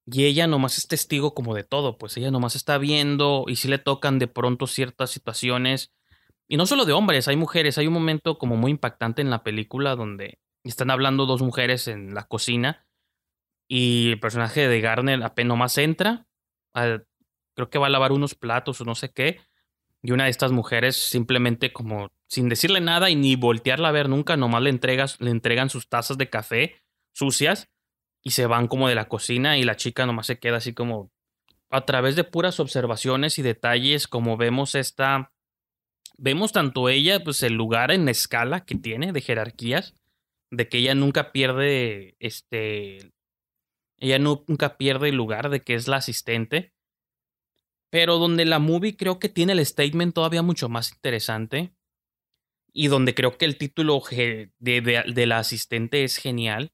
Y 0.06 0.26
ella 0.26 0.48
nomás 0.48 0.78
es 0.78 0.88
testigo 0.88 1.34
como 1.34 1.56
de 1.56 1.64
todo, 1.64 1.98
pues 1.98 2.16
ella 2.18 2.30
nomás 2.30 2.56
está 2.56 2.78
viendo 2.78 3.46
y 3.48 3.56
si 3.56 3.70
le 3.70 3.80
tocan 3.80 4.20
de 4.20 4.28
pronto 4.28 4.68
ciertas 4.68 5.10
situaciones. 5.10 5.94
Y 6.48 6.58
no 6.58 6.66
solo 6.66 6.86
de 6.86 6.94
hombres, 6.94 7.28
hay 7.28 7.36
mujeres. 7.36 7.78
Hay 7.78 7.88
un 7.88 7.94
momento 7.94 8.38
como 8.38 8.56
muy 8.56 8.72
impactante 8.72 9.22
en 9.22 9.30
la 9.30 9.44
película 9.44 9.96
donde 9.96 10.40
están 10.64 10.92
hablando 10.92 11.26
dos 11.26 11.42
mujeres 11.42 11.88
en 11.88 12.14
la 12.14 12.28
cocina 12.28 12.86
y 13.68 14.12
el 14.12 14.20
personaje 14.20 14.68
de 14.68 14.82
Garner 14.82 15.24
apenas 15.24 15.50
nomás 15.50 15.78
entra. 15.78 16.28
creo 16.74 17.70
que 17.70 17.80
va 17.80 17.88
a 17.88 17.90
lavar 17.90 18.12
unos 18.12 18.36
platos 18.36 18.82
o 18.82 18.86
no 18.86 18.96
sé 18.96 19.12
qué 19.12 19.40
y 20.02 20.12
una 20.12 20.26
de 20.26 20.30
estas 20.30 20.52
mujeres 20.52 20.96
simplemente 20.96 21.74
como 21.74 22.10
sin 22.28 22.50
decirle 22.50 22.80
nada 22.80 23.10
y 23.10 23.16
ni 23.16 23.36
voltearla 23.36 23.90
a 23.90 23.92
ver 23.92 24.10
nunca, 24.10 24.38
nomás 24.38 24.62
le, 24.62 24.70
entregas, 24.70 25.20
le 25.20 25.32
entregan 25.32 25.70
sus 25.70 25.90
tazas 25.90 26.18
de 26.18 26.30
café 26.30 26.76
sucias 27.14 27.70
y 28.22 28.32
se 28.32 28.46
van 28.46 28.68
como 28.68 28.88
de 28.88 28.96
la 28.96 29.08
cocina 29.08 29.58
y 29.58 29.64
la 29.64 29.76
chica 29.76 30.06
nomás 30.06 30.28
se 30.28 30.40
queda 30.40 30.58
así 30.58 30.74
como 30.74 31.12
a 31.72 31.86
través 31.86 32.16
de 32.16 32.24
puras 32.24 32.60
observaciones 32.60 33.40
y 33.40 33.42
detalles 33.42 34.08
como 34.08 34.38
vemos 34.38 34.76
esta 34.76 35.32
vemos 36.18 36.52
tanto 36.52 36.90
ella 36.90 37.24
pues 37.24 37.44
el 37.44 37.54
lugar 37.54 37.92
en 37.92 38.06
la 38.06 38.12
escala 38.12 38.66
que 38.66 38.76
tiene 38.76 39.12
de 39.12 39.22
jerarquías 39.22 39.94
de 40.52 40.70
que 40.70 40.78
ella 40.78 40.96
nunca 40.96 41.32
pierde 41.32 42.16
este 42.20 43.12
ella 43.98 44.20
nunca 44.20 44.78
pierde 44.78 45.10
el 45.10 45.16
lugar 45.16 45.50
de 45.50 45.62
que 45.62 45.76
es 45.76 45.88
la 45.88 45.98
asistente 45.98 46.76
pero 47.96 48.18
donde 48.18 48.44
la 48.44 48.60
movie 48.60 48.98
creo 48.98 49.20
que 49.20 49.30
tiene 49.30 49.54
el 49.54 49.66
statement 49.66 50.14
todavía 50.14 50.42
mucho 50.42 50.68
más 50.68 50.92
interesante. 50.92 51.74
Y 52.74 52.88
donde 52.88 53.16
creo 53.16 53.38
que 53.38 53.46
el 53.46 53.58
título 53.58 54.04
de, 54.10 54.52
de, 54.60 55.26
la 55.26 55.40
asistente 55.40 56.04
es 56.04 56.18
genial. 56.18 56.74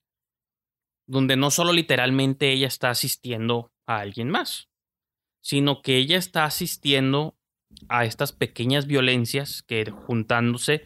Donde 1.05 1.35
no 1.35 1.51
solo 1.51 1.73
literalmente 1.73 2.51
ella 2.51 2.65
está 2.65 2.89
asistiendo 2.89 3.71
a 3.85 3.99
alguien 3.99 4.31
más, 4.31 4.71
sino 5.41 5.83
que 5.83 5.97
ella 5.97 6.17
está 6.17 6.45
asistiendo 6.45 7.37
a 7.89 8.05
estas 8.05 8.31
pequeñas 8.31 8.87
violencias 8.87 9.63
que 9.63 9.89
juntándose 9.89 10.85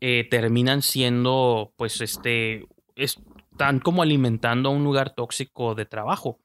eh, 0.00 0.26
terminan 0.30 0.82
siendo, 0.82 1.72
pues, 1.76 2.00
este, 2.00 2.66
están 2.94 3.80
como 3.80 4.02
alimentando 4.02 4.68
a 4.68 4.72
un 4.72 4.84
lugar 4.84 5.14
tóxico 5.14 5.74
de 5.74 5.86
trabajo. 5.86 6.40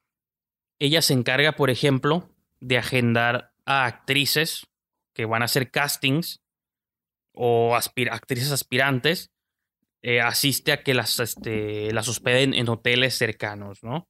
Ella 0.80 1.02
se 1.02 1.14
encarga, 1.14 1.54
por 1.54 1.70
ejemplo, 1.70 2.30
de 2.60 2.78
agendar 2.78 3.54
a 3.66 3.86
actrices 3.86 4.68
que 5.14 5.26
van 5.26 5.42
a 5.42 5.46
hacer 5.46 5.72
castings 5.72 6.42
o 7.34 7.76
actrices 7.76 8.52
aspirantes, 8.52 9.32
eh, 10.02 10.22
asiste 10.22 10.72
a 10.72 10.84
que 10.84 10.94
las, 10.94 11.20
este, 11.20 11.92
las 11.94 12.08
hospeden 12.08 12.54
en 12.54 12.70
hoteles 12.70 13.16
cercanos, 13.16 13.84
¿no? 13.84 14.08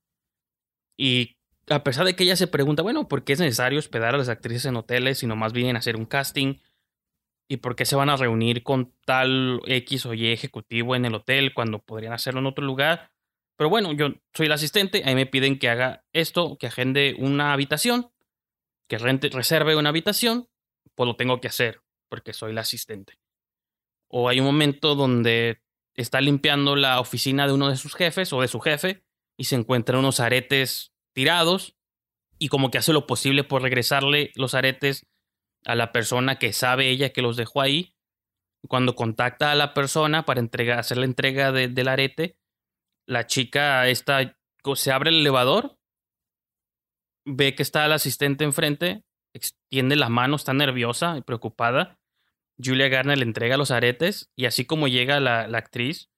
Y 0.98 1.38
a 1.72 1.84
pesar 1.84 2.06
de 2.06 2.16
que 2.16 2.24
ella 2.24 2.36
se 2.36 2.48
pregunta, 2.48 2.84
bueno, 2.84 3.08
¿por 3.08 3.24
qué 3.24 3.34
es 3.34 3.40
necesario 3.40 3.80
hospedar 3.80 4.16
a 4.16 4.18
las 4.18 4.30
actrices 4.30 4.66
en 4.66 4.76
hoteles 4.76 5.20
si 5.20 5.28
nomás 5.28 5.54
vienen 5.54 5.76
a 5.76 5.80
hacer 5.80 5.96
un 5.96 6.06
casting? 6.06 6.56
¿Y 7.50 7.58
por 7.58 7.76
qué 7.76 7.86
se 7.86 7.96
van 7.96 8.10
a 8.10 8.16
reunir 8.16 8.64
con 8.64 8.94
tal 9.06 9.62
X 9.66 10.06
o 10.06 10.14
Y 10.14 10.28
ejecutivo 10.28 10.96
en 10.96 11.06
el 11.06 11.16
hotel 11.16 11.54
cuando 11.54 11.80
podrían 11.80 12.14
hacerlo 12.14 12.40
en 12.40 12.46
otro 12.46 12.66
lugar? 12.66 13.12
Pero 13.58 13.70
bueno, 13.70 13.92
yo 13.94 14.14
soy 14.34 14.48
el 14.48 14.52
asistente, 14.52 15.04
ahí 15.06 15.16
me 15.16 15.26
piden 15.26 15.60
que 15.60 15.70
haga 15.70 16.06
esto, 16.14 16.58
que 16.58 16.68
agende 16.68 17.16
una 17.18 17.54
habitación 17.54 18.12
que 18.92 18.98
reserve 18.98 19.78
una 19.78 19.88
habitación, 19.88 20.50
pues 20.96 21.08
lo 21.08 21.16
tengo 21.16 21.40
que 21.40 21.48
hacer 21.48 21.82
porque 22.10 22.34
soy 22.34 22.52
la 22.52 22.62
asistente. 22.62 23.20
O 24.10 24.28
hay 24.28 24.42
un 24.42 24.46
momento 24.46 24.96
donde 24.96 25.62
está 25.96 26.20
limpiando 26.20 26.76
la 26.76 27.00
oficina 27.00 27.48
de 27.48 27.54
uno 27.54 27.70
de 27.70 27.78
sus 27.78 27.96
jefes 27.96 28.34
o 28.34 28.42
de 28.42 28.50
su 28.50 28.60
jefe 28.60 29.06
y 29.38 29.46
se 29.46 29.56
encuentran 29.56 30.00
unos 30.00 30.20
aretes 30.20 30.91
tirados 31.14 31.76
y 32.40 32.48
como 32.48 32.72
que 32.72 32.78
hace 32.78 32.94
lo 32.94 33.08
posible 33.08 33.44
por 33.44 33.62
regresarle 33.62 34.32
los 34.36 34.54
aretes 34.54 35.06
a 35.66 35.76
la 35.76 35.92
persona 35.92 36.40
que 36.40 36.54
sabe 36.54 36.90
ella 36.90 37.14
que 37.14 37.22
los 37.22 37.38
dejó 37.38 37.62
ahí. 37.62 37.96
Cuando 38.68 38.96
contacta 38.96 39.52
a 39.52 39.56
la 39.56 39.74
persona 39.74 40.26
para 40.26 40.40
entregar, 40.40 40.80
hacer 40.80 40.98
la 40.98 41.06
entrega 41.06 41.52
del 41.52 41.88
arete, 41.88 42.38
la 43.08 43.26
chica 43.26 43.88
está, 43.88 44.38
se 44.76 44.92
abre 44.92 45.10
el 45.10 45.22
elevador 45.22 45.80
ve 47.26 47.56
que 47.56 47.64
está 47.64 47.86
el 47.86 47.92
asistente 47.94 48.44
enfrente, 48.44 49.04
extiende 49.34 49.96
la 49.96 50.10
mano, 50.10 50.36
está 50.36 50.54
nerviosa 50.54 51.18
y 51.18 51.22
preocupada. 51.22 52.00
Julia 52.64 52.90
Garner 52.90 53.18
le 53.18 53.24
entrega 53.24 53.58
los 53.58 53.72
aretes 53.72 54.32
y 54.36 54.46
así 54.46 54.66
como 54.66 54.88
llega 54.88 55.20
la, 55.20 55.44
actriz, 55.58 56.11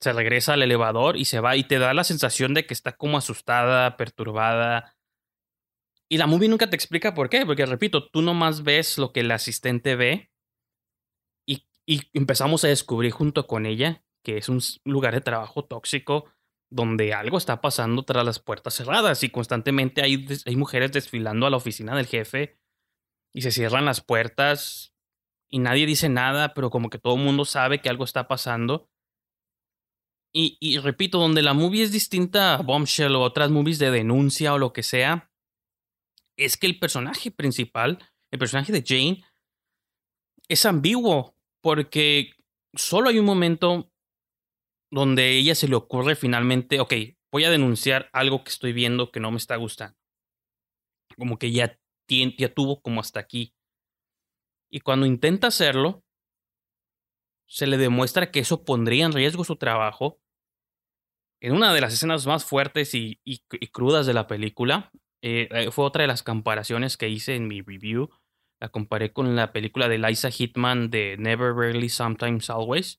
se 0.00 0.12
regresa 0.12 0.54
al 0.54 0.62
elevador 0.62 1.16
y 1.16 1.24
se 1.24 1.40
va 1.40 1.56
y 1.56 1.64
te 1.64 1.78
da 1.78 1.94
la 1.94 2.04
sensación 2.04 2.54
de 2.54 2.66
que 2.66 2.74
está 2.74 2.92
como 2.92 3.18
asustada, 3.18 3.96
perturbada. 3.96 4.96
Y 6.08 6.18
la 6.18 6.26
movie 6.26 6.48
nunca 6.48 6.70
te 6.70 6.76
explica 6.76 7.14
por 7.14 7.28
qué, 7.28 7.44
porque 7.46 7.66
repito, 7.66 8.08
tú 8.08 8.22
nomás 8.22 8.62
ves 8.62 8.98
lo 8.98 9.12
que 9.12 9.20
el 9.20 9.30
asistente 9.30 9.96
ve 9.96 10.30
y, 11.46 11.66
y 11.86 12.02
empezamos 12.12 12.64
a 12.64 12.68
descubrir 12.68 13.12
junto 13.12 13.46
con 13.46 13.66
ella 13.66 14.04
que 14.26 14.38
es 14.38 14.48
un 14.48 14.60
lugar 14.84 15.14
de 15.14 15.20
trabajo 15.20 15.64
tóxico 15.64 16.24
donde 16.68 17.14
algo 17.14 17.38
está 17.38 17.60
pasando 17.60 18.02
tras 18.02 18.24
las 18.24 18.40
puertas 18.40 18.74
cerradas 18.74 19.22
y 19.22 19.30
constantemente 19.30 20.02
hay, 20.02 20.26
hay 20.44 20.56
mujeres 20.56 20.90
desfilando 20.90 21.46
a 21.46 21.50
la 21.50 21.58
oficina 21.58 21.94
del 21.96 22.06
jefe 22.06 22.58
y 23.32 23.42
se 23.42 23.52
cierran 23.52 23.84
las 23.84 24.00
puertas 24.00 24.96
y 25.48 25.60
nadie 25.60 25.86
dice 25.86 26.08
nada, 26.08 26.54
pero 26.54 26.70
como 26.70 26.90
que 26.90 26.98
todo 26.98 27.14
el 27.14 27.22
mundo 27.22 27.44
sabe 27.44 27.80
que 27.80 27.88
algo 27.88 28.02
está 28.02 28.26
pasando. 28.26 28.90
Y, 30.38 30.76
repito, 30.80 31.18
donde 31.18 31.40
la 31.40 31.54
movie 31.54 31.82
es 31.82 31.92
distinta 31.92 32.56
a 32.56 32.62
Bombshell 32.62 33.16
o 33.16 33.22
otras 33.22 33.50
movies 33.50 33.78
de 33.78 33.90
denuncia 33.90 34.52
o 34.52 34.58
lo 34.58 34.74
que 34.74 34.82
sea, 34.82 35.32
es 36.36 36.58
que 36.58 36.66
el 36.66 36.78
personaje 36.78 37.30
principal, 37.30 38.06
el 38.30 38.38
personaje 38.38 38.70
de 38.70 38.84
Jane, 38.86 39.24
es 40.46 40.66
ambiguo, 40.66 41.34
porque 41.62 42.32
solo 42.74 43.08
hay 43.08 43.18
un 43.18 43.24
momento 43.24 43.90
donde 44.90 45.38
ella 45.38 45.54
se 45.54 45.68
le 45.68 45.74
ocurre 45.74 46.16
finalmente, 46.16 46.80
ok, 46.80 46.92
voy 47.32 47.44
a 47.44 47.50
denunciar 47.50 48.10
algo 48.12 48.44
que 48.44 48.50
estoy 48.50 48.74
viendo 48.74 49.10
que 49.10 49.20
no 49.20 49.30
me 49.30 49.38
está 49.38 49.56
gustando. 49.56 49.96
Como 51.16 51.38
que 51.38 51.50
ya, 51.50 51.80
ya 52.08 52.52
tuvo 52.52 52.82
como 52.82 53.00
hasta 53.00 53.20
aquí. 53.20 53.54
Y 54.70 54.80
cuando 54.80 55.06
intenta 55.06 55.46
hacerlo, 55.46 56.04
se 57.46 57.66
le 57.66 57.78
demuestra 57.78 58.30
que 58.30 58.40
eso 58.40 58.66
pondría 58.66 59.06
en 59.06 59.12
riesgo 59.12 59.42
su 59.42 59.56
trabajo. 59.56 60.20
En 61.40 61.52
una 61.52 61.72
de 61.74 61.80
las 61.80 61.92
escenas 61.92 62.26
más 62.26 62.44
fuertes 62.44 62.94
y, 62.94 63.20
y- 63.24 63.42
y 63.52 63.66
crudas 63.68 64.06
de 64.06 64.14
la 64.14 64.26
película, 64.26 64.90
eh, 65.22 65.48
eh, 65.50 65.70
fue 65.70 65.84
otra 65.84 66.02
de 66.02 66.08
las 66.08 66.22
comparaciones 66.22 66.96
que 66.96 67.08
hice 67.08 67.34
en 67.36 67.46
mi 67.48 67.60
review. 67.62 68.10
La 68.60 68.70
comparé 68.70 69.12
con 69.12 69.36
la 69.36 69.52
película 69.52 69.88
de 69.88 69.98
Liza 69.98 70.30
Hitman 70.30 70.90
de 70.90 71.16
Never, 71.18 71.52
Rarely, 71.54 71.88
Sometimes, 71.90 72.48
Always. 72.48 72.98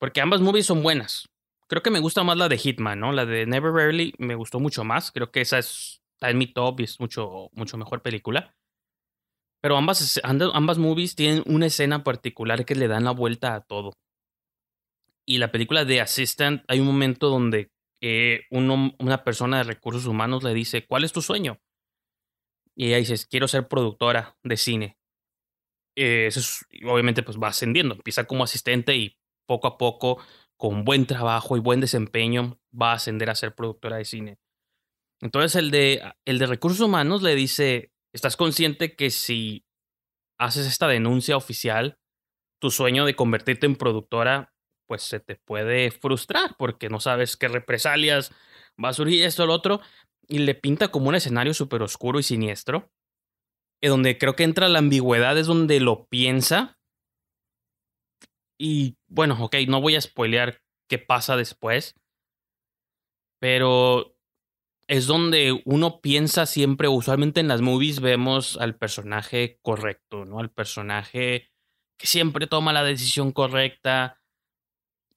Porque 0.00 0.20
ambas 0.20 0.40
movies 0.40 0.66
son 0.66 0.82
buenas. 0.82 1.28
Creo 1.68 1.82
que 1.82 1.90
me 1.90 2.00
gusta 2.00 2.24
más 2.24 2.36
la 2.36 2.48
de 2.48 2.56
Hitman, 2.58 2.98
¿no? 3.00 3.12
La 3.12 3.26
de 3.26 3.46
Never 3.46 3.72
Rarely 3.72 4.14
me 4.18 4.34
gustó 4.34 4.58
mucho 4.58 4.84
más. 4.84 5.12
Creo 5.12 5.30
que 5.30 5.40
esa 5.40 5.58
es, 5.58 6.02
está 6.14 6.30
en 6.30 6.38
mi 6.38 6.46
top 6.52 6.80
y 6.80 6.84
es 6.84 6.98
mucho, 6.98 7.48
mucho 7.52 7.76
mejor 7.76 8.02
película. 8.02 8.54
Pero 9.60 9.76
ambas, 9.76 10.20
ambas 10.24 10.78
movies 10.78 11.16
tienen 11.16 11.42
una 11.46 11.66
escena 11.66 12.04
particular 12.04 12.64
que 12.64 12.74
le 12.74 12.88
dan 12.88 13.04
la 13.04 13.10
vuelta 13.10 13.54
a 13.54 13.60
todo. 13.60 13.92
Y 15.28 15.36
la 15.36 15.52
película 15.52 15.84
de 15.84 16.00
Assistant, 16.00 16.64
hay 16.68 16.80
un 16.80 16.86
momento 16.86 17.28
donde 17.28 17.70
eh, 18.00 18.46
una 18.50 19.24
persona 19.24 19.58
de 19.58 19.64
recursos 19.64 20.06
humanos 20.06 20.42
le 20.42 20.54
dice, 20.54 20.86
¿cuál 20.86 21.04
es 21.04 21.12
tu 21.12 21.20
sueño? 21.20 21.60
Y 22.74 22.86
ella 22.86 22.96
dice, 22.96 23.16
quiero 23.28 23.46
ser 23.46 23.68
productora 23.68 24.38
de 24.42 24.56
cine. 24.56 24.98
Eh, 25.96 26.28
eso 26.28 26.40
es- 26.40 26.64
obviamente 26.86 27.22
pues 27.22 27.36
va 27.38 27.48
ascendiendo, 27.48 27.94
empieza 27.94 28.24
como 28.24 28.42
asistente 28.42 28.96
y 28.96 29.18
poco 29.46 29.66
a 29.66 29.76
poco, 29.76 30.18
con 30.56 30.84
buen 30.84 31.04
trabajo 31.04 31.58
y 31.58 31.60
buen 31.60 31.80
desempeño, 31.80 32.58
va 32.72 32.92
a 32.92 32.94
ascender 32.94 33.28
a 33.28 33.34
ser 33.34 33.54
productora 33.54 33.98
de 33.98 34.06
cine. 34.06 34.38
Entonces 35.20 35.56
el 35.56 35.70
de, 35.70 36.02
el 36.24 36.38
de 36.38 36.46
recursos 36.46 36.80
humanos 36.80 37.22
le 37.22 37.34
dice, 37.34 37.92
¿estás 38.14 38.38
consciente 38.38 38.96
que 38.96 39.10
si 39.10 39.66
haces 40.38 40.66
esta 40.66 40.88
denuncia 40.88 41.36
oficial, 41.36 41.98
tu 42.60 42.70
sueño 42.70 43.04
de 43.04 43.16
convertirte 43.16 43.66
en 43.66 43.76
productora, 43.76 44.54
pues 44.88 45.02
se 45.02 45.20
te 45.20 45.36
puede 45.36 45.92
frustrar 45.92 46.56
porque 46.58 46.88
no 46.88 46.98
sabes 46.98 47.36
qué 47.36 47.46
represalias 47.46 48.32
va 48.82 48.88
a 48.88 48.94
surgir 48.94 49.22
esto 49.22 49.44
o 49.44 49.46
lo 49.46 49.52
otro? 49.52 49.80
Y 50.26 50.38
le 50.38 50.54
pinta 50.54 50.88
como 50.88 51.08
un 51.10 51.14
escenario 51.14 51.54
súper 51.54 51.82
oscuro 51.82 52.18
y 52.18 52.22
siniestro, 52.24 52.90
y 53.80 53.88
donde 53.88 54.18
creo 54.18 54.34
que 54.34 54.42
entra 54.42 54.68
la 54.68 54.80
ambigüedad, 54.80 55.38
es 55.38 55.46
donde 55.46 55.78
lo 55.78 56.06
piensa. 56.06 56.78
Y 58.58 58.96
bueno, 59.06 59.36
ok, 59.40 59.54
no 59.68 59.80
voy 59.80 59.94
a 59.94 60.00
spoilear 60.00 60.60
qué 60.88 60.98
pasa 60.98 61.36
después, 61.36 61.94
pero 63.40 64.16
es 64.88 65.06
donde 65.06 65.62
uno 65.64 66.00
piensa 66.00 66.46
siempre, 66.46 66.88
usualmente 66.88 67.40
en 67.40 67.48
las 67.48 67.60
movies 67.60 68.00
vemos 68.00 68.56
al 68.56 68.76
personaje 68.76 69.58
correcto, 69.62 70.24
¿no? 70.24 70.40
Al 70.40 70.50
personaje 70.50 71.50
que 71.98 72.06
siempre 72.06 72.46
toma 72.46 72.72
la 72.72 72.84
decisión 72.84 73.32
correcta 73.32 74.20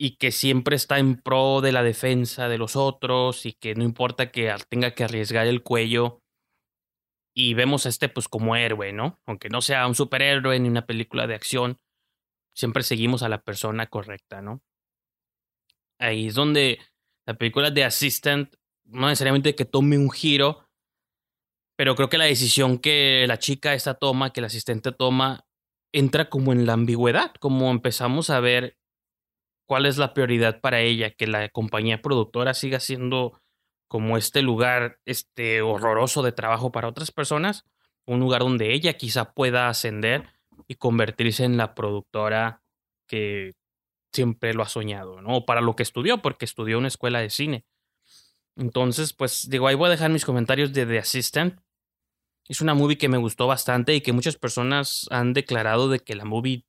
y 0.03 0.15
que 0.15 0.31
siempre 0.31 0.75
está 0.75 0.97
en 0.97 1.15
pro 1.15 1.61
de 1.61 1.71
la 1.71 1.83
defensa 1.83 2.49
de 2.49 2.57
los 2.57 2.75
otros 2.75 3.45
y 3.45 3.53
que 3.53 3.75
no 3.75 3.83
importa 3.83 4.31
que 4.31 4.51
tenga 4.67 4.95
que 4.95 5.03
arriesgar 5.03 5.45
el 5.45 5.61
cuello. 5.61 6.23
Y 7.35 7.53
vemos 7.53 7.85
a 7.85 7.89
este 7.89 8.09
pues 8.09 8.27
como 8.27 8.55
héroe, 8.55 8.93
¿no? 8.93 9.21
Aunque 9.27 9.49
no 9.49 9.61
sea 9.61 9.85
un 9.85 9.93
superhéroe 9.93 10.59
ni 10.59 10.69
una 10.69 10.87
película 10.87 11.27
de 11.27 11.35
acción, 11.35 11.77
siempre 12.55 12.81
seguimos 12.81 13.21
a 13.21 13.29
la 13.29 13.43
persona 13.43 13.85
correcta, 13.85 14.41
¿no? 14.41 14.63
Ahí 15.99 16.29
es 16.29 16.33
donde 16.33 16.79
la 17.27 17.35
película 17.35 17.69
de 17.69 17.83
Assistant 17.83 18.55
no 18.85 19.07
necesariamente 19.07 19.53
que 19.53 19.65
tome 19.65 19.99
un 19.99 20.09
giro, 20.09 20.67
pero 21.77 21.95
creo 21.95 22.09
que 22.09 22.17
la 22.17 22.25
decisión 22.25 22.79
que 22.79 23.25
la 23.27 23.37
chica 23.37 23.75
esta 23.75 23.93
toma, 23.93 24.33
que 24.33 24.39
el 24.39 24.45
asistente 24.45 24.91
toma, 24.93 25.45
entra 25.93 26.27
como 26.27 26.53
en 26.53 26.65
la 26.65 26.73
ambigüedad, 26.73 27.35
como 27.35 27.69
empezamos 27.69 28.31
a 28.31 28.39
ver 28.39 28.80
cuál 29.71 29.85
es 29.85 29.97
la 29.97 30.13
prioridad 30.13 30.59
para 30.59 30.81
ella, 30.81 31.11
que 31.11 31.27
la 31.27 31.47
compañía 31.47 32.01
productora 32.01 32.53
siga 32.53 32.81
siendo 32.81 33.39
como 33.87 34.17
este 34.17 34.41
lugar 34.41 34.99
este 35.05 35.61
horroroso 35.61 36.23
de 36.23 36.33
trabajo 36.33 36.73
para 36.73 36.89
otras 36.89 37.09
personas, 37.11 37.63
un 38.05 38.19
lugar 38.19 38.41
donde 38.41 38.73
ella 38.73 38.97
quizá 38.97 39.31
pueda 39.31 39.69
ascender 39.69 40.27
y 40.67 40.75
convertirse 40.75 41.45
en 41.45 41.55
la 41.55 41.73
productora 41.73 42.61
que 43.07 43.53
siempre 44.13 44.53
lo 44.53 44.61
ha 44.61 44.67
soñado, 44.67 45.21
¿no? 45.21 45.45
Para 45.45 45.61
lo 45.61 45.77
que 45.77 45.83
estudió, 45.83 46.21
porque 46.21 46.43
estudió 46.43 46.77
una 46.77 46.89
escuela 46.89 47.21
de 47.21 47.29
cine. 47.29 47.63
Entonces, 48.57 49.13
pues 49.13 49.49
digo, 49.49 49.69
ahí 49.69 49.75
voy 49.75 49.87
a 49.87 49.91
dejar 49.91 50.11
mis 50.11 50.25
comentarios 50.25 50.73
de 50.73 50.85
The 50.85 50.99
Assistant. 50.99 51.61
Es 52.49 52.59
una 52.59 52.73
movie 52.73 52.97
que 52.97 53.07
me 53.07 53.19
gustó 53.19 53.47
bastante 53.47 53.95
y 53.95 54.01
que 54.01 54.11
muchas 54.11 54.35
personas 54.35 55.07
han 55.11 55.31
declarado 55.31 55.87
de 55.87 56.01
que 56.01 56.15
la 56.15 56.25
movie 56.25 56.65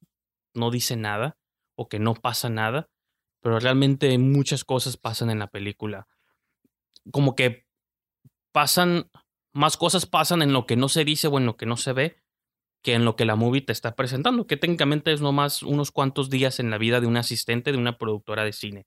no 0.55 0.71
dice 0.71 0.95
nada 0.95 1.37
o 1.75 1.89
que 1.89 1.99
no 1.99 2.15
pasa 2.15 2.49
nada, 2.49 2.92
pero 3.43 3.59
realmente 3.59 4.17
muchas 4.17 4.65
cosas 4.65 4.97
pasan 4.97 5.29
en 5.29 5.39
la 5.39 5.49
película. 5.49 6.09
Como 7.11 7.35
que 7.35 7.67
pasan, 8.53 9.11
más 9.53 9.77
cosas 9.77 10.07
pasan 10.07 10.41
en 10.41 10.55
lo 10.55 10.67
que 10.67 10.77
no 10.77 10.89
se 10.89 11.05
dice 11.05 11.29
o 11.29 11.39
en 11.39 11.45
lo 11.45 11.57
que 11.59 11.67
no 11.67 11.77
se 11.77 11.93
ve 11.93 12.23
que 12.83 12.95
en 12.95 13.05
lo 13.05 13.17
que 13.17 13.25
la 13.25 13.37
movie 13.37 13.63
te 13.63 13.73
está 13.73 13.95
presentando, 13.95 14.47
que 14.47 14.57
técnicamente 14.57 15.13
es 15.13 15.21
nomás 15.21 15.63
unos 15.63 15.93
cuantos 15.93 16.31
días 16.31 16.59
en 16.59 16.71
la 16.71 16.79
vida 16.79 17.01
de 17.01 17.07
un 17.07 17.17
asistente 17.17 17.71
de 17.71 17.79
una 17.79 17.97
productora 17.97 18.45
de 18.45 18.53
cine. 18.53 18.87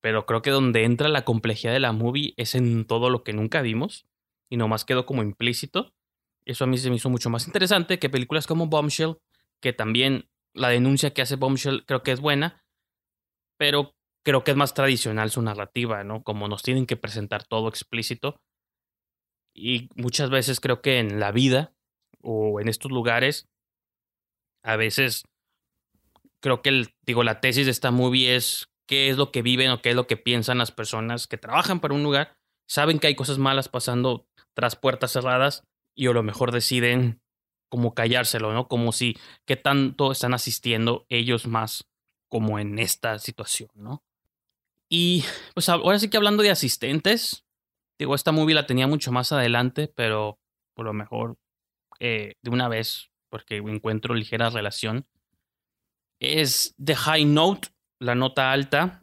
Pero 0.00 0.24
creo 0.24 0.40
que 0.40 0.50
donde 0.50 0.84
entra 0.84 1.08
la 1.08 1.24
complejidad 1.24 1.72
de 1.72 1.80
la 1.80 1.92
movie 1.92 2.32
es 2.36 2.54
en 2.54 2.86
todo 2.86 3.10
lo 3.10 3.24
que 3.24 3.32
nunca 3.32 3.60
vimos 3.60 4.06
y 4.48 4.56
nomás 4.56 4.84
quedó 4.84 5.04
como 5.04 5.22
implícito. 5.22 5.94
Eso 6.44 6.62
a 6.62 6.66
mí 6.68 6.78
se 6.78 6.90
me 6.90 6.96
hizo 6.96 7.10
mucho 7.10 7.28
más 7.28 7.48
interesante 7.48 7.98
que 7.98 8.08
películas 8.08 8.46
como 8.46 8.68
Bombshell, 8.68 9.18
que 9.60 9.72
también 9.72 10.28
la 10.54 10.68
denuncia 10.68 11.12
que 11.12 11.22
hace 11.22 11.34
Bombshell 11.34 11.84
creo 11.86 12.04
que 12.04 12.12
es 12.12 12.20
buena, 12.20 12.64
pero 13.58 13.94
creo 14.24 14.44
que 14.44 14.50
es 14.50 14.56
más 14.56 14.74
tradicional 14.74 15.30
su 15.30 15.42
narrativa, 15.42 16.04
¿no? 16.04 16.22
Como 16.22 16.48
nos 16.48 16.62
tienen 16.62 16.86
que 16.86 16.96
presentar 16.96 17.44
todo 17.44 17.68
explícito. 17.68 18.40
Y 19.54 19.88
muchas 19.94 20.30
veces 20.30 20.60
creo 20.60 20.82
que 20.82 20.98
en 20.98 21.20
la 21.20 21.32
vida 21.32 21.72
o 22.22 22.60
en 22.60 22.68
estos 22.68 22.90
lugares, 22.90 23.48
a 24.64 24.76
veces 24.76 25.24
creo 26.42 26.60
que 26.60 26.70
el, 26.70 26.94
digo, 27.06 27.22
la 27.22 27.40
tesis 27.40 27.66
de 27.66 27.70
esta 27.70 27.90
movie 27.90 28.34
es 28.34 28.68
qué 28.88 29.08
es 29.08 29.16
lo 29.16 29.32
que 29.32 29.42
viven 29.42 29.70
o 29.70 29.80
qué 29.80 29.90
es 29.90 29.96
lo 29.96 30.06
que 30.06 30.16
piensan 30.16 30.58
las 30.58 30.72
personas 30.72 31.26
que 31.26 31.38
trabajan 31.38 31.80
para 31.80 31.94
un 31.94 32.02
lugar, 32.02 32.36
saben 32.68 32.98
que 32.98 33.06
hay 33.06 33.14
cosas 33.14 33.38
malas 33.38 33.68
pasando 33.68 34.26
tras 34.54 34.76
puertas 34.76 35.12
cerradas 35.12 35.64
y 35.96 36.08
a 36.08 36.12
lo 36.12 36.22
mejor 36.22 36.52
deciden 36.52 37.20
como 37.68 37.94
callárselo, 37.94 38.52
¿no? 38.52 38.68
Como 38.68 38.92
si 38.92 39.16
qué 39.46 39.56
tanto 39.56 40.12
están 40.12 40.34
asistiendo 40.34 41.06
ellos 41.08 41.46
más 41.46 41.88
como 42.28 42.58
en 42.58 42.78
esta 42.78 43.18
situación, 43.18 43.70
¿no? 43.74 44.02
Y 44.88 45.24
pues 45.54 45.68
ahora 45.68 45.98
sí 45.98 46.08
que 46.08 46.16
hablando 46.16 46.42
de 46.42 46.50
asistentes, 46.50 47.44
digo, 47.98 48.14
esta 48.14 48.32
movie 48.32 48.54
la 48.54 48.66
tenía 48.66 48.86
mucho 48.86 49.10
más 49.12 49.32
adelante, 49.32 49.88
pero 49.88 50.38
por 50.74 50.84
lo 50.86 50.92
mejor 50.92 51.38
eh, 51.98 52.34
de 52.42 52.50
una 52.50 52.68
vez, 52.68 53.10
porque 53.28 53.56
encuentro 53.56 54.14
ligera 54.14 54.50
relación, 54.50 55.06
es 56.20 56.74
The 56.82 56.94
High 56.94 57.24
Note, 57.24 57.68
la 57.98 58.14
nota 58.14 58.52
alta, 58.52 59.02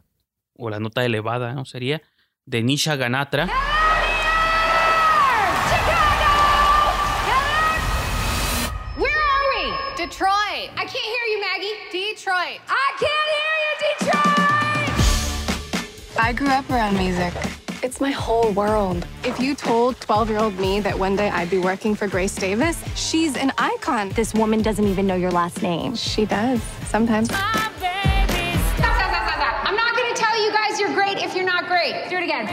o 0.56 0.70
la 0.70 0.80
nota 0.80 1.04
elevada, 1.04 1.52
¿no? 1.52 1.64
Sería, 1.64 2.02
de 2.46 2.62
Nisha 2.62 2.96
Ganatra. 2.96 3.48
I 16.24 16.32
grew 16.32 16.48
up 16.48 16.70
around 16.70 16.96
music. 16.96 17.34
It's 17.82 18.00
my 18.00 18.10
whole 18.10 18.50
world. 18.52 19.06
If 19.24 19.38
you 19.38 19.54
told 19.54 20.00
12 20.00 20.30
year 20.30 20.38
old 20.38 20.58
me 20.58 20.80
that 20.80 20.98
one 20.98 21.16
day 21.16 21.28
I'd 21.28 21.50
be 21.50 21.58
working 21.58 21.94
for 21.94 22.08
Grace 22.08 22.34
Davis, 22.34 22.82
she's 22.96 23.36
an 23.36 23.52
icon. 23.58 24.08
This 24.08 24.32
woman 24.32 24.62
doesn't 24.62 24.86
even 24.86 25.06
know 25.06 25.16
your 25.16 25.30
last 25.30 25.60
name. 25.60 25.94
She 25.94 26.24
does, 26.24 26.62
sometimes. 26.88 27.28
Stop, 27.28 27.52
stop, 27.52 27.76
stop, 27.76 27.76
stop. 27.76 29.68
I'm 29.68 29.76
not 29.76 29.94
gonna 29.94 30.14
tell 30.14 30.42
you 30.42 30.50
guys 30.50 30.80
you're 30.80 30.94
great 30.94 31.18
if 31.18 31.36
you're 31.36 31.44
not 31.44 31.66
great. 31.66 32.08
Do 32.08 32.16
it 32.16 32.22
again. 32.22 32.46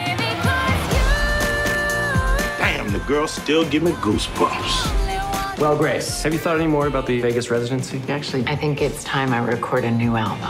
Damn, 2.57 2.91
the 2.91 2.99
girls 3.07 3.31
still 3.31 3.63
give 3.63 3.83
me 3.83 3.91
goosebumps. 3.91 5.59
Well, 5.59 5.77
Grace, 5.77 6.23
have 6.23 6.33
you 6.33 6.39
thought 6.39 6.57
any 6.57 6.67
more 6.67 6.87
about 6.87 7.05
the 7.05 7.21
Vegas 7.21 7.49
residency? 7.49 8.01
Actually, 8.09 8.43
I 8.47 8.55
think 8.57 8.81
it's 8.81 9.05
time 9.05 9.31
I 9.31 9.39
record 9.39 9.85
a 9.85 9.91
new 9.91 10.17
album. 10.17 10.49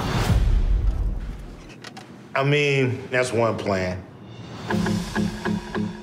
I 2.34 2.44
mean, 2.44 3.08
that's 3.12 3.34
one 3.34 3.58
plan. 3.58 4.02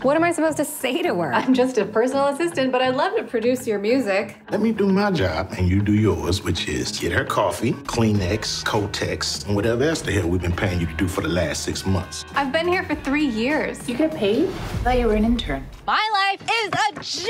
What 0.02 0.16
am 0.16 0.24
I 0.24 0.32
supposed 0.32 0.58
to 0.58 0.64
say 0.64 1.02
to 1.02 1.14
her? 1.16 1.34
I'm 1.34 1.52
just 1.54 1.76
a 1.76 1.84
personal 1.84 2.26
assistant, 2.28 2.70
but 2.70 2.80
I'd 2.80 2.94
love 2.94 3.16
to 3.16 3.24
produce 3.24 3.66
your 3.66 3.78
music. 3.78 4.36
Let 4.50 4.60
me 4.60 4.72
do 4.72 4.86
my 4.86 5.10
job 5.10 5.52
and 5.58 5.68
you 5.68 5.82
do 5.82 5.92
yours, 5.92 6.42
which 6.42 6.68
is 6.68 6.98
get 6.98 7.12
her 7.12 7.24
coffee, 7.24 7.72
Kleenex, 7.72 8.64
Kotex, 8.64 9.46
and 9.46 9.56
whatever 9.56 9.84
else 9.84 10.00
the 10.02 10.12
hell 10.12 10.28
we've 10.28 10.40
been 10.40 10.54
paying 10.54 10.80
you 10.80 10.86
to 10.86 10.94
do 10.94 11.08
for 11.08 11.20
the 11.20 11.28
last 11.28 11.62
six 11.62 11.84
months. 11.84 12.24
I've 12.34 12.52
been 12.52 12.68
here 12.68 12.84
for 12.84 12.94
three 12.94 13.26
years. 13.26 13.88
You 13.88 13.96
get 13.96 14.14
paid? 14.14 14.48
I 14.48 14.50
thought 14.50 14.98
you 14.98 15.06
were 15.06 15.14
an 15.14 15.24
intern. 15.24 15.66
My 15.86 16.08
life 16.12 16.42
is 16.62 16.70
a 16.88 17.26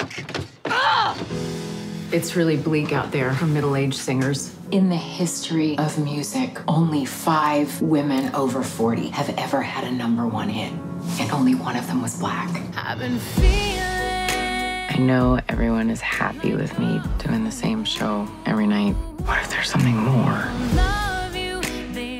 joke! 0.00 0.50
Ugh! 0.66 1.63
It's 2.12 2.36
really 2.36 2.56
bleak 2.56 2.92
out 2.92 3.10
there 3.10 3.32
for 3.34 3.46
middle 3.46 3.76
aged 3.76 3.94
singers. 3.98 4.54
In 4.70 4.88
the 4.88 4.96
history 4.96 5.76
of 5.78 5.98
music, 5.98 6.58
only 6.68 7.04
five 7.04 7.80
women 7.80 8.34
over 8.34 8.62
40 8.62 9.08
have 9.08 9.30
ever 9.38 9.60
had 9.62 9.84
a 9.84 9.90
number 9.90 10.26
one 10.26 10.48
hit, 10.48 10.72
and 11.20 11.30
only 11.32 11.54
one 11.54 11.76
of 11.76 11.86
them 11.86 12.02
was 12.02 12.18
black. 12.18 12.48
I've 12.76 12.98
been 12.98 13.18
feeling. 13.18 13.80
I 13.80 14.96
know 14.98 15.40
everyone 15.48 15.90
is 15.90 16.00
happy 16.00 16.54
with 16.54 16.78
me 16.78 17.00
doing 17.18 17.42
the 17.42 17.50
same 17.50 17.84
show 17.84 18.28
every 18.46 18.66
night. 18.66 18.92
What 19.26 19.40
if 19.40 19.50
there's 19.50 19.68
something 19.68 19.96
more? 19.96 20.44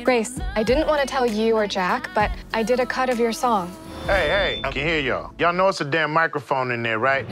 Grace, 0.03 0.39
I 0.55 0.63
didn't 0.63 0.87
want 0.87 1.01
to 1.01 1.07
tell 1.07 1.25
you 1.25 1.55
or 1.55 1.67
Jack, 1.67 2.09
but 2.13 2.31
I 2.53 2.63
did 2.63 2.79
a 2.79 2.85
cut 2.85 3.09
of 3.09 3.17
your 3.17 3.31
song. 3.31 3.75
Hey, 4.05 4.27
hey, 4.27 4.61
I 4.63 4.71
can 4.71 4.85
hear 4.85 4.99
y'all. 4.99 5.33
Y'all 5.39 5.53
know 5.53 5.67
it's 5.69 5.81
a 5.81 5.85
damn 5.85 6.11
microphone 6.11 6.71
in 6.71 6.83
there, 6.83 6.99
right? 6.99 7.25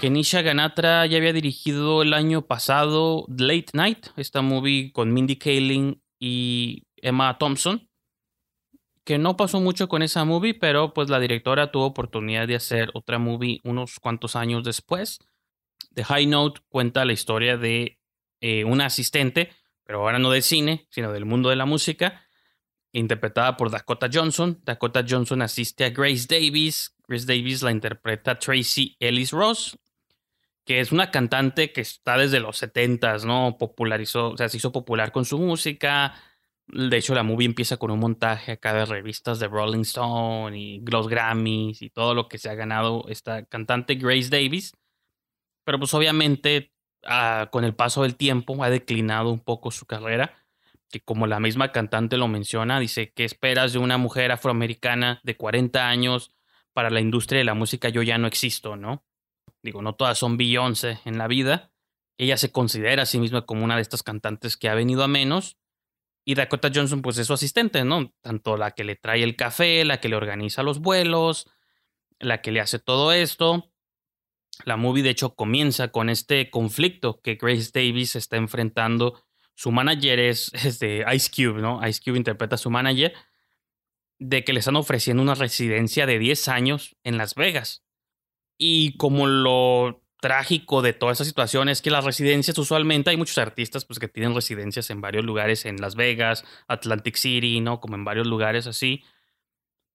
Kenisha 0.00 0.42
Ganatra 0.42 1.06
ya 1.06 1.16
había 1.16 1.32
dirigido 1.32 2.02
el 2.02 2.14
año 2.14 2.46
pasado 2.46 3.24
Late 3.28 3.72
Night, 3.72 4.06
esta 4.16 4.42
movie 4.42 4.92
con 4.92 5.12
Mindy 5.12 5.34
Kaling 5.34 6.00
y 6.20 6.84
Emma 6.98 7.36
Thompson, 7.36 7.90
que 9.02 9.18
no 9.18 9.36
pasó 9.36 9.58
mucho 9.60 9.88
con 9.88 10.02
esa 10.02 10.24
movie, 10.24 10.54
pero 10.54 10.94
pues 10.94 11.08
la 11.08 11.18
directora 11.18 11.72
tuvo 11.72 11.86
oportunidad 11.86 12.46
de 12.46 12.54
hacer 12.54 12.90
otra 12.94 13.18
movie 13.18 13.58
unos 13.64 13.98
cuantos 13.98 14.36
años 14.36 14.62
después. 14.62 15.18
The 15.94 16.04
High 16.04 16.26
Note 16.26 16.60
cuenta 16.68 17.04
la 17.04 17.12
historia 17.12 17.56
de 17.56 17.98
eh, 18.40 18.62
una 18.62 18.86
asistente, 18.86 19.50
pero 19.82 20.02
ahora 20.02 20.20
no 20.20 20.30
del 20.30 20.44
cine, 20.44 20.86
sino 20.90 21.12
del 21.12 21.24
mundo 21.24 21.48
de 21.48 21.56
la 21.56 21.66
música, 21.66 22.24
interpretada 22.92 23.56
por 23.56 23.72
Dakota 23.72 24.08
Johnson. 24.12 24.60
Dakota 24.62 25.04
Johnson 25.08 25.42
asiste 25.42 25.84
a 25.84 25.90
Grace 25.90 26.26
Davis. 26.28 26.94
Grace 27.08 27.26
Davis 27.26 27.62
la 27.62 27.72
interpreta 27.72 28.38
Tracy 28.38 28.96
Ellis 29.00 29.32
Ross, 29.32 29.78
que 30.68 30.80
es 30.80 30.92
una 30.92 31.10
cantante 31.10 31.72
que 31.72 31.80
está 31.80 32.18
desde 32.18 32.40
los 32.40 32.62
70s, 32.62 33.24
¿no? 33.24 33.56
Popularizó, 33.56 34.32
o 34.32 34.36
sea, 34.36 34.50
se 34.50 34.58
hizo 34.58 34.70
popular 34.70 35.12
con 35.12 35.24
su 35.24 35.38
música. 35.38 36.14
De 36.66 36.98
hecho, 36.98 37.14
la 37.14 37.22
movie 37.22 37.46
empieza 37.46 37.78
con 37.78 37.90
un 37.90 37.98
montaje 37.98 38.52
acá 38.52 38.74
de 38.74 38.84
revistas 38.84 39.38
de 39.38 39.48
Rolling 39.48 39.80
Stone 39.80 40.58
y 40.58 40.80
los 40.80 41.08
Grammys 41.08 41.80
y 41.80 41.88
todo 41.88 42.12
lo 42.12 42.28
que 42.28 42.36
se 42.36 42.50
ha 42.50 42.54
ganado 42.54 43.06
esta 43.08 43.46
cantante 43.46 43.94
Grace 43.94 44.28
Davis. 44.28 44.74
Pero 45.64 45.78
pues 45.78 45.94
obviamente 45.94 46.74
ah, 47.02 47.48
con 47.50 47.64
el 47.64 47.74
paso 47.74 48.02
del 48.02 48.16
tiempo 48.16 48.62
ha 48.62 48.68
declinado 48.68 49.30
un 49.30 49.40
poco 49.40 49.70
su 49.70 49.86
carrera, 49.86 50.34
que 50.90 51.00
como 51.00 51.26
la 51.26 51.40
misma 51.40 51.72
cantante 51.72 52.18
lo 52.18 52.28
menciona, 52.28 52.78
dice, 52.78 53.10
¿qué 53.14 53.24
esperas 53.24 53.72
de 53.72 53.78
una 53.78 53.96
mujer 53.96 54.32
afroamericana 54.32 55.20
de 55.22 55.34
40 55.34 55.88
años 55.88 56.30
para 56.74 56.90
la 56.90 57.00
industria 57.00 57.38
de 57.38 57.44
la 57.44 57.54
música? 57.54 57.88
Yo 57.88 58.02
ya 58.02 58.18
no 58.18 58.26
existo, 58.26 58.76
¿no? 58.76 59.07
Digo, 59.62 59.82
no 59.82 59.94
todas 59.94 60.18
son 60.18 60.36
Beyoncé 60.36 61.00
en 61.04 61.18
la 61.18 61.28
vida. 61.28 61.72
Ella 62.16 62.36
se 62.36 62.50
considera 62.50 63.02
a 63.02 63.06
sí 63.06 63.18
misma 63.18 63.46
como 63.46 63.64
una 63.64 63.76
de 63.76 63.82
estas 63.82 64.02
cantantes 64.02 64.56
que 64.56 64.68
ha 64.68 64.74
venido 64.74 65.02
a 65.02 65.08
menos. 65.08 65.58
Y 66.24 66.34
Dakota 66.34 66.70
Johnson, 66.74 67.00
pues 67.00 67.16
es 67.18 67.26
su 67.26 67.32
asistente, 67.32 67.84
¿no? 67.84 68.12
Tanto 68.20 68.56
la 68.56 68.72
que 68.72 68.84
le 68.84 68.96
trae 68.96 69.22
el 69.22 69.36
café, 69.36 69.84
la 69.84 70.00
que 70.00 70.08
le 70.08 70.16
organiza 70.16 70.62
los 70.62 70.80
vuelos, 70.80 71.50
la 72.18 72.42
que 72.42 72.52
le 72.52 72.60
hace 72.60 72.78
todo 72.78 73.12
esto. 73.12 73.72
La 74.64 74.76
movie, 74.76 75.02
de 75.02 75.10
hecho, 75.10 75.34
comienza 75.34 75.88
con 75.88 76.10
este 76.10 76.50
conflicto 76.50 77.20
que 77.22 77.36
Grace 77.36 77.70
Davis 77.72 78.16
está 78.16 78.36
enfrentando. 78.36 79.24
Su 79.54 79.70
manager 79.70 80.18
es, 80.18 80.52
es 80.54 80.78
de 80.80 81.04
Ice 81.14 81.30
Cube, 81.34 81.62
¿no? 81.62 81.86
Ice 81.86 82.00
Cube 82.04 82.18
interpreta 82.18 82.56
a 82.56 82.58
su 82.58 82.70
manager 82.70 83.14
de 84.18 84.44
que 84.44 84.52
le 84.52 84.58
están 84.58 84.76
ofreciendo 84.76 85.22
una 85.22 85.34
residencia 85.34 86.06
de 86.06 86.18
10 86.18 86.48
años 86.48 86.96
en 87.04 87.16
Las 87.18 87.34
Vegas. 87.34 87.84
Y 88.58 88.96
como 88.96 89.26
lo 89.26 90.02
trágico 90.20 90.82
de 90.82 90.92
toda 90.92 91.12
esa 91.12 91.24
situación 91.24 91.68
es 91.68 91.80
que 91.80 91.90
las 91.90 92.04
residencias 92.04 92.58
usualmente 92.58 93.10
hay 93.10 93.16
muchos 93.16 93.38
artistas 93.38 93.84
pues 93.84 94.00
que 94.00 94.08
tienen 94.08 94.34
residencias 94.34 94.90
en 94.90 95.00
varios 95.00 95.24
lugares 95.24 95.64
en 95.64 95.76
Las 95.76 95.94
Vegas, 95.94 96.44
Atlantic 96.66 97.16
City, 97.16 97.60
¿no? 97.60 97.80
Como 97.80 97.94
en 97.94 98.04
varios 98.04 98.26
lugares 98.26 98.66
así 98.66 99.04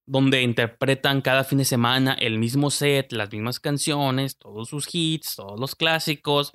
donde 0.06 0.42
interpretan 0.42 1.22
cada 1.22 1.44
fin 1.44 1.60
de 1.60 1.66
semana 1.66 2.14
el 2.14 2.38
mismo 2.38 2.70
set, 2.72 3.12
las 3.14 3.32
mismas 3.32 3.60
canciones, 3.60 4.38
todos 4.38 4.70
sus 4.70 4.88
hits, 4.94 5.36
todos 5.36 5.60
los 5.60 5.76
clásicos, 5.76 6.54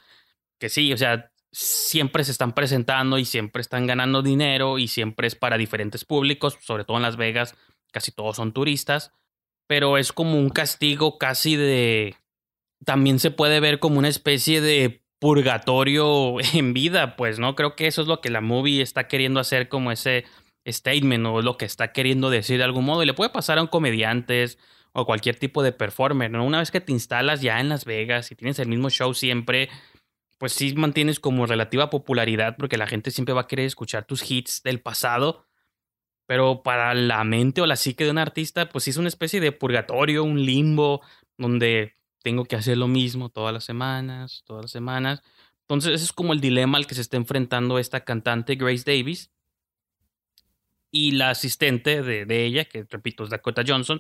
que 0.59 0.69
sí, 0.69 0.93
o 0.93 0.99
sea, 0.99 1.33
siempre 1.51 2.25
se 2.25 2.33
están 2.33 2.53
presentando 2.53 3.19
y 3.19 3.25
siempre 3.25 3.63
están 3.63 3.87
ganando 3.87 4.23
dinero 4.23 4.79
y 4.79 4.89
siempre 4.89 5.27
es 5.27 5.35
para 5.35 5.57
diferentes 5.57 6.05
públicos, 6.05 6.59
sobre 6.61 6.85
todo 6.85 6.99
en 6.99 7.05
Las 7.05 7.17
Vegas, 7.17 7.55
casi 7.91 8.13
todos 8.13 8.37
son 8.37 8.53
turistas, 8.53 9.13
pero 9.69 9.99
es 9.99 10.13
como 10.13 10.37
un 10.37 10.51
castigo 10.51 11.19
casi 11.19 11.55
de... 11.55 12.17
También 12.85 13.21
se 13.21 13.31
puede 13.31 13.61
ver 13.61 13.79
como 13.79 13.99
una 13.99 14.09
especie 14.09 14.61
de 14.61 15.03
purgatorio 15.21 16.37
en 16.55 16.73
vida, 16.73 17.15
pues, 17.15 17.39
¿no? 17.39 17.55
Creo 17.55 17.77
que 17.77 17.87
eso 17.87 18.03
es 18.03 18.09
lo 18.09 18.21
que 18.21 18.31
la 18.31 18.41
movie 18.41 18.83
está 18.83 19.07
queriendo 19.07 19.39
hacer 19.39 19.69
como 19.69 19.93
ese 19.93 20.25
statement 20.67 21.27
o 21.27 21.43
lo 21.43 21.57
que 21.57 21.65
está 21.65 21.93
queriendo 21.93 22.31
decir 22.31 22.59
de 22.59 22.65
algún 22.65 22.87
modo. 22.87 23.03
Y 23.03 23.07
le 23.07 23.15
puede 23.15 23.31
pasar 23.31 23.59
a 23.59 23.63
un 23.63 23.69
comediantes 23.69 24.59
o 24.93 25.05
cualquier 25.05 25.37
tipo 25.37 25.63
de 25.63 25.73
performer, 25.73 26.31
¿no? 26.31 26.45
Una 26.45 26.61
vez 26.61 26.71
que 26.71 26.81
te 26.81 26.93
instalas 26.93 27.43
ya 27.43 27.61
en 27.61 27.69
Las 27.69 27.85
Vegas 27.85 28.33
y 28.33 28.37
tienes 28.37 28.59
el 28.59 28.69
mismo 28.69 28.89
show 28.91 29.13
siempre, 29.13 29.69
pues 30.39 30.53
sí 30.53 30.75
mantienes 30.75 31.21
como 31.21 31.47
relativa 31.47 31.91
popularidad 31.91 32.57
porque 32.59 32.79
la 32.79 32.87
gente 32.87 33.11
siempre 33.11 33.35
va 33.35 33.43
a 33.43 33.47
querer 33.47 33.67
escuchar 33.67 34.07
tus 34.07 34.29
hits 34.31 34.63
del 34.63 34.81
pasado. 34.81 35.48
Pero 36.29 36.63
para 36.63 36.93
la 36.93 37.25
mente 37.25 37.63
o 37.63 37.67
la 37.67 37.77
psique 37.77 38.05
de 38.05 38.11
un 38.11 38.19
artista, 38.19 38.69
pues 38.69 38.87
es 38.87 38.99
una 38.99 39.09
especie 39.09 39.41
de 39.41 39.51
purgatorio, 39.51 40.25
un 40.25 40.45
limbo, 40.45 41.01
donde 41.39 41.95
tengo 42.23 42.45
que 42.45 42.55
hacer 42.55 42.77
lo 42.77 42.87
mismo 42.87 43.31
todas 43.31 43.55
las 43.55 43.65
semanas, 43.65 44.43
todas 44.45 44.65
las 44.65 44.71
semanas. 44.71 45.23
Entonces, 45.63 45.95
ese 45.95 46.05
es 46.05 46.13
como 46.13 46.35
el 46.35 46.43
dilema 46.43 46.77
al 46.77 46.87
que 46.87 46.95
se 46.95 47.01
está 47.01 47.17
enfrentando 47.17 47.79
esta 47.79 48.05
cantante 48.05 48.57
Grace 48.57 48.85
Davis 48.85 49.31
y 50.91 51.13
la 51.13 51.31
asistente 51.31 52.03
de, 52.03 52.27
de, 52.27 52.45
ella, 52.45 52.67
que 52.67 52.85
repito 52.87 53.25
es 53.25 53.31
Dakota 53.31 53.63
Johnson, 53.67 53.99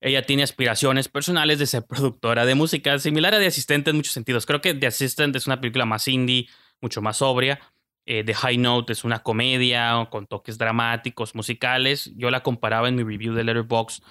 ella 0.00 0.22
tiene 0.26 0.42
aspiraciones 0.42 1.08
personales 1.08 1.60
de 1.60 1.66
ser 1.66 1.84
productora 1.88 2.44
de 2.44 2.56
música, 2.56 2.98
similar 2.98 3.34
a 3.34 3.38
The 3.38 3.46
Asistente 3.46 3.90
en 3.90 3.96
muchos 3.96 4.14
sentidos. 4.14 4.46
Creo 4.46 4.60
que 4.60 4.74
The 4.74 4.88
Assistant 4.88 5.36
es 5.36 5.46
una 5.46 5.60
película 5.60 5.86
más 5.86 6.08
indie, 6.08 6.48
mucho 6.80 7.00
más 7.02 7.18
sobria. 7.18 7.60
Eh, 8.06 8.22
The 8.24 8.34
High 8.34 8.58
Note 8.58 8.92
es 8.92 9.04
una 9.04 9.24
comedia 9.24 10.06
con 10.10 10.26
toques 10.26 10.58
dramáticos, 10.58 11.34
musicales. 11.34 12.12
Yo 12.16 12.30
la 12.30 12.42
comparaba 12.42 12.88
en 12.88 12.94
mi 12.94 13.02
review 13.02 13.34
de 13.34 13.44
Letterboxd 13.44 14.02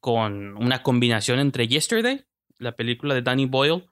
con 0.00 0.56
una 0.56 0.82
combinación 0.82 1.38
entre 1.38 1.68
Yesterday, 1.68 2.26
la 2.58 2.72
película 2.72 3.14
de 3.14 3.22
Danny 3.22 3.46
Boyle, 3.46 3.86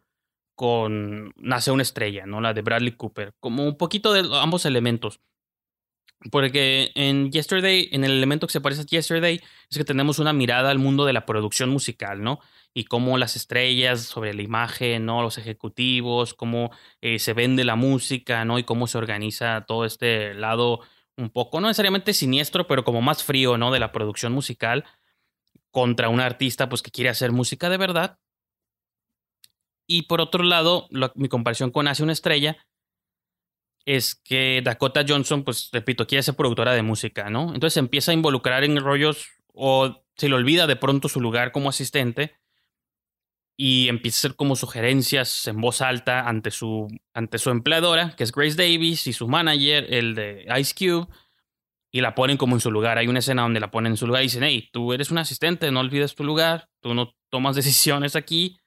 con 0.54 1.32
Nace 1.36 1.70
una 1.70 1.82
estrella, 1.82 2.26
¿no? 2.26 2.40
La 2.40 2.52
de 2.52 2.62
Bradley 2.62 2.92
Cooper. 2.92 3.34
Como 3.40 3.64
un 3.64 3.78
poquito 3.78 4.12
de 4.12 4.28
ambos 4.36 4.66
elementos. 4.66 5.20
Porque 6.30 6.92
en 6.94 7.32
Yesterday, 7.32 7.88
en 7.92 8.04
el 8.04 8.12
elemento 8.12 8.46
que 8.46 8.52
se 8.52 8.60
parece 8.60 8.82
a 8.82 8.84
Yesterday, 8.84 9.40
es 9.70 9.78
que 9.78 9.84
tenemos 9.84 10.18
una 10.18 10.32
mirada 10.32 10.70
al 10.70 10.78
mundo 10.78 11.04
de 11.04 11.12
la 11.12 11.24
producción 11.24 11.70
musical, 11.70 12.22
¿no? 12.22 12.40
Y 12.74 12.84
cómo 12.84 13.18
las 13.18 13.36
estrellas 13.36 14.00
sobre 14.00 14.32
la 14.34 14.42
imagen, 14.42 15.04
¿no? 15.04 15.22
Los 15.22 15.38
ejecutivos, 15.38 16.34
cómo 16.34 16.70
eh, 17.00 17.18
se 17.18 17.34
vende 17.34 17.64
la 17.64 17.76
música, 17.76 18.44
¿no? 18.44 18.58
Y 18.58 18.64
cómo 18.64 18.86
se 18.86 18.98
organiza 18.98 19.64
todo 19.66 19.84
este 19.84 20.34
lado 20.34 20.80
un 21.16 21.30
poco, 21.30 21.60
no 21.60 21.68
necesariamente 21.68 22.14
siniestro, 22.14 22.66
pero 22.66 22.84
como 22.84 23.02
más 23.02 23.22
frío, 23.22 23.58
¿no? 23.58 23.70
De 23.70 23.80
la 23.80 23.92
producción 23.92 24.32
musical 24.32 24.84
contra 25.70 26.08
un 26.08 26.20
artista, 26.20 26.68
pues 26.68 26.82
que 26.82 26.90
quiere 26.90 27.10
hacer 27.10 27.32
música 27.32 27.68
de 27.68 27.76
verdad. 27.76 28.18
Y 29.86 30.02
por 30.02 30.20
otro 30.20 30.42
lado, 30.42 30.88
mi 31.14 31.28
comparación 31.28 31.70
con 31.70 31.88
Hace 31.88 32.02
una 32.02 32.12
estrella 32.12 32.56
es 33.84 34.14
que 34.14 34.62
Dakota 34.64 35.04
Johnson, 35.06 35.44
pues 35.44 35.70
repito, 35.72 36.06
quiere 36.06 36.22
ser 36.22 36.36
productora 36.36 36.72
de 36.72 36.82
música, 36.82 37.30
¿no? 37.30 37.52
Entonces 37.52 37.76
empieza 37.76 38.12
a 38.12 38.14
involucrar 38.14 38.64
en 38.64 38.76
rollos 38.78 39.28
o 39.52 40.04
se 40.16 40.28
le 40.28 40.34
olvida 40.34 40.66
de 40.66 40.76
pronto 40.76 41.08
su 41.08 41.20
lugar 41.20 41.52
como 41.52 41.68
asistente 41.68 42.36
y 43.64 43.88
empieza 43.88 44.16
a 44.16 44.18
hacer 44.18 44.36
como 44.36 44.56
sugerencias 44.56 45.46
en 45.46 45.60
voz 45.60 45.82
alta 45.82 46.28
ante 46.28 46.50
su, 46.50 46.88
ante 47.14 47.38
su 47.38 47.50
empleadora, 47.50 48.12
que 48.16 48.24
es 48.24 48.32
Grace 48.32 48.56
Davis, 48.56 49.06
y 49.06 49.12
su 49.12 49.28
manager, 49.28 49.86
el 49.94 50.16
de 50.16 50.44
Ice 50.58 50.74
Cube, 50.76 51.06
y 51.92 52.00
la 52.00 52.16
ponen 52.16 52.38
como 52.38 52.56
en 52.56 52.60
su 52.60 52.72
lugar. 52.72 52.98
Hay 52.98 53.06
una 53.06 53.20
escena 53.20 53.42
donde 53.42 53.60
la 53.60 53.70
ponen 53.70 53.92
en 53.92 53.96
su 53.96 54.08
lugar 54.08 54.22
y 54.22 54.26
dicen, 54.26 54.42
hey, 54.42 54.68
tú 54.72 54.92
eres 54.92 55.12
un 55.12 55.18
asistente, 55.18 55.70
no 55.70 55.78
olvides 55.78 56.16
tu 56.16 56.24
lugar, 56.24 56.70
tú 56.80 56.92
no 56.92 57.14
tomas 57.30 57.54
decisiones 57.54 58.16
aquí. 58.16 58.58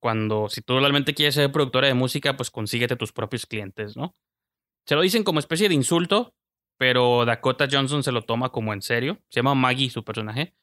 Cuando, 0.00 0.48
si 0.48 0.62
tú 0.62 0.78
realmente 0.78 1.14
quieres 1.14 1.34
ser 1.34 1.50
productora 1.50 1.88
de 1.88 1.94
música, 1.94 2.36
pues 2.36 2.52
consíguete 2.52 2.94
tus 2.94 3.10
propios 3.10 3.44
clientes, 3.44 3.96
¿no? 3.96 4.14
Se 4.86 4.94
lo 4.94 5.00
dicen 5.00 5.24
como 5.24 5.40
especie 5.40 5.68
de 5.68 5.74
insulto, 5.74 6.36
pero 6.78 7.24
Dakota 7.24 7.66
Johnson 7.68 8.04
se 8.04 8.12
lo 8.12 8.22
toma 8.22 8.50
como 8.50 8.72
en 8.72 8.82
serio. 8.82 9.18
Se 9.30 9.40
llama 9.40 9.56
Maggie, 9.56 9.90
su 9.90 10.04
personaje 10.04 10.54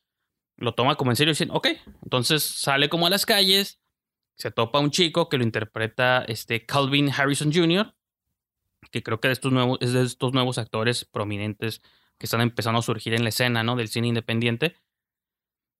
lo 0.59 0.73
toma 0.73 0.95
como 0.95 1.11
en 1.11 1.15
serio 1.15 1.33
y 1.37 1.49
ok, 1.49 1.67
entonces 2.03 2.43
sale 2.43 2.89
como 2.89 3.07
a 3.07 3.09
las 3.09 3.25
calles, 3.25 3.81
se 4.37 4.51
topa 4.51 4.79
un 4.79 4.91
chico 4.91 5.29
que 5.29 5.37
lo 5.37 5.43
interpreta 5.43 6.23
este 6.27 6.65
Calvin 6.65 7.11
Harrison 7.11 7.51
Jr., 7.53 7.95
que 8.91 9.03
creo 9.03 9.19
que 9.19 9.27
de 9.27 9.33
estos 9.33 9.51
nuevos, 9.51 9.77
es 9.81 9.93
de 9.93 10.03
estos 10.03 10.33
nuevos 10.33 10.57
actores 10.57 11.05
prominentes 11.05 11.81
que 12.17 12.25
están 12.25 12.41
empezando 12.41 12.79
a 12.79 12.83
surgir 12.83 13.13
en 13.13 13.23
la 13.23 13.29
escena, 13.29 13.63
¿no? 13.63 13.75
Del 13.75 13.89
cine 13.89 14.07
independiente. 14.07 14.75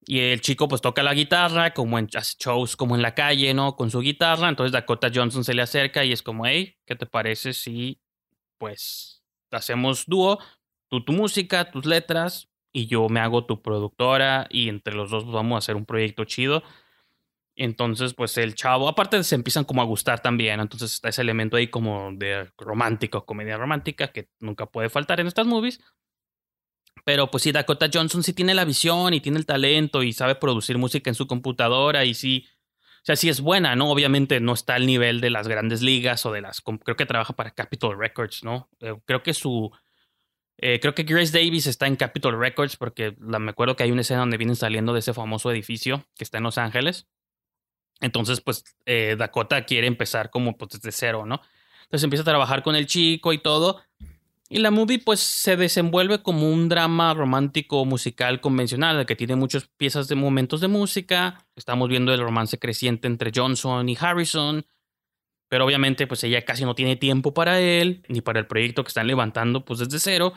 Y 0.06 0.20
el 0.20 0.42
chico 0.42 0.68
pues 0.68 0.82
toca 0.82 1.04
la 1.04 1.14
guitarra, 1.14 1.74
como 1.74 2.00
en 2.00 2.08
shows, 2.08 2.76
como 2.76 2.96
en 2.96 3.02
la 3.02 3.16
calle, 3.16 3.54
¿no? 3.54 3.76
Con 3.76 3.92
su 3.92 4.00
guitarra. 4.00 4.50
Entonces 4.50 4.72
Dakota 4.72 5.10
Johnson 5.14 5.44
se 5.44 5.54
le 5.54 5.62
acerca 5.62 6.04
y 6.04 6.12
es 6.12 6.24
como, 6.24 6.46
hey, 6.46 6.78
¿qué 6.86 6.96
te 6.96 7.06
parece 7.06 7.54
si 7.54 8.02
pues 8.58 9.24
hacemos 9.52 10.06
dúo? 10.06 10.40
Tú 10.90 11.04
tu 11.04 11.14
música, 11.14 11.72
tus 11.72 11.86
letras, 11.86 12.49
y 12.72 12.88
yo 12.88 13.10
me 13.10 13.20
hago 13.20 13.46
tu 13.46 13.62
productora 13.62 14.48
y 14.50 14.70
entre 14.70 14.96
los 14.96 15.10
dos 15.10 15.30
vamos 15.32 15.56
a 15.56 15.60
hacer 15.60 15.76
un 15.76 15.86
proyecto 15.86 16.26
chido. 16.26 16.64
Entonces, 17.56 18.14
pues 18.14 18.38
el 18.38 18.56
chavo, 18.56 18.88
aparte 18.88 19.22
se 19.24 19.36
empiezan 19.36 19.66
como 19.66 19.82
a 19.82 19.86
gustar 19.86 20.22
también, 20.22 20.62
entonces 20.62 20.94
está 20.94 21.10
ese 21.10 21.22
elemento 21.22 21.58
ahí 21.58 21.68
como 21.68 22.12
de 22.14 22.50
romántico, 22.58 23.26
comedia 23.26 23.58
romántica, 23.58 24.14
que 24.14 24.30
nunca 24.40 24.66
puede 24.66 24.90
faltar 24.90 25.20
en 25.20 25.28
estas 25.28 25.46
movies. 25.46 25.82
Pero 27.04 27.30
pues 27.32 27.44
sí, 27.44 27.52
Dakota 27.52 27.90
Johnson 27.94 28.24
sí 28.24 28.34
tiene 28.34 28.54
la 28.54 28.66
visión 28.66 29.14
y 29.14 29.20
tiene 29.20 29.40
el 29.40 29.46
talento 29.46 30.04
y 30.04 30.14
sabe 30.14 30.36
producir 30.36 30.78
música 30.78 31.10
en 31.10 31.16
su 31.16 31.28
computadora 31.28 32.06
y 32.06 32.14
sí, 32.14 32.46
o 33.02 33.06
sea, 33.06 33.16
sí 33.16 33.30
es 33.30 33.42
buena, 33.42 33.76
¿no? 33.76 33.90
Obviamente 33.90 34.40
no 34.40 34.54
está 34.54 34.76
al 34.76 34.86
nivel 34.86 35.20
de 35.20 35.30
las 35.30 35.48
grandes 35.48 35.82
ligas 35.82 36.26
o 36.26 36.32
de 36.32 36.42
las, 36.42 36.62
creo 36.62 36.96
que 36.96 37.06
trabaja 37.06 37.36
para 37.36 37.52
Capitol 37.52 37.98
Records, 37.98 38.44
¿no? 38.44 38.70
Eh, 38.80 38.96
creo 39.06 39.24
que 39.24 39.34
su, 39.34 39.72
eh, 40.62 40.80
creo 40.82 40.94
que 40.94 41.04
Grace 41.04 41.32
Davis 41.32 41.68
está 41.68 41.88
en 41.88 41.96
Capitol 41.96 42.38
Records 42.38 42.76
porque 42.76 43.16
me 43.20 43.52
acuerdo 43.52 43.76
que 43.76 43.84
hay 43.84 43.92
una 43.92 44.02
escena 44.02 44.20
donde 44.20 44.38
vienen 44.38 44.58
saliendo 44.58 44.94
de 44.94 45.00
ese 45.00 45.14
famoso 45.14 45.52
edificio 45.52 46.06
que 46.18 46.24
está 46.24 46.38
en 46.38 46.44
Los 46.44 46.58
Ángeles. 46.58 47.08
Entonces, 48.02 48.42
pues 48.42 48.64
eh, 48.86 49.16
Dakota 49.18 49.66
quiere 49.66 49.88
empezar 49.88 50.30
como 50.30 50.58
pues, 50.58 50.72
desde 50.72 50.92
cero, 50.92 51.26
¿no? 51.26 51.42
Entonces 51.84 52.04
empieza 52.04 52.24
a 52.24 52.26
trabajar 52.26 52.62
con 52.62 52.76
el 52.76 52.88
chico 52.88 53.32
y 53.32 53.38
todo. 53.38 53.82
Y 54.50 54.60
la 54.60 54.72
movie 54.72 55.00
pues 55.00 55.20
se 55.20 55.56
desenvuelve 55.56 56.24
como 56.24 56.52
un 56.52 56.70
drama 56.70 57.14
romántico 57.14 57.86
musical 57.86 58.42
convencional, 58.42 59.06
que 59.06 59.16
tiene 59.16 59.36
muchas 59.36 59.68
piezas 59.78 60.08
de 60.08 60.16
momentos 60.16 60.60
de 60.60 60.68
música. 60.68 61.46
Estamos 61.56 61.88
viendo 61.88 62.14
el 62.14 62.20
romance 62.20 62.58
creciente 62.58 63.08
entre 63.08 63.32
Johnson 63.34 63.88
y 63.88 63.98
Harrison. 64.00 64.66
Pero 65.48 65.66
obviamente 65.66 66.06
pues 66.06 66.24
ella 66.24 66.44
casi 66.44 66.66
no 66.66 66.76
tiene 66.76 66.96
tiempo 66.96 67.34
para 67.34 67.60
él, 67.60 68.04
ni 68.08 68.22
para 68.22 68.40
el 68.40 68.48
proyecto 68.48 68.84
que 68.84 68.90
están 68.90 69.08
levantando 69.08 69.64
pues 69.64 69.80
desde 69.80 70.00
cero 70.00 70.34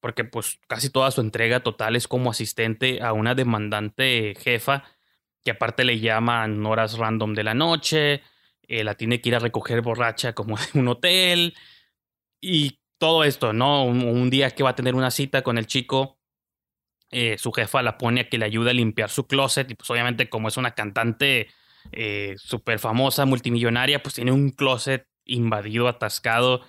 porque 0.00 0.24
pues 0.24 0.58
casi 0.66 0.90
toda 0.90 1.10
su 1.10 1.20
entrega 1.20 1.60
total 1.60 1.96
es 1.96 2.08
como 2.08 2.30
asistente 2.30 3.02
a 3.02 3.12
una 3.12 3.34
demandante 3.34 4.34
jefa 4.38 4.84
que 5.44 5.52
aparte 5.52 5.84
le 5.84 6.00
llaman 6.00 6.66
horas 6.66 6.98
random 6.98 7.34
de 7.34 7.44
la 7.44 7.54
noche, 7.54 8.22
eh, 8.66 8.82
la 8.82 8.96
tiene 8.96 9.20
que 9.20 9.28
ir 9.28 9.36
a 9.36 9.38
recoger 9.38 9.80
borracha 9.80 10.34
como 10.34 10.56
de 10.72 10.80
un 10.80 10.88
hotel 10.88 11.54
y 12.40 12.80
todo 12.98 13.24
esto, 13.24 13.52
¿no? 13.52 13.84
Un, 13.84 14.30
día 14.30 14.50
que 14.50 14.62
va 14.62 14.70
a 14.70 14.74
tener 14.74 14.94
una 14.94 15.10
cita 15.10 15.42
con 15.42 15.58
el 15.58 15.66
chico, 15.66 16.18
eh, 17.10 17.36
su 17.38 17.52
jefa 17.52 17.82
la 17.82 17.98
pone 17.98 18.22
a 18.22 18.28
que 18.28 18.38
le 18.38 18.46
ayude 18.46 18.70
a 18.70 18.74
limpiar 18.74 19.10
su 19.10 19.26
closet 19.26 19.70
y 19.70 19.74
pues 19.74 19.88
obviamente 19.90 20.28
como 20.28 20.48
es 20.48 20.56
una 20.56 20.74
cantante 20.74 21.48
eh, 21.92 22.34
súper 22.38 22.78
famosa, 22.80 23.24
multimillonaria, 23.26 24.02
pues 24.02 24.14
tiene 24.14 24.32
un 24.32 24.50
closet 24.50 25.06
invadido, 25.24 25.88
atascado 25.88 26.62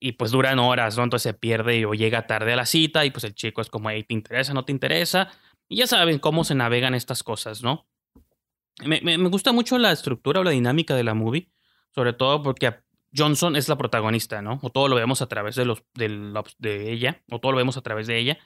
y 0.00 0.12
pues 0.12 0.30
duran 0.30 0.58
horas, 0.58 0.96
¿no? 0.96 1.04
Entonces 1.04 1.30
se 1.30 1.34
pierde 1.34 1.86
o 1.86 1.94
llega 1.94 2.26
tarde 2.26 2.52
a 2.52 2.56
la 2.56 2.66
cita 2.66 3.04
y 3.04 3.10
pues 3.10 3.24
el 3.24 3.34
chico 3.34 3.60
es 3.60 3.70
como, 3.70 3.90
hey, 3.90 4.04
¿te 4.04 4.14
interesa? 4.14 4.54
¿No 4.54 4.64
te 4.64 4.72
interesa? 4.72 5.30
Y 5.68 5.76
ya 5.76 5.86
saben 5.86 6.18
cómo 6.18 6.44
se 6.44 6.54
navegan 6.54 6.94
estas 6.94 7.22
cosas, 7.22 7.62
¿no? 7.62 7.86
Me, 8.84 9.00
me, 9.00 9.16
gusta 9.28 9.52
mucho 9.52 9.78
la 9.78 9.92
estructura 9.92 10.40
o 10.40 10.44
la 10.44 10.50
dinámica 10.50 10.96
de 10.96 11.04
la 11.04 11.14
movie, 11.14 11.48
sobre 11.94 12.12
todo 12.12 12.42
porque 12.42 12.74
Johnson 13.16 13.54
es 13.56 13.68
la 13.68 13.78
protagonista, 13.78 14.42
¿no? 14.42 14.58
O 14.62 14.70
todo 14.70 14.88
lo 14.88 14.96
vemos 14.96 15.22
a 15.22 15.28
través 15.28 15.54
de, 15.54 15.64
los, 15.64 15.84
de, 15.94 16.92
ella, 16.92 17.22
o 17.30 17.38
todo 17.38 17.52
lo 17.52 17.58
vemos 17.58 17.76
a 17.76 17.82
través 17.82 18.06
de 18.08 18.18
ella. 18.18 18.38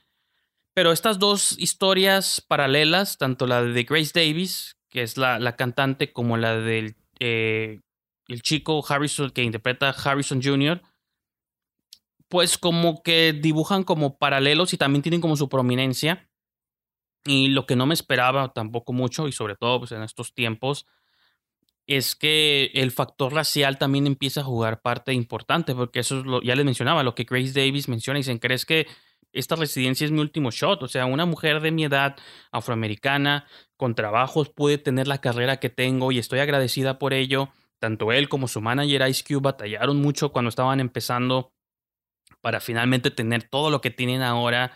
Pero 0.75 0.93
estas 0.93 1.19
dos 1.19 1.59
historias 1.59 2.45
paralelas, 2.47 3.17
tanto 3.17 3.47
la 3.47 3.63
de 3.63 3.83
Grace 3.85 4.13
Davis, 4.15 4.77
que 4.91 5.03
es 5.03 5.17
la, 5.17 5.39
la 5.39 5.57
cantante, 5.57 6.13
como 6.13 6.37
la 6.37 6.57
del 6.57 6.97
eh, 7.19 7.81
el 8.29 8.43
chico 8.43 8.85
Harrison, 8.87 9.31
que 9.31 9.43
interpreta 9.43 9.91
Harrison 9.91 10.43
Jr., 10.43 10.83
pues 12.29 12.59
como 12.59 13.03
que 13.03 13.33
dibujan 13.33 13.85
como 13.85 14.19
paralelos 14.19 14.73
y 14.73 14.77
también 14.77 15.03
tienen 15.03 15.21
como 15.21 15.37
su 15.37 15.49
prominencia. 15.49 16.29
Y 17.25 17.49
lo 17.49 17.67
que 17.67 17.77
no 17.77 17.87
me 17.87 17.95
esperaba 17.95 18.53
tampoco 18.53 18.93
mucho, 18.93 19.29
y 19.29 19.33
sobre 19.33 19.57
todo 19.57 19.81
pues, 19.81 19.93
en 19.93 20.03
estos 20.03 20.35
tiempos, 20.35 20.87
es 21.87 22.15
que 22.15 22.71
el 22.75 22.91
factor 22.91 23.33
racial 23.33 23.79
también 23.79 24.07
empieza 24.07 24.43
a 24.43 24.45
jugar 24.45 24.83
parte 24.83 25.13
importante, 25.13 25.75
porque 25.75 26.01
eso 26.01 26.19
es 26.21 26.27
lo, 26.27 26.43
ya 26.43 26.55
les 26.55 26.65
mencionaba, 26.65 27.03
lo 27.03 27.15
que 27.15 27.25
Grace 27.25 27.53
Davis 27.53 27.89
menciona, 27.89 28.19
y 28.19 28.23
dicen, 28.23 28.39
¿crees 28.39 28.67
que 28.67 28.87
esta 29.33 29.57
residencia 29.57 30.05
es 30.05 30.11
mi 30.11 30.21
último 30.21 30.51
shot? 30.51 30.83
O 30.83 30.89
sea, 30.89 31.07
una 31.07 31.27
mujer 31.27 31.61
de 31.61 31.71
mi 31.71 31.85
edad, 31.85 32.17
afroamericana, 32.53 33.47
con 33.77 33.95
trabajos, 33.95 34.51
puede 34.51 34.79
tener 34.79 35.09
la 35.09 35.21
carrera 35.21 35.59
que 35.59 35.71
tengo 35.71 36.13
y 36.13 36.19
estoy 36.19 36.41
agradecida 36.41 36.99
por 36.99 37.15
ello. 37.15 37.49
Tanto 37.79 38.13
él 38.13 38.29
como 38.29 38.49
su 38.49 38.61
manager 38.61 39.09
Ice 39.09 39.25
Cube 39.27 39.41
batallaron 39.43 39.97
mucho 39.99 40.31
cuando 40.31 40.49
estaban 40.51 40.81
empezando 40.81 41.53
para 42.41 42.61
finalmente 42.61 43.11
tener 43.11 43.45
todo 43.45 43.71
lo 43.71 43.81
que 43.81 43.91
tienen 43.91 44.23
ahora 44.23 44.73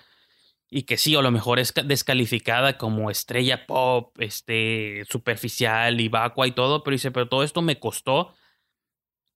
y 0.74 0.84
que 0.84 0.96
sí, 0.96 1.14
a 1.14 1.20
lo 1.20 1.30
mejor 1.30 1.58
es 1.58 1.74
descalificada 1.84 2.78
como 2.78 3.10
estrella 3.10 3.66
pop, 3.66 4.18
este, 4.20 5.04
superficial 5.10 6.00
y 6.00 6.08
vacua 6.08 6.46
y 6.46 6.52
todo, 6.52 6.82
pero 6.82 6.94
dice, 6.94 7.10
pero 7.10 7.28
todo 7.28 7.42
esto 7.42 7.60
me 7.60 7.78
costó 7.78 8.34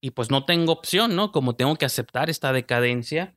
y 0.00 0.12
pues 0.12 0.30
no 0.30 0.44
tengo 0.44 0.72
opción, 0.72 1.14
¿no? 1.14 1.32
Como 1.32 1.56
tengo 1.56 1.76
que 1.76 1.84
aceptar 1.84 2.30
esta 2.30 2.52
decadencia. 2.52 3.36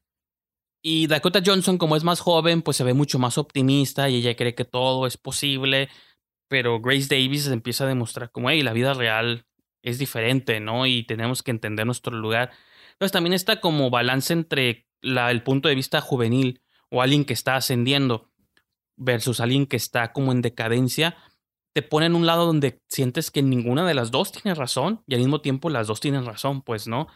Y 0.82 1.08
Dakota 1.08 1.42
Johnson, 1.46 1.78
como 1.78 1.98
es 1.98 2.06
más 2.06 2.22
joven, 2.22 2.62
pues 2.62 2.78
se 2.78 2.86
ve 2.86 2.94
mucho 2.94 3.20
más 3.20 3.38
optimista 3.38 4.10
y 4.10 4.16
ella 4.16 4.36
cree 4.36 4.56
que 4.56 4.66
todo 4.66 5.06
es 5.06 5.18
posible, 5.18 5.90
pero 6.48 6.80
Grace 6.80 7.08
Davis 7.10 7.48
empieza 7.48 7.84
a 7.84 7.88
demostrar 7.88 8.32
como, 8.32 8.50
hey, 8.50 8.64
la 8.64 8.72
vida 8.72 8.94
real 8.94 9.46
es 9.84 10.00
diferente, 10.00 10.60
¿no? 10.62 10.86
Y 10.86 11.04
tenemos 11.04 11.44
que 11.44 11.52
entender 11.52 11.86
nuestro 11.86 12.16
lugar. 12.18 12.52
Entonces 13.00 13.14
también 13.14 13.34
está 13.34 13.62
como 13.62 13.90
balance 13.90 14.34
entre 14.34 14.86
la, 15.00 15.32
el 15.32 15.42
punto 15.42 15.70
de 15.70 15.76
vista 15.76 16.02
juvenil 16.02 16.62
o 16.90 17.02
alguien 17.02 17.24
que 17.24 17.32
está 17.32 17.56
ascendiendo 17.56 18.30
versus 18.98 19.40
alguien 19.40 19.68
que 19.68 19.78
está 19.78 20.12
como 20.12 20.34
en 20.34 20.42
decadencia, 20.42 21.16
te 21.72 21.82
pone 21.82 22.08
en 22.08 22.16
un 22.16 22.26
lado 22.26 22.46
donde 22.46 22.82
sientes 22.90 23.32
que 23.32 23.42
ninguna 23.42 23.88
de 23.88 23.94
las 23.94 24.12
dos 24.12 24.34
tiene 24.34 24.54
razón 24.54 25.02
y 25.08 25.14
al 25.14 25.22
mismo 25.22 25.40
tiempo 25.40 25.70
las 25.70 25.88
dos 25.88 26.02
tienen 26.02 26.26
razón, 26.26 26.62
pues 26.62 26.88
no. 26.88 27.08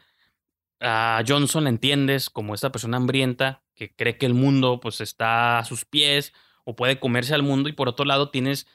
A 0.79 1.21
Johnson 1.27 1.65
le 1.65 1.71
entiendes 1.71 2.29
como 2.29 2.55
esta 2.55 2.71
persona 2.71 2.95
hambrienta 2.95 3.65
que 3.75 3.93
cree 3.93 4.17
que 4.17 4.25
el 4.25 4.33
mundo 4.33 4.79
pues 4.79 5.01
está 5.01 5.59
a 5.59 5.65
sus 5.65 5.83
pies 5.83 6.31
o 6.63 6.77
puede 6.77 6.97
comerse 6.97 7.33
al 7.33 7.43
mundo 7.43 7.67
y 7.67 7.73
por 7.73 7.89
otro 7.89 8.05
lado 8.05 8.29
tienes 8.29 8.67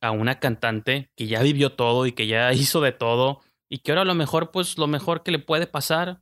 a 0.00 0.10
una 0.10 0.40
cantante 0.40 1.12
que 1.14 1.28
ya 1.28 1.40
vivió 1.40 1.74
todo 1.74 2.06
y 2.06 2.12
que 2.12 2.26
ya 2.26 2.52
hizo 2.52 2.80
de 2.80 2.90
todo 2.90 3.42
y 3.68 3.78
que 3.78 3.92
ahora 3.92 4.02
a 4.02 4.06
lo 4.06 4.16
mejor 4.16 4.50
pues 4.50 4.76
lo 4.76 4.88
mejor 4.88 5.22
que 5.22 5.30
le 5.30 5.38
puede 5.38 5.68
pasar 5.68 6.20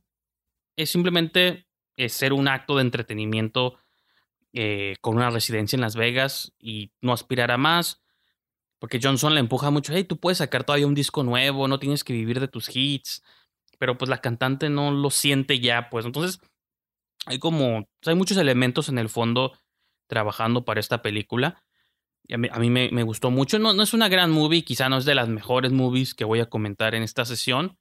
es 0.77 0.91
simplemente 0.91 1.67
eh, 1.97 2.07
ser 2.07 2.31
un 2.31 2.47
acto 2.47 2.75
de 2.75 2.83
entretenimiento 2.83 3.79
eh, 4.53 4.95
con 5.01 5.15
una 5.15 5.29
residencia 5.29 5.75
en 5.75 5.81
Las 5.81 5.95
Vegas 5.95 6.53
y 6.59 6.91
no 7.01 7.11
aspirar 7.11 7.51
a 7.51 7.57
más. 7.57 8.01
Porque 8.79 8.99
Johnson 9.01 9.33
le 9.33 9.39
empuja 9.39 9.71
mucho, 9.71 9.91
hey, 9.93 10.03
tú 10.03 10.19
puedes 10.19 10.37
sacar 10.37 10.63
todavía 10.63 10.85
un 10.85 10.93
disco 10.93 11.23
nuevo, 11.23 11.67
no 11.67 11.79
tienes 11.79 12.03
que 12.03 12.13
vivir 12.13 12.39
de 12.39 12.47
tus 12.47 12.73
hits. 12.73 13.23
Pero 13.79 13.97
pues 13.97 14.07
la 14.07 14.21
cantante 14.21 14.69
no 14.69 14.91
lo 14.91 15.09
siente 15.09 15.59
ya, 15.59 15.89
pues. 15.89 16.05
Entonces, 16.05 16.39
hay 17.25 17.39
como, 17.39 17.89
hay 18.05 18.15
muchos 18.15 18.37
elementos 18.37 18.87
en 18.89 18.99
el 18.99 19.09
fondo 19.09 19.57
trabajando 20.07 20.63
para 20.63 20.79
esta 20.79 21.01
película. 21.01 21.63
A 22.29 22.37
mí, 22.37 22.69
me, 22.69 22.89
me, 22.91 23.03
gustó 23.03 23.31
mucho. 23.31 23.57
No, 23.57 23.73
no 23.73 23.81
es 23.81 23.93
una 23.93 24.09
gran 24.09 24.31
movie, 24.31 24.63
quizá 24.63 24.89
no 24.89 24.97
es 24.97 25.05
de 25.05 25.15
las 25.15 25.29
mejores 25.29 25.71
movies 25.71 26.13
que 26.13 26.25
voy 26.25 26.39
a 26.39 26.47
comentar 26.47 26.93
en 26.93 27.01
esta 27.03 27.25
sesión 27.25 27.77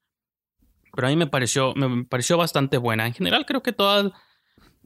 Pero 0.96 1.08
a 1.08 1.10
mí 1.10 1.16
me 1.16 1.28
pareció, 1.28 1.74
me 1.74 2.04
pareció 2.04 2.38
bastante 2.38 2.78
buena. 2.78 3.06
En 3.06 3.14
general 3.14 3.46
creo 3.46 3.62
que 3.62 3.72
toda 3.72 4.12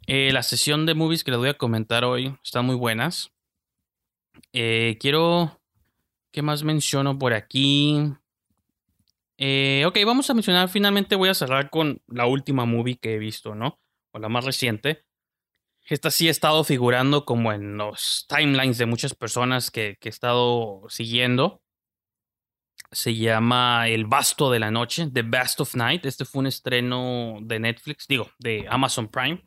eh, 0.07 0.31
la 0.33 0.43
sesión 0.43 0.85
de 0.85 0.95
movies 0.95 1.25
que 1.25 1.31
les 1.31 1.39
voy 1.39 1.49
a 1.49 1.57
comentar 1.57 2.05
hoy 2.05 2.37
están 2.45 2.67
muy 2.67 2.77
buenas. 2.77 3.33
Eh, 4.53 4.99
quiero... 5.01 5.57
¿Qué 6.33 6.43
más 6.43 6.63
menciono 6.63 7.19
por 7.19 7.33
aquí? 7.33 8.13
Eh, 9.37 9.85
ok, 9.87 9.99
vamos 10.07 10.31
a 10.31 10.35
mencionar, 10.35 10.69
finalmente 10.69 11.17
voy 11.17 11.29
a 11.29 11.35
cerrar 11.35 11.71
con 11.71 12.03
la 12.07 12.27
última 12.27 12.67
movie 12.67 12.99
que 12.99 13.15
he 13.15 13.19
visto, 13.19 13.57
¿no? 13.57 13.81
O 14.13 14.19
la 14.21 14.29
más 14.29 14.45
reciente. 14.45 15.05
Esta 15.87 16.13
sí 16.13 16.29
ha 16.29 16.31
estado 16.31 16.63
figurando 16.63 17.25
como 17.25 17.53
en 17.53 17.77
los 17.77 18.27
timelines 18.29 18.79
de 18.79 18.87
muchas 18.87 19.15
personas 19.15 19.73
que, 19.73 19.97
que 20.01 20.09
he 20.09 20.11
estado 20.11 20.83
siguiendo. 20.89 21.63
Se 22.93 23.15
llama 23.15 23.87
El 23.87 24.07
Basto 24.07 24.51
de 24.51 24.59
la 24.59 24.71
Noche, 24.73 25.09
The 25.13 25.23
Best 25.23 25.61
of 25.61 25.77
Night. 25.77 26.07
Este 26.07 26.25
fue 26.25 26.41
un 26.41 26.47
estreno 26.49 27.39
de 27.41 27.61
Netflix, 27.61 28.09
digo, 28.09 28.29
de 28.39 28.67
Amazon 28.69 29.07
Prime. 29.07 29.43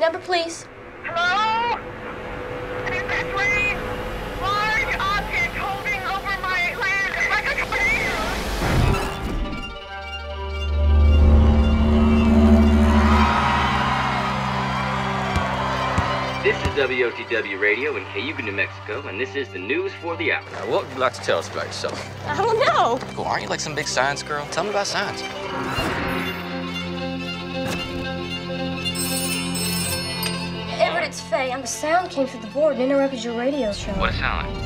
Number, 0.00 0.20
please. 0.22 0.66
Hello? 1.04 1.78
This 16.44 16.56
is 16.58 16.74
WOTW 16.74 17.58
Radio 17.58 17.96
in 17.96 18.04
Cayuga, 18.12 18.42
New 18.42 18.52
Mexico, 18.52 19.08
and 19.08 19.18
this 19.18 19.34
is 19.34 19.48
the 19.48 19.58
news 19.58 19.92
for 20.02 20.14
the 20.18 20.30
hour. 20.30 20.44
Now, 20.52 20.70
what 20.70 20.84
would 20.84 20.92
you 20.92 20.98
like 20.98 21.14
to 21.14 21.22
tell 21.22 21.38
us 21.38 21.48
about 21.48 21.64
yourself? 21.64 22.26
I 22.26 22.36
don't 22.36 22.58
know. 22.58 22.98
Cool, 23.14 23.24
aren't 23.24 23.44
you 23.44 23.48
like 23.48 23.60
some 23.60 23.74
big 23.74 23.88
science 23.88 24.22
girl? 24.22 24.46
Tell 24.50 24.62
me 24.62 24.68
about 24.68 24.86
science. 24.86 25.22
Everett, 30.78 31.04
it's 31.08 31.22
Faye. 31.22 31.50
And 31.50 31.62
the 31.62 31.66
sound 31.66 32.10
came 32.10 32.26
through 32.26 32.42
the 32.42 32.48
board 32.48 32.74
and 32.74 32.82
interrupted 32.82 33.24
your 33.24 33.38
radio 33.38 33.72
show. 33.72 33.92
What 33.92 34.10
it 34.10 34.18
sound 34.18 34.46
like? 34.46 34.60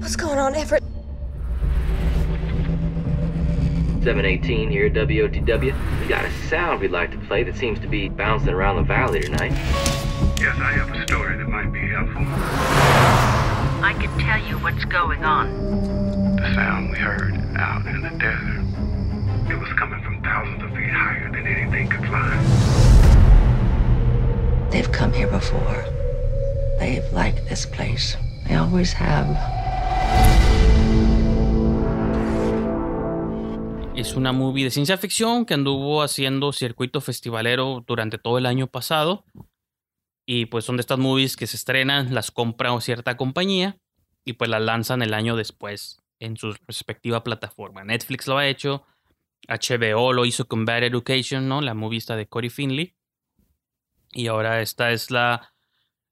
What's 0.00 0.16
going 0.16 0.40
on, 0.40 0.56
Everett? 0.56 0.82
718 4.08 4.70
here 4.70 4.86
at 4.86 4.94
WOTW. 4.94 6.00
We 6.00 6.08
got 6.08 6.24
a 6.24 6.32
sound 6.48 6.80
we'd 6.80 6.90
like 6.90 7.10
to 7.10 7.18
play 7.26 7.42
that 7.42 7.54
seems 7.54 7.78
to 7.80 7.86
be 7.86 8.08
bouncing 8.08 8.48
around 8.48 8.76
the 8.76 8.82
valley 8.82 9.20
tonight. 9.20 9.52
Yes, 10.40 10.56
I 10.56 10.72
have 10.72 10.90
a 10.96 11.02
story 11.02 11.36
that 11.36 11.46
might 11.46 11.70
be 11.70 11.80
helpful. 11.80 12.22
I 13.84 13.92
can 14.00 14.18
tell 14.18 14.42
you 14.48 14.58
what's 14.60 14.86
going 14.86 15.24
on. 15.24 16.36
The 16.36 16.54
sound 16.54 16.90
we 16.90 16.96
heard 16.96 17.34
out 17.58 17.84
in 17.84 18.00
the 18.00 18.08
desert. 18.08 19.52
It 19.52 19.60
was 19.60 19.70
coming 19.74 20.02
from 20.02 20.22
thousands 20.22 20.62
of 20.62 20.70
feet 20.70 20.88
higher 20.88 21.30
than 21.30 21.46
anything 21.46 21.90
could 21.90 22.06
fly. 22.06 22.34
They've 24.70 24.90
come 24.90 25.12
here 25.12 25.28
before. 25.28 25.84
They've 26.78 27.12
liked 27.12 27.46
this 27.50 27.66
place. 27.66 28.16
They 28.46 28.54
always 28.54 28.94
have. 28.94 29.67
Es 33.98 34.14
una 34.14 34.30
movie 34.30 34.62
de 34.62 34.70
ciencia 34.70 34.96
ficción 34.96 35.44
que 35.44 35.54
anduvo 35.54 36.04
haciendo 36.04 36.52
circuito 36.52 37.00
festivalero 37.00 37.82
durante 37.84 38.16
todo 38.16 38.38
el 38.38 38.46
año 38.46 38.68
pasado. 38.68 39.24
Y 40.24 40.46
pues 40.46 40.64
son 40.64 40.76
de 40.76 40.82
estas 40.82 41.00
movies 41.00 41.36
que 41.36 41.48
se 41.48 41.56
estrenan, 41.56 42.14
las 42.14 42.30
compra 42.30 42.80
cierta 42.80 43.16
compañía 43.16 43.76
y 44.24 44.34
pues 44.34 44.50
las 44.50 44.62
lanzan 44.62 45.02
el 45.02 45.14
año 45.14 45.34
después 45.34 46.00
en 46.20 46.36
su 46.36 46.54
respectiva 46.68 47.24
plataforma. 47.24 47.82
Netflix 47.82 48.28
lo 48.28 48.38
ha 48.38 48.46
hecho, 48.46 48.86
HBO 49.48 50.12
lo 50.12 50.26
hizo 50.26 50.46
con 50.46 50.64
Bad 50.64 50.84
Education, 50.84 51.48
¿no? 51.48 51.60
La 51.60 51.74
movie 51.74 51.98
de 51.98 52.28
Corey 52.28 52.50
Finley. 52.50 52.94
Y 54.12 54.28
ahora 54.28 54.62
esta 54.62 54.92
es 54.92 55.10
la, 55.10 55.54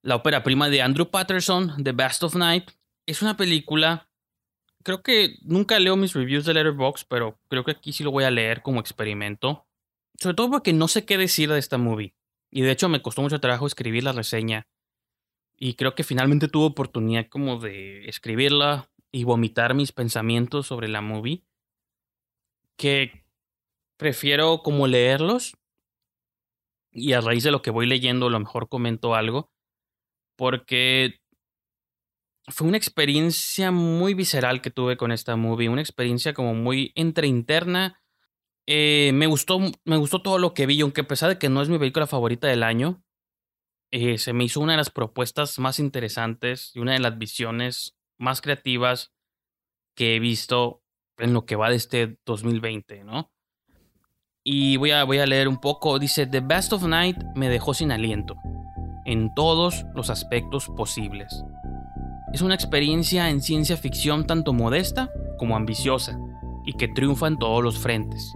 la 0.02 0.16
ópera 0.16 0.42
prima 0.42 0.68
de 0.68 0.82
Andrew 0.82 1.08
Patterson, 1.08 1.84
The 1.84 1.92
Best 1.92 2.24
of 2.24 2.34
Night. 2.34 2.72
Es 3.06 3.22
una 3.22 3.36
película 3.36 4.05
creo 4.86 5.02
que 5.02 5.40
nunca 5.42 5.80
leo 5.80 5.96
mis 5.96 6.14
reviews 6.14 6.44
de 6.44 6.54
Letterboxd, 6.54 7.08
pero 7.08 7.40
creo 7.48 7.64
que 7.64 7.72
aquí 7.72 7.92
sí 7.92 8.04
lo 8.04 8.12
voy 8.12 8.22
a 8.22 8.30
leer 8.30 8.62
como 8.62 8.78
experimento. 8.78 9.66
Sobre 10.16 10.36
todo 10.36 10.48
porque 10.48 10.72
no 10.72 10.86
sé 10.86 11.04
qué 11.04 11.18
decir 11.18 11.50
de 11.50 11.58
esta 11.58 11.76
movie. 11.76 12.14
Y 12.52 12.60
de 12.62 12.70
hecho 12.70 12.88
me 12.88 13.02
costó 13.02 13.20
mucho 13.20 13.40
trabajo 13.40 13.66
escribir 13.66 14.04
la 14.04 14.12
reseña. 14.12 14.68
Y 15.56 15.74
creo 15.74 15.96
que 15.96 16.04
finalmente 16.04 16.46
tuve 16.46 16.66
oportunidad 16.66 17.26
como 17.28 17.58
de 17.58 18.08
escribirla 18.08 18.88
y 19.10 19.24
vomitar 19.24 19.74
mis 19.74 19.90
pensamientos 19.90 20.68
sobre 20.68 20.86
la 20.86 21.00
movie. 21.00 21.42
Que 22.76 23.24
prefiero 23.96 24.62
como 24.62 24.86
leerlos. 24.86 25.56
Y 26.92 27.14
a 27.14 27.20
raíz 27.20 27.42
de 27.42 27.50
lo 27.50 27.60
que 27.60 27.72
voy 27.72 27.88
leyendo, 27.88 28.28
a 28.28 28.30
lo 28.30 28.38
mejor 28.38 28.68
comento 28.68 29.16
algo. 29.16 29.50
Porque 30.36 31.18
fue 32.48 32.68
una 32.68 32.76
experiencia 32.76 33.70
muy 33.70 34.14
visceral 34.14 34.60
que 34.62 34.70
tuve 34.70 34.96
con 34.96 35.12
esta 35.12 35.36
movie, 35.36 35.68
una 35.68 35.80
experiencia 35.80 36.32
como 36.32 36.54
muy 36.54 36.92
entre 36.94 37.26
interna. 37.26 38.00
Eh, 38.66 39.10
me 39.14 39.26
gustó, 39.26 39.58
me 39.84 39.96
gustó 39.96 40.22
todo 40.22 40.38
lo 40.38 40.54
que 40.54 40.66
vi, 40.66 40.80
aunque 40.80 41.02
a 41.02 41.08
pesar 41.08 41.28
de 41.28 41.38
que 41.38 41.48
no 41.48 41.62
es 41.62 41.68
mi 41.68 41.78
película 41.78 42.06
favorita 42.06 42.48
del 42.48 42.62
año, 42.62 43.02
eh, 43.90 44.18
se 44.18 44.32
me 44.32 44.44
hizo 44.44 44.60
una 44.60 44.72
de 44.72 44.78
las 44.78 44.90
propuestas 44.90 45.58
más 45.58 45.78
interesantes 45.78 46.72
y 46.74 46.80
una 46.80 46.92
de 46.92 47.00
las 47.00 47.18
visiones 47.18 47.96
más 48.18 48.40
creativas 48.40 49.12
que 49.94 50.16
he 50.16 50.20
visto 50.20 50.82
en 51.18 51.32
lo 51.32 51.46
que 51.46 51.56
va 51.56 51.70
de 51.70 51.76
este 51.76 52.18
2020, 52.26 53.04
¿no? 53.04 53.32
Y 54.44 54.76
voy 54.76 54.92
a, 54.92 55.02
voy 55.04 55.18
a 55.18 55.26
leer 55.26 55.48
un 55.48 55.58
poco. 55.58 55.98
Dice, 55.98 56.26
The 56.26 56.40
Best 56.40 56.72
of 56.72 56.84
Night 56.84 57.16
me 57.34 57.48
dejó 57.48 57.74
sin 57.74 57.90
aliento, 57.90 58.36
en 59.04 59.34
todos 59.34 59.84
los 59.94 60.10
aspectos 60.10 60.68
posibles. 60.76 61.42
Es 62.36 62.42
una 62.42 62.54
experiencia 62.54 63.30
en 63.30 63.40
ciencia 63.40 63.78
ficción 63.78 64.26
tanto 64.26 64.52
modesta 64.52 65.10
como 65.38 65.56
ambiciosa, 65.56 66.18
y 66.66 66.74
que 66.74 66.86
triunfa 66.86 67.28
en 67.28 67.38
todos 67.38 67.64
los 67.64 67.78
frentes. 67.78 68.34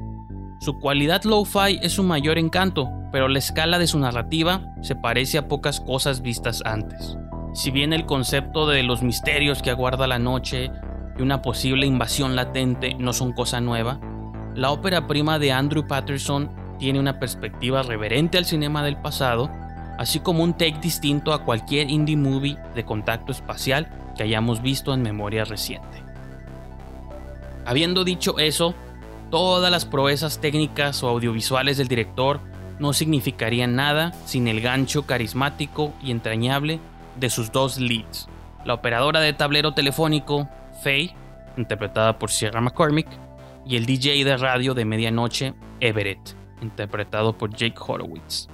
Su 0.59 0.79
cualidad 0.79 1.25
lo-fi 1.25 1.79
es 1.83 1.93
su 1.93 2.03
mayor 2.03 2.39
encanto, 2.39 2.89
pero 3.13 3.29
la 3.29 3.39
escala 3.39 3.79
de 3.79 3.87
su 3.87 3.99
narrativa 3.99 4.73
se 4.81 4.97
parece 4.97 5.37
a 5.37 5.49
pocas 5.49 5.83
cosas 5.83 6.23
vistas 6.23 6.63
antes. 6.65 7.19
Si 7.53 7.71
bien 7.71 7.93
el 7.93 8.07
concepto 8.07 8.67
de 8.67 8.83
los 8.85 9.03
misterios 9.03 9.61
que 9.61 9.69
aguarda 9.69 10.07
la 10.07 10.19
noche 10.19 10.71
y 11.19 11.21
una 11.21 11.43
posible 11.43 11.85
invasión 11.85 12.35
latente 12.37 12.95
no 12.95 13.13
son 13.13 13.35
cosa 13.35 13.61
nueva, 13.61 14.01
la 14.55 14.71
ópera 14.71 15.07
prima 15.09 15.39
de 15.39 15.53
Andrew 15.53 15.87
Patterson 15.87 16.51
tiene 16.79 17.01
una 17.01 17.19
perspectiva 17.21 17.83
reverente 17.83 18.39
al 18.39 18.47
cinema 18.47 18.83
del 18.83 18.97
pasado 18.97 19.51
así 20.01 20.21
como 20.21 20.43
un 20.43 20.55
take 20.55 20.79
distinto 20.81 21.35
a 21.35 21.45
cualquier 21.45 21.91
indie 21.91 22.17
movie 22.17 22.57
de 22.75 22.87
contacto 22.87 23.33
espacial 23.33 23.87
que 24.17 24.23
hayamos 24.23 24.63
visto 24.63 24.95
en 24.95 25.03
memoria 25.03 25.45
reciente. 25.45 26.03
Habiendo 27.67 28.03
dicho 28.03 28.39
eso, 28.39 28.75
todas 29.31 29.71
las 29.71 29.85
proezas 29.85 30.41
técnicas 30.41 31.03
o 31.03 31.09
audiovisuales 31.09 31.77
del 31.77 31.89
director 31.89 32.41
no 32.79 32.95
significarían 32.95 33.77
nada 33.77 34.13
sin 34.25 34.49
el 34.49 34.63
gancho 34.63 35.05
carismático 35.05 35.93
y 36.03 36.13
entrañable 36.13 36.81
de 37.17 37.29
sus 37.29 37.53
dos 37.53 37.79
leads, 37.79 38.27
la 38.65 38.73
operadora 38.73 39.21
de 39.21 39.35
tablero 39.35 39.75
telefónico, 39.75 40.49
Faye, 40.83 41.15
interpretada 41.59 42.19
por 42.19 42.31
Sierra 42.31 42.63
McCormick, 42.63 43.09
y 43.67 43.77
el 43.77 43.85
DJ 43.85 44.25
de 44.25 44.39
radio 44.39 44.73
de 44.73 44.87
medianoche, 44.87 45.53
Everett, 45.79 46.35
interpretado 46.63 47.37
por 47.37 47.55
Jake 47.55 47.79
Horowitz. 47.79 48.49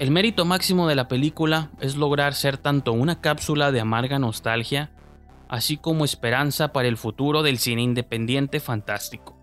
El 0.00 0.10
mérito 0.10 0.44
máximo 0.44 0.88
de 0.88 0.96
la 0.96 1.06
película 1.06 1.70
es 1.80 1.94
lograr 1.94 2.34
ser 2.34 2.58
tanto 2.58 2.92
una 2.92 3.20
cápsula 3.20 3.70
de 3.70 3.78
amarga 3.78 4.18
nostalgia, 4.18 4.90
así 5.48 5.76
como 5.76 6.04
esperanza 6.04 6.72
para 6.72 6.88
el 6.88 6.96
futuro 6.96 7.44
del 7.44 7.58
cine 7.58 7.82
independiente 7.82 8.58
fantástico, 8.58 9.38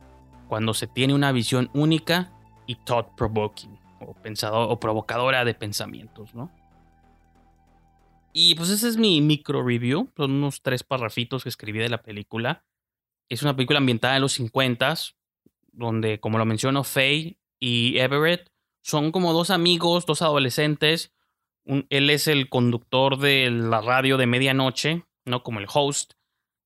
cuando 0.50 0.74
se 0.74 0.88
tiene 0.88 1.14
una 1.14 1.32
visión 1.32 1.70
única 1.74 2.34
y 2.68 2.76
thought-provoking, 2.76 3.80
o, 4.02 4.14
pensador, 4.14 4.70
o 4.70 4.78
provocadora 4.78 5.46
de 5.46 5.54
pensamientos, 5.54 6.36
¿no? 6.36 6.52
Y 8.34 8.56
pues 8.56 8.70
ese 8.70 8.90
es 8.90 8.98
mi 8.98 9.22
micro 9.22 9.64
review, 9.64 10.12
son 10.18 10.32
unos 10.32 10.62
tres 10.62 10.84
parrafitos 10.84 11.44
que 11.44 11.50
escribí 11.50 11.80
de 11.80 11.90
la 11.90 12.02
película. 12.02 12.66
Es 13.30 13.42
una 13.42 13.56
película 13.56 13.80
ambientada 13.80 14.18
en 14.18 14.22
los 14.22 14.34
50 14.34 14.96
donde, 15.72 16.20
como 16.20 16.38
lo 16.38 16.46
menciono, 16.46 16.84
Faye 16.84 17.38
y 17.58 17.98
Everett 18.00 18.51
son 18.82 19.12
como 19.12 19.34
dos 19.34 19.50
amigos, 19.50 20.06
dos 20.06 20.22
adolescentes. 20.22 21.14
Él 21.66 22.10
es 22.10 22.28
el 22.28 22.50
conductor 22.50 23.18
de 23.18 23.50
la 23.52 23.82
radio 23.82 24.18
de 24.18 24.28
medianoche, 24.28 25.06
¿no? 25.26 25.44
Como 25.44 25.60
el 25.60 25.68
host. 25.72 26.14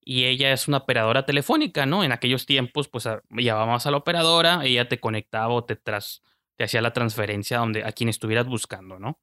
Y 0.01 0.25
ella 0.25 0.53
es 0.53 0.67
una 0.67 0.77
operadora 0.77 1.25
telefónica, 1.25 1.85
¿no? 1.85 2.03
En 2.03 2.11
aquellos 2.11 2.45
tiempos, 2.45 2.87
pues 2.87 3.09
llamabas 3.29 3.85
a 3.87 3.91
la 3.91 3.97
operadora, 3.97 4.63
ella 4.63 4.87
te 4.87 4.99
conectaba 4.99 5.53
o 5.53 5.63
te, 5.63 5.75
te 5.75 6.63
hacía 6.63 6.81
la 6.81 6.93
transferencia 6.93 7.57
donde, 7.57 7.83
a 7.83 7.91
quien 7.91 8.09
estuvieras 8.09 8.47
buscando, 8.47 8.99
¿no? 8.99 9.19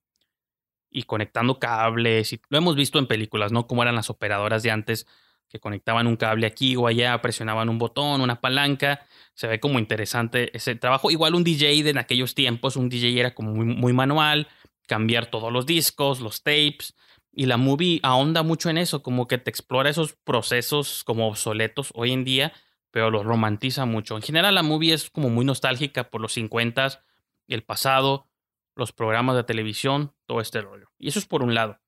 y 0.93 1.05
conectando 1.05 1.59
cables. 1.59 2.32
Y 2.32 2.40
lo 2.49 2.59
hemos 2.59 2.76
visto 2.76 2.99
en 2.99 3.07
películas, 3.07 3.51
¿no? 3.51 3.66
Como 3.66 3.82
eran 3.82 3.97
las 3.97 4.11
operadoras 4.11 4.62
de 4.62 4.70
antes 4.70 5.07
que 5.53 5.61
conectaban 5.61 6.07
un 6.07 6.16
cable 6.16 6.46
aquí 6.46 6.76
o 6.76 6.86
allá, 6.86 7.20
presionaban 7.20 7.68
un 7.68 7.78
botón, 7.78 8.22
una 8.22 8.40
palanca. 8.40 9.07
Se 9.34 9.46
ve 9.46 9.61
como 9.61 9.78
interesante 9.78 10.57
ese 10.57 10.76
trabajo. 10.76 11.11
Igual 11.11 11.34
un 11.34 11.44
DJ 11.44 11.82
de 11.82 11.90
en 11.90 11.98
aquellos 11.98 12.34
tiempos, 12.34 12.76
un 12.76 12.88
DJ 12.88 13.20
era 13.20 13.34
como 13.34 13.53
muy, 13.53 13.92
manual, 13.92 14.48
cambiar 14.86 15.26
todos 15.26 15.53
los 15.53 15.66
discos, 15.66 16.20
los 16.20 16.42
tapes. 16.42 16.94
Y 17.30 17.44
la 17.44 17.59
movie 17.59 18.00
ahonda 18.03 18.42
mucho 18.42 18.70
en 18.70 18.78
eso, 18.78 19.03
como 19.03 19.28
que 19.28 19.36
te 19.36 19.50
explora 19.50 19.90
esos 19.90 20.14
procesos 20.14 21.05
como 21.05 21.28
obsoletos 21.28 21.90
hoy 21.94 22.12
en 22.12 22.24
día, 22.24 22.55
pero 22.90 23.11
los 23.11 23.24
romantiza 23.26 23.84
mucho. 23.84 24.16
En 24.16 24.22
general 24.22 24.55
la 24.55 24.62
movie 24.62 24.94
es 24.94 25.11
como 25.11 25.28
muy 25.28 25.44
nostálgica 25.44 26.09
por 26.09 26.22
los 26.22 26.34
50s, 26.34 27.00
el 27.46 27.62
pasado, 27.62 28.26
los 28.74 28.92
programas 28.92 29.36
de 29.36 29.44
televisión, 29.44 30.14
todo 30.24 30.40
este 30.40 30.62
rollo. 30.62 30.90
Y 30.98 31.09
eso 31.09 31.18
es 31.18 31.26
por 31.26 31.42
un 31.42 31.53
lado. 31.53 31.78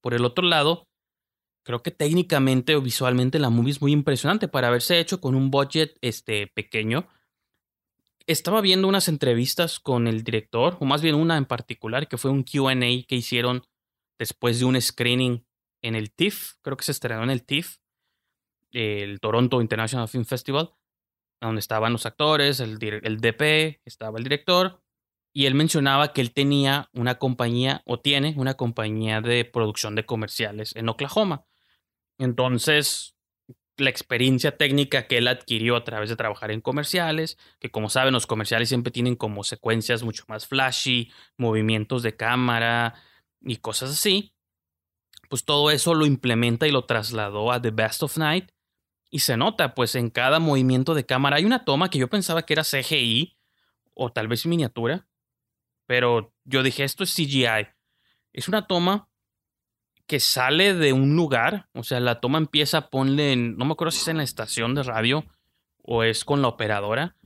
Por 0.00 0.14
el 0.14 0.24
otro 0.24 0.44
lado, 0.46 0.88
creo 1.62 1.82
que 1.82 1.90
técnicamente 1.90 2.74
o 2.76 2.82
visualmente 2.82 3.38
la 3.38 3.50
movie 3.50 3.72
es 3.72 3.80
muy 3.80 3.92
impresionante 3.92 4.48
para 4.48 4.68
haberse 4.68 4.98
hecho 4.98 5.20
con 5.20 5.34
un 5.34 5.50
budget 5.50 5.96
este, 6.00 6.46
pequeño. 6.48 7.06
Estaba 8.26 8.60
viendo 8.60 8.88
unas 8.88 9.08
entrevistas 9.08 9.80
con 9.80 10.06
el 10.06 10.22
director, 10.22 10.76
o 10.80 10.84
más 10.84 11.02
bien 11.02 11.14
una 11.14 11.36
en 11.36 11.44
particular, 11.44 12.08
que 12.08 12.18
fue 12.18 12.30
un 12.30 12.44
QA 12.44 12.74
que 13.06 13.16
hicieron 13.16 13.66
después 14.18 14.60
de 14.60 14.64
un 14.64 14.80
screening 14.80 15.44
en 15.82 15.96
el 15.96 16.12
TIFF, 16.12 16.54
creo 16.62 16.76
que 16.76 16.84
se 16.84 16.92
estrenó 16.92 17.24
en 17.24 17.30
el 17.30 17.44
TIFF, 17.44 17.78
el 18.70 19.20
Toronto 19.20 19.60
International 19.60 20.08
Film 20.08 20.24
Festival, 20.24 20.70
donde 21.40 21.58
estaban 21.58 21.92
los 21.92 22.06
actores, 22.06 22.60
el, 22.60 22.78
el 22.80 23.20
DP, 23.20 23.80
estaba 23.84 24.18
el 24.18 24.24
director, 24.24 24.80
y 25.34 25.46
él 25.46 25.54
mencionaba 25.54 26.12
que 26.12 26.20
él 26.20 26.32
tenía 26.32 26.88
una 26.92 27.16
compañía, 27.16 27.82
o 27.84 27.98
tiene 28.00 28.34
una 28.36 28.54
compañía 28.54 29.20
de 29.20 29.44
producción 29.44 29.94
de 29.94 30.06
comerciales 30.06 30.76
en 30.76 30.88
Oklahoma. 30.88 31.46
Entonces, 32.22 33.16
la 33.76 33.90
experiencia 33.90 34.56
técnica 34.56 35.08
que 35.08 35.18
él 35.18 35.26
adquirió 35.26 35.74
a 35.74 35.82
través 35.82 36.08
de 36.08 36.14
trabajar 36.14 36.52
en 36.52 36.60
comerciales, 36.60 37.36
que 37.58 37.72
como 37.72 37.88
saben 37.88 38.14
los 38.14 38.28
comerciales 38.28 38.68
siempre 38.68 38.92
tienen 38.92 39.16
como 39.16 39.42
secuencias 39.42 40.04
mucho 40.04 40.22
más 40.28 40.46
flashy, 40.46 41.10
movimientos 41.36 42.04
de 42.04 42.14
cámara 42.14 42.94
y 43.40 43.56
cosas 43.56 43.90
así, 43.90 44.36
pues 45.28 45.44
todo 45.44 45.72
eso 45.72 45.94
lo 45.94 46.06
implementa 46.06 46.68
y 46.68 46.70
lo 46.70 46.84
trasladó 46.84 47.50
a 47.50 47.60
The 47.60 47.72
Best 47.72 48.04
of 48.04 48.16
Night 48.18 48.52
y 49.10 49.18
se 49.18 49.36
nota 49.36 49.74
pues 49.74 49.96
en 49.96 50.08
cada 50.08 50.38
movimiento 50.38 50.94
de 50.94 51.04
cámara. 51.04 51.38
Hay 51.38 51.44
una 51.44 51.64
toma 51.64 51.90
que 51.90 51.98
yo 51.98 52.08
pensaba 52.08 52.42
que 52.42 52.52
era 52.52 52.62
CGI 52.62 53.36
o 53.94 54.12
tal 54.12 54.28
vez 54.28 54.46
miniatura, 54.46 55.08
pero 55.86 56.32
yo 56.44 56.62
dije 56.62 56.84
esto 56.84 57.02
es 57.02 57.12
CGI. 57.12 57.66
Es 58.32 58.46
una 58.46 58.68
toma 58.68 59.08
que 60.12 60.20
sale 60.20 60.74
de 60.74 60.92
un 60.92 61.16
lugar, 61.16 61.70
o 61.72 61.82
sea, 61.82 61.98
la 61.98 62.20
toma 62.20 62.36
empieza, 62.36 62.90
ponle, 62.90 63.32
en, 63.32 63.56
no 63.56 63.64
me 63.64 63.72
acuerdo 63.72 63.92
si 63.92 64.02
es 64.02 64.08
en 64.08 64.18
la 64.18 64.24
estación 64.24 64.74
de 64.74 64.82
radio 64.82 65.24
o 65.82 66.02
es 66.02 66.26
con 66.26 66.42
la 66.42 66.48
operadora, 66.48 67.16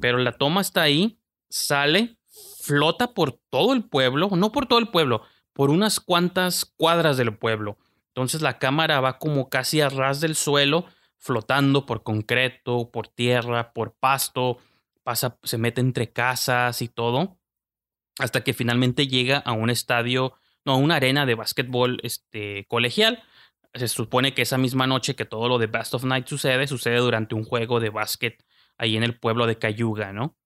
pero 0.00 0.16
la 0.16 0.32
toma 0.32 0.62
está 0.62 0.80
ahí, 0.80 1.20
sale, 1.50 2.16
flota 2.62 3.12
por 3.12 3.38
todo 3.50 3.74
el 3.74 3.84
pueblo, 3.84 4.30
no 4.32 4.52
por 4.52 4.64
todo 4.64 4.78
el 4.78 4.88
pueblo, 4.88 5.20
por 5.52 5.68
unas 5.68 6.00
cuantas 6.00 6.64
cuadras 6.64 7.18
del 7.18 7.36
pueblo. 7.36 7.76
Entonces 8.08 8.40
la 8.40 8.58
cámara 8.58 9.02
va 9.02 9.18
como 9.18 9.50
casi 9.50 9.82
a 9.82 9.90
ras 9.90 10.22
del 10.22 10.34
suelo, 10.34 10.86
flotando 11.18 11.84
por 11.84 12.04
concreto, 12.04 12.90
por 12.90 13.06
tierra, 13.08 13.74
por 13.74 13.96
pasto, 13.96 14.56
pasa, 15.02 15.36
se 15.42 15.58
mete 15.58 15.82
entre 15.82 16.10
casas 16.10 16.80
y 16.80 16.88
todo, 16.88 17.36
hasta 18.18 18.42
que 18.42 18.54
finalmente 18.54 19.08
llega 19.08 19.36
a 19.36 19.52
un 19.52 19.68
estadio 19.68 20.32
no, 20.64 20.78
una 20.78 20.96
arena 20.96 21.26
de 21.26 21.34
básquetbol 21.34 22.00
este, 22.02 22.66
colegial. 22.68 23.22
Se 23.74 23.88
supone 23.88 24.34
que 24.34 24.42
esa 24.42 24.58
misma 24.58 24.86
noche 24.86 25.16
que 25.16 25.24
todo 25.24 25.48
lo 25.48 25.58
de 25.58 25.66
Best 25.66 25.94
of 25.94 26.04
Night 26.04 26.26
sucede, 26.26 26.66
sucede 26.66 26.96
durante 26.96 27.34
un 27.34 27.44
juego 27.44 27.80
de 27.80 27.90
básquet 27.90 28.44
ahí 28.78 28.96
en 28.96 29.02
el 29.02 29.18
pueblo 29.18 29.46
de 29.46 29.58
Cayuga, 29.58 30.12
¿no? 30.12 30.36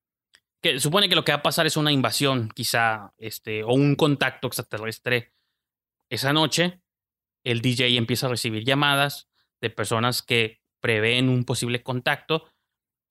Que 0.60 0.80
supone 0.80 1.08
que 1.08 1.14
lo 1.14 1.24
que 1.24 1.32
va 1.32 1.38
a 1.38 1.42
pasar 1.42 1.66
es 1.66 1.76
una 1.76 1.92
invasión, 1.92 2.50
quizá, 2.54 3.12
este, 3.16 3.62
o 3.62 3.74
un 3.74 3.94
contacto 3.94 4.48
extraterrestre. 4.48 5.32
Esa 6.10 6.32
noche, 6.32 6.80
el 7.44 7.60
DJ 7.60 7.96
empieza 7.96 8.26
a 8.26 8.30
recibir 8.30 8.64
llamadas 8.64 9.28
de 9.60 9.70
personas 9.70 10.22
que 10.22 10.60
prevén 10.80 11.28
un 11.28 11.44
posible 11.44 11.82
contacto 11.82 12.48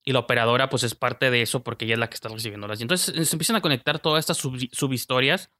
y 0.04 0.12
la 0.12 0.20
operadora 0.20 0.68
pues 0.68 0.82
es 0.84 0.94
parte 0.94 1.30
de 1.30 1.42
eso 1.42 1.62
porque 1.62 1.84
ella 1.84 1.94
es 1.94 2.00
la 2.00 2.08
que 2.08 2.14
está 2.14 2.28
recibiendo 2.28 2.66
las. 2.66 2.80
Entonces 2.80 3.28
se 3.28 3.34
empiezan 3.34 3.56
a 3.56 3.60
conectar 3.60 3.98
todas 3.98 4.20
estas 4.20 4.38
subhistorias 4.38 5.50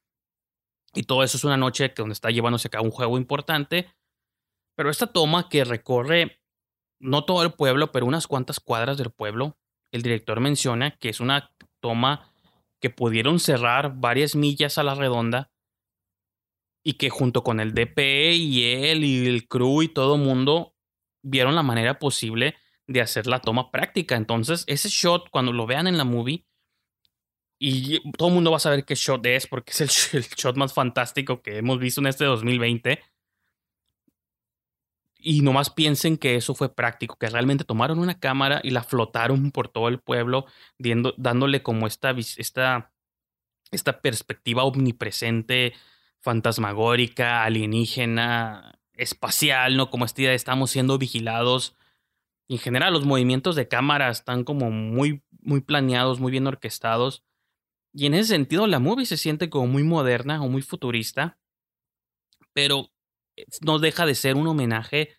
y 0.94 1.02
todo 1.04 1.22
eso 1.22 1.36
es 1.36 1.44
una 1.44 1.56
noche 1.56 1.92
donde 1.96 2.12
está 2.12 2.30
llevándose 2.30 2.68
a 2.68 2.70
cabo 2.70 2.84
un 2.84 2.90
juego 2.90 3.18
importante. 3.18 3.92
Pero 4.76 4.90
esta 4.90 5.08
toma 5.08 5.48
que 5.48 5.64
recorre 5.64 6.40
no 7.00 7.24
todo 7.24 7.42
el 7.42 7.52
pueblo, 7.52 7.92
pero 7.92 8.06
unas 8.06 8.26
cuantas 8.26 8.60
cuadras 8.60 8.96
del 8.96 9.10
pueblo, 9.10 9.58
el 9.92 10.02
director 10.02 10.40
menciona 10.40 10.96
que 10.96 11.08
es 11.08 11.20
una 11.20 11.52
toma 11.80 12.32
que 12.80 12.90
pudieron 12.90 13.40
cerrar 13.40 13.96
varias 13.96 14.34
millas 14.34 14.78
a 14.78 14.82
la 14.82 14.94
redonda 14.94 15.50
y 16.84 16.94
que 16.94 17.10
junto 17.10 17.42
con 17.42 17.60
el 17.60 17.74
DP 17.74 17.98
y 18.34 18.64
él 18.64 19.04
y 19.04 19.26
el 19.26 19.48
crew 19.48 19.82
y 19.82 19.88
todo 19.88 20.16
mundo 20.16 20.74
vieron 21.22 21.54
la 21.54 21.62
manera 21.62 21.98
posible 21.98 22.56
de 22.86 23.00
hacer 23.00 23.26
la 23.26 23.40
toma 23.40 23.70
práctica. 23.70 24.16
Entonces, 24.16 24.64
ese 24.66 24.88
shot, 24.88 25.28
cuando 25.30 25.52
lo 25.52 25.66
vean 25.66 25.86
en 25.86 25.98
la 25.98 26.04
movie, 26.04 26.46
y 27.58 28.00
todo 28.12 28.28
el 28.28 28.34
mundo 28.34 28.50
va 28.52 28.58
a 28.58 28.60
saber 28.60 28.84
qué 28.84 28.94
shot 28.94 29.24
es 29.26 29.46
porque 29.46 29.72
es 29.72 30.14
el, 30.14 30.22
shot 30.22 30.56
más 30.56 30.72
fantástico 30.72 31.42
que 31.42 31.58
hemos 31.58 31.78
visto 31.78 32.00
en 32.00 32.06
este 32.06 32.24
2020. 32.24 33.00
Y 35.20 35.42
nomás 35.42 35.70
piensen 35.70 36.16
que 36.16 36.36
eso 36.36 36.54
fue 36.54 36.74
práctico, 36.74 37.16
que 37.18 37.28
realmente 37.28 37.64
tomaron 37.64 37.98
una 37.98 38.20
cámara 38.20 38.60
y 38.62 38.70
la 38.70 38.84
flotaron 38.84 39.50
por 39.50 39.68
todo 39.68 39.88
el 39.88 39.98
pueblo, 39.98 40.46
dándole 41.16 41.62
como 41.62 41.88
esta, 41.88 42.10
esta, 42.10 42.92
esta 43.72 44.00
perspectiva 44.00 44.62
omnipresente, 44.62 45.74
fantasmagórica, 46.20 47.42
alienígena, 47.42 48.78
espacial, 48.94 49.76
¿no? 49.76 49.90
Como 49.90 50.04
esta 50.04 50.20
idea 50.20 50.30
de 50.30 50.36
estamos 50.36 50.70
siendo 50.70 50.98
vigilados. 50.98 51.76
en 52.48 52.58
general, 52.58 52.92
los 52.92 53.04
movimientos 53.04 53.56
de 53.56 53.68
cámara 53.68 54.10
están 54.10 54.44
como 54.44 54.70
muy, 54.70 55.22
muy 55.40 55.60
planeados, 55.60 56.20
muy 56.20 56.30
bien 56.30 56.46
orquestados. 56.46 57.24
Y 57.92 58.06
en 58.06 58.14
ese 58.14 58.30
sentido, 58.34 58.66
la 58.66 58.78
movie 58.78 59.06
se 59.06 59.16
siente 59.16 59.50
como 59.50 59.66
muy 59.66 59.82
moderna 59.82 60.42
o 60.42 60.48
muy 60.48 60.62
futurista, 60.62 61.38
pero 62.52 62.90
eh, 63.36 63.44
no 63.62 63.78
deja 63.78 64.06
de 64.06 64.14
ser 64.14 64.36
un 64.36 64.46
homenaje 64.46 65.16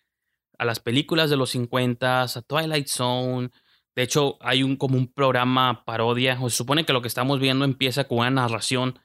a 0.58 0.64
las 0.64 0.80
películas 0.80 1.30
de 1.30 1.36
los 1.36 1.50
50, 1.50 2.22
a 2.22 2.42
Twilight 2.42 2.86
Zone. 2.86 3.50
De 3.96 4.02
hecho, 4.02 4.36
hay 4.40 4.62
un 4.62 4.76
como 4.76 4.96
un 4.96 5.12
programa 5.12 5.84
parodia, 5.84 6.38
o 6.40 6.50
se 6.50 6.56
supone 6.56 6.84
que 6.84 6.92
lo 6.92 7.02
que 7.02 7.08
estamos 7.08 7.40
viendo 7.40 7.64
empieza 7.64 8.04
con 8.04 8.18
una 8.18 8.30
narración 8.30 8.98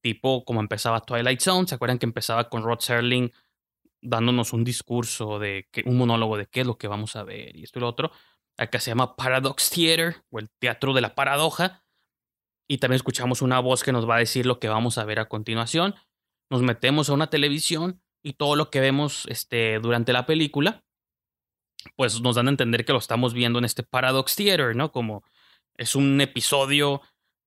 tipo 0.00 0.44
como 0.44 0.60
empezaba 0.60 1.00
Twilight 1.00 1.40
Zone. 1.40 1.66
¿Se 1.66 1.74
acuerdan 1.74 1.98
que 1.98 2.06
empezaba 2.06 2.48
con 2.48 2.62
Rod 2.62 2.80
Serling 2.80 3.32
dándonos 4.00 4.52
un 4.52 4.64
discurso 4.64 5.38
de 5.38 5.68
un 5.84 5.96
monólogo 5.96 6.36
de 6.36 6.46
qué 6.46 6.60
es 6.60 6.66
lo 6.66 6.76
que 6.78 6.88
vamos 6.88 7.14
a 7.16 7.22
ver 7.22 7.56
y 7.56 7.64
esto 7.64 7.78
y 7.78 7.82
lo 7.82 7.88
otro? 7.88 8.12
Acá 8.56 8.80
se 8.80 8.90
llama 8.90 9.16
Paradox 9.16 9.70
Theater 9.70 10.16
o 10.30 10.38
el 10.38 10.50
teatro 10.58 10.92
de 10.92 11.00
la 11.00 11.14
paradoja 11.14 11.81
y 12.68 12.78
también 12.78 12.96
escuchamos 12.96 13.42
una 13.42 13.60
voz 13.60 13.82
que 13.82 13.92
nos 13.92 14.08
va 14.08 14.16
a 14.16 14.20
decir 14.20 14.46
lo 14.46 14.58
que 14.58 14.68
vamos 14.68 14.98
a 14.98 15.04
ver 15.04 15.18
a 15.18 15.28
continuación. 15.28 15.94
Nos 16.50 16.62
metemos 16.62 17.08
a 17.08 17.14
una 17.14 17.28
televisión 17.28 18.00
y 18.22 18.34
todo 18.34 18.56
lo 18.56 18.70
que 18.70 18.80
vemos 18.80 19.26
este, 19.28 19.78
durante 19.80 20.12
la 20.12 20.26
película, 20.26 20.84
pues 21.96 22.20
nos 22.20 22.36
dan 22.36 22.46
a 22.46 22.50
entender 22.50 22.84
que 22.84 22.92
lo 22.92 22.98
estamos 22.98 23.34
viendo 23.34 23.58
en 23.58 23.64
este 23.64 23.82
Paradox 23.82 24.36
Theater, 24.36 24.76
¿no? 24.76 24.92
Como 24.92 25.24
es 25.76 25.96
un 25.96 26.20
episodio 26.20 27.02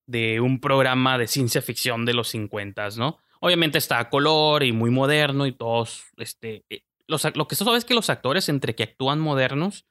de 0.06 0.40
un 0.40 0.60
programa 0.60 1.18
de 1.18 1.26
ciencia 1.26 1.62
ficción 1.62 2.04
de 2.04 2.14
los 2.14 2.28
50, 2.28 2.88
¿no? 2.96 3.18
Obviamente 3.40 3.78
está 3.78 3.98
a 3.98 4.10
color 4.10 4.62
y 4.62 4.72
muy 4.72 4.90
moderno 4.90 5.46
y 5.46 5.52
todos, 5.52 6.04
este, 6.16 6.64
eh, 6.70 6.82
los, 7.06 7.24
lo 7.36 7.48
que 7.48 7.56
se 7.56 7.64
sabe 7.64 7.78
es 7.78 7.84
que 7.84 7.94
los 7.94 8.10
actores 8.10 8.48
entre 8.48 8.74
que 8.74 8.84
actúan 8.84 9.20
modernos, 9.20 9.86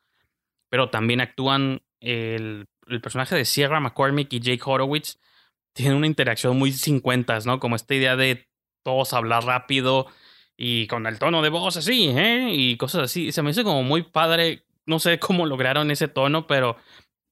pero 0.70 0.90
también 0.90 1.22
actúan 1.22 1.82
el 2.00 2.68
el 2.88 3.02
personaje 3.02 3.36
de 3.36 3.46
Sierra 3.46 3.80
McCormick 3.80 4.32
y 4.34 4.40
Jake 4.40 4.62
Horowitz 4.64 5.20
tienen 5.74 5.98
una 5.98 6.08
interacción 6.08 6.58
muy 6.58 6.72
50, 6.72 7.40
¿no? 7.46 7.60
Como 7.60 7.76
esta 7.76 7.96
idea 7.96 8.16
de 8.16 8.48
todos 8.84 9.14
hablar 9.14 9.44
rápido 9.44 10.08
y 10.56 10.88
con 10.88 11.06
el 11.06 11.20
tono 11.20 11.42
de 11.42 11.50
voz 11.50 11.76
así, 11.78 12.08
¿eh? 12.10 12.50
Y 12.52 12.78
cosas 12.78 13.04
así. 13.04 13.32
Se 13.32 13.42
me 13.42 13.52
hizo 13.52 13.64
como 13.64 13.84
muy 13.84 14.04
padre. 14.04 14.66
No 14.86 15.00
sé 15.00 15.20
cómo 15.20 15.46
lograron 15.46 15.92
ese 15.92 16.08
tono, 16.08 16.48
pero 16.48 16.78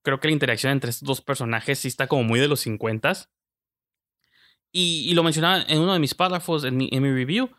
creo 0.02 0.20
que 0.20 0.28
la 0.28 0.34
interacción 0.34 0.74
entre 0.74 0.90
estos 0.90 1.08
dos 1.08 1.22
personajes 1.22 1.80
sí 1.80 1.88
está 1.88 2.08
como 2.08 2.24
muy 2.24 2.40
de 2.40 2.48
los 2.48 2.60
50. 2.62 3.14
Y, 4.72 5.06
y 5.10 5.14
lo 5.14 5.24
mencionaba 5.24 5.64
en 5.68 5.80
uno 5.80 5.94
de 5.94 6.00
mis 6.00 6.16
párrafos 6.16 6.64
en 6.64 6.76
mi, 6.76 6.90
en 6.92 7.04
mi 7.04 7.12
review. 7.12 7.50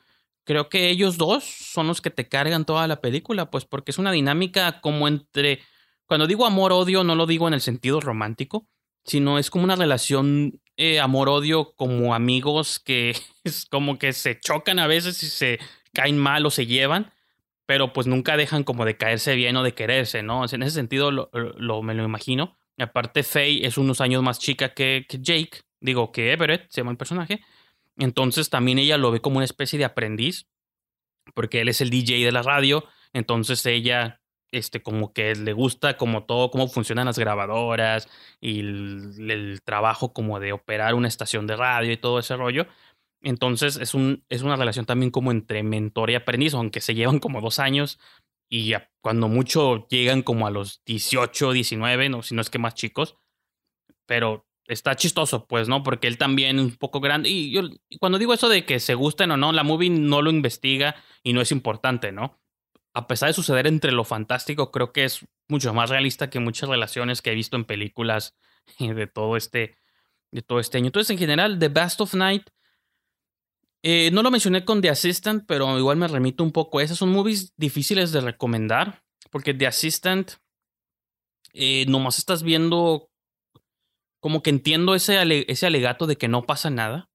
Creo 0.45 0.69
que 0.69 0.91
ellos 0.91 1.17
dos 1.17 1.45
son 1.45 1.87
los 1.87 2.03
que 2.03 2.11
te 2.11 2.29
cargan 2.29 2.67
toda 2.67 2.87
la 2.87 3.01
película, 3.01 3.51
pues 3.51 3.65
porque 3.65 3.93
es 3.93 3.99
una 3.99 4.13
dinámica 4.13 4.83
como 4.83 5.09
entre 5.09 5.61
cuando 6.07 6.27
digo 6.27 6.47
amor-odio, 6.47 7.05
no 7.05 7.15
lo 7.15 7.27
digo 7.27 7.49
en 7.49 7.55
el 7.55 7.61
sentido 7.61 8.01
romántico, 8.01 8.69
sino 9.05 9.39
es 9.39 9.51
como 9.51 9.65
una 9.65 9.77
relación 9.77 10.61
eh, 10.77 11.01
amor-odio 11.01 11.75
como 11.77 12.15
amigos 12.15 12.81
que 12.81 13.15
es 13.45 13.67
como 13.67 13.99
que 13.99 14.13
se 14.13 14.39
chocan 14.41 14.79
a 14.79 14.87
veces 14.87 15.23
y 15.23 15.27
se 15.29 15.59
caen 15.93 16.19
mal 16.19 16.45
o 16.47 16.51
se 16.51 16.67
llevan, 16.67 17.13
pero 17.67 17.93
pues 17.93 18.07
nunca 18.07 18.37
dejan 18.37 18.65
como 18.65 18.85
de 18.85 18.97
caerse 18.97 19.35
bien 19.35 19.57
o 19.57 19.63
de 19.63 19.75
quererse, 19.75 20.23
¿no? 20.23 20.45
en 20.45 20.63
ese 20.63 20.75
sentido 20.75 21.11
lo, 21.11 21.83
me 21.83 21.95
lo 21.95 22.05
imagino. 22.05 22.57
aparte, 22.79 23.23
Faye 23.23 23.67
es 23.67 23.79
unos 23.79 24.01
años 24.01 24.23
más 24.23 24.39
chica 24.39 24.75
que, 24.75 25.07
que 25.09 25.19
Jake, 25.21 25.63
digo 25.81 26.13
que 26.13 26.33
Everett, 26.33 26.69
se 26.71 26.81
llama 26.81 26.91
el 26.91 26.97
personaje. 26.97 27.41
Entonces 27.97 28.51
también 28.51 28.79
ella 28.79 28.99
lo 28.99 29.13
ve 29.13 29.21
como 29.21 29.37
una 29.37 29.45
especie 29.45 29.79
de 29.79 29.85
aprendiz, 29.85 30.49
porque 31.35 31.61
él 31.61 31.69
es 31.69 31.81
el 31.81 31.91
DJ 31.91 32.25
de 32.25 32.33
la 32.33 32.43
radio, 32.43 32.85
entonces 33.13 33.65
ella 33.67 34.21
este, 34.55 34.83
como 34.83 35.13
que 35.13 35.35
le 35.35 35.53
gusta 35.53 35.97
como 35.97 36.25
todo, 36.25 36.51
cómo 36.51 36.69
funcionan 36.69 37.07
las 37.07 37.19
grabadoras 37.19 38.09
y 38.41 38.61
el, 38.61 39.61
trabajo 39.65 40.13
como 40.13 40.41
de 40.41 40.53
operar 40.53 40.95
una 40.95 41.09
estación 41.09 41.47
de 41.47 41.57
radio 41.57 41.93
y 41.93 41.97
todo 41.97 42.19
ese 42.19 42.37
rollo. 42.37 42.67
Entonces 43.23 43.77
es, 43.77 43.95
un, 43.95 44.25
es 44.29 44.43
una 44.43 44.57
relación 44.57 44.87
también 44.87 45.11
como 45.11 45.31
entre 45.33 45.63
mentor 45.63 46.11
y 46.11 46.15
aprendiz, 46.15 46.55
aunque 46.55 46.81
se 46.81 46.95
llevan 46.95 47.19
como 47.19 47.41
dos 47.41 47.59
años 47.59 47.99
y 48.49 48.75
cuando 49.01 49.29
mucho 49.29 49.89
llegan 49.89 50.23
como 50.23 50.47
a 50.47 50.51
los 50.51 50.83
18, 50.85 51.53
19, 51.53 52.09
no, 52.09 52.23
si 52.23 52.35
no 52.35 52.41
es 52.41 52.51
que 52.51 52.59
más 52.59 52.75
chicos. 52.75 53.17
Pero 54.07 54.47
está 54.67 54.97
chistoso, 54.97 55.47
pues, 55.47 55.69
¿no? 55.69 55.83
Porque 55.83 56.07
él 56.07 56.19
también 56.19 56.59
es 56.59 56.65
un 56.65 56.77
poco 56.77 57.01
grande. 57.01 57.29
Y 57.29 57.51
yo, 57.51 57.63
cuando 58.01 58.19
digo 58.19 58.35
eso 58.35 58.49
de 58.49 58.65
que 58.65 58.81
se 58.81 58.95
gusten 58.95 59.31
o 59.31 59.37
no, 59.37 59.53
la 59.53 59.65
movie 59.65 59.91
no 59.91 60.23
lo 60.23 60.31
investiga 60.31 60.95
y 61.23 61.33
no 61.33 61.41
es 61.41 61.53
importante, 61.53 62.13
¿no? 62.13 62.39
A 62.95 63.07
pesar 63.07 63.29
de 63.29 63.35
suceder 63.35 63.67
entre 63.67 63.93
lo 63.93 64.05
fantástico, 64.05 64.71
creo 64.71 64.93
que 64.93 65.05
es 65.05 65.27
mucho 65.49 65.75
más 65.75 65.91
realista 65.91 66.31
que 66.31 66.41
muchas 66.41 66.69
relaciones 66.69 67.23
que 67.23 67.33
he 67.33 67.35
visto 67.35 67.57
en 67.57 67.65
películas 67.65 68.37
de 68.79 69.07
todo 69.07 69.37
este, 69.37 69.77
de 70.31 70.43
todo 70.43 70.61
este 70.61 70.79
año. 70.79 70.87
Entonces, 70.87 71.11
en 71.11 71.19
general, 71.19 71.59
The 71.59 71.69
Best 71.69 72.01
of 72.01 72.15
Night. 72.15 72.49
Eh, 73.83 74.11
no 74.13 74.23
lo 74.23 74.31
mencioné 74.31 74.65
con 74.65 74.81
The 74.81 74.89
Assistant, 74.89 75.45
pero 75.47 75.79
igual 75.79 75.99
me 75.99 76.09
remito 76.09 76.43
un 76.43 76.53
poco 76.53 76.81
esas. 76.81 76.97
Son 76.97 77.11
movies 77.11 77.53
difíciles 77.57 78.13
de 78.13 78.23
recomendar, 78.23 79.03
porque 79.31 79.53
The 79.53 79.67
Assistant 79.67 80.33
eh, 81.53 81.85
nomás 81.87 82.19
estás 82.19 82.43
viendo 82.43 83.11
como 84.21 84.43
que 84.43 84.49
entiendo 84.49 84.95
ese, 84.95 85.21
ese 85.49 85.67
alegato 85.67 86.07
de 86.07 86.17
que 86.17 86.29
no 86.29 86.45
pasa 86.45 86.71
nada. 86.71 87.11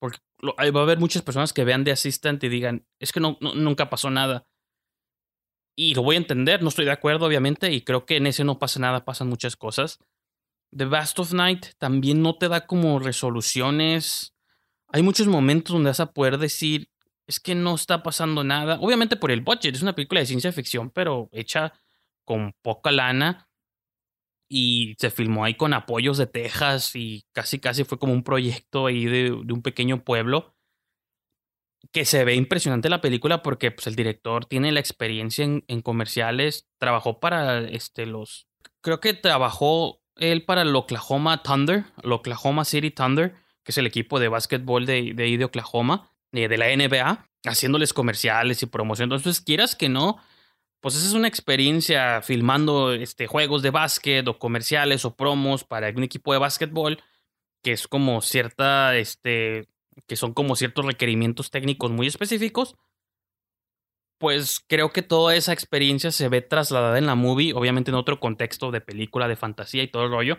Porque 0.00 0.18
va 0.42 0.80
a 0.80 0.82
haber 0.82 0.98
muchas 0.98 1.22
personas 1.22 1.52
que 1.52 1.62
vean 1.62 1.84
de 1.84 1.92
Assistant 1.92 2.42
y 2.42 2.48
digan, 2.48 2.86
es 2.98 3.12
que 3.12 3.20
no, 3.20 3.38
nunca 3.40 3.88
pasó 3.88 4.10
nada. 4.10 4.44
Y 5.76 5.94
lo 5.94 6.02
voy 6.02 6.16
a 6.16 6.18
entender, 6.18 6.62
no 6.62 6.68
estoy 6.68 6.84
de 6.84 6.92
acuerdo, 6.92 7.26
obviamente, 7.26 7.72
y 7.72 7.82
creo 7.82 8.06
que 8.06 8.16
en 8.16 8.26
ese 8.26 8.44
no 8.44 8.58
pasa 8.58 8.78
nada, 8.80 9.04
pasan 9.04 9.28
muchas 9.28 9.56
cosas. 9.56 9.98
The 10.76 10.84
Vast 10.84 11.18
of 11.18 11.32
Night 11.32 11.66
también 11.78 12.22
no 12.22 12.36
te 12.36 12.48
da 12.48 12.66
como 12.66 12.98
resoluciones. 12.98 14.34
Hay 14.88 15.02
muchos 15.02 15.26
momentos 15.26 15.72
donde 15.72 15.90
vas 15.90 16.00
a 16.00 16.12
poder 16.12 16.38
decir, 16.38 16.88
es 17.26 17.40
que 17.40 17.54
no 17.54 17.74
está 17.74 18.02
pasando 18.02 18.44
nada. 18.44 18.78
Obviamente 18.80 19.16
por 19.16 19.30
el 19.30 19.40
budget, 19.40 19.74
es 19.74 19.82
una 19.82 19.94
película 19.94 20.20
de 20.20 20.26
ciencia 20.26 20.52
ficción, 20.52 20.90
pero 20.90 21.28
hecha 21.32 21.72
con 22.24 22.54
poca 22.62 22.90
lana 22.90 23.48
y 24.48 24.94
se 24.98 25.10
filmó 25.10 25.44
ahí 25.44 25.54
con 25.54 25.72
apoyos 25.72 26.18
de 26.18 26.26
Texas 26.26 26.94
y 26.94 27.24
casi 27.32 27.58
casi 27.58 27.84
fue 27.84 27.98
como 27.98 28.12
un 28.12 28.22
proyecto 28.22 28.86
ahí 28.86 29.04
de, 29.06 29.32
un 29.32 29.62
pequeño 29.62 30.04
pueblo 30.04 30.53
que 31.92 32.04
se 32.04 32.24
ve 32.24 32.34
impresionante 32.34 32.88
la 32.88 33.00
película 33.00 33.42
porque 33.42 33.70
pues, 33.70 33.86
el 33.86 33.96
director 33.96 34.46
tiene 34.46 34.72
la 34.72 34.80
experiencia 34.80 35.44
en, 35.44 35.82
comerciales, 35.82 36.66
trabajó 36.78 37.20
para 37.20 37.60
este, 37.60 38.06
los, 38.06 38.46
creo 38.80 39.00
que 39.00 39.14
trabajó 39.14 40.00
él 40.16 40.44
para 40.44 40.62
el 40.62 40.74
Oklahoma 40.74 41.42
Thunder, 41.42 41.84
el 42.02 42.12
Oklahoma 42.12 42.64
City 42.64 42.90
Thunder, 42.90 43.34
que 43.62 43.72
es 43.72 43.78
el 43.78 43.86
equipo 43.86 44.20
de 44.20 44.28
básquetbol 44.28 44.86
de, 44.86 45.12
de, 45.14 45.36
de 45.36 45.44
Oklahoma, 45.44 46.10
de, 46.32 46.48
de 46.48 46.58
la 46.58 46.74
NBA, 46.74 47.28
haciéndoles 47.44 47.92
comerciales 47.92 48.62
y 48.62 48.66
promoción. 48.66 49.06
Entonces, 49.06 49.40
quieras 49.40 49.74
que 49.74 49.88
no, 49.88 50.18
pues 50.80 50.96
esa 50.96 51.06
es 51.06 51.14
una 51.14 51.28
experiencia 51.28 52.20
filmando 52.22 52.92
este, 52.92 53.26
juegos 53.26 53.62
de 53.62 53.70
básquet 53.70 54.28
o 54.28 54.38
comerciales 54.38 55.04
o 55.04 55.16
promos 55.16 55.64
para 55.64 55.88
un 55.88 56.02
equipo 56.02 56.32
de 56.32 56.38
básquetbol, 56.38 57.02
que 57.62 57.72
es 57.72 57.88
como 57.88 58.20
cierta, 58.20 58.94
este, 58.96 59.66
que 60.06 60.16
son 60.16 60.34
como 60.34 60.56
ciertos 60.56 60.84
requerimientos 60.84 61.50
técnicos 61.50 61.90
muy 61.90 62.06
específicos. 62.06 62.76
Pues 64.18 64.60
creo 64.66 64.90
que 64.90 65.02
toda 65.02 65.34
esa 65.34 65.52
experiencia 65.52 66.10
se 66.10 66.28
ve 66.28 66.40
trasladada 66.40 66.98
en 66.98 67.06
la 67.06 67.14
movie, 67.14 67.52
obviamente 67.52 67.90
en 67.90 67.96
otro 67.96 68.20
contexto 68.20 68.70
de 68.70 68.80
película, 68.80 69.28
de 69.28 69.36
fantasía 69.36 69.82
y 69.82 69.88
todo 69.88 70.04
el 70.04 70.10
rollo. 70.10 70.38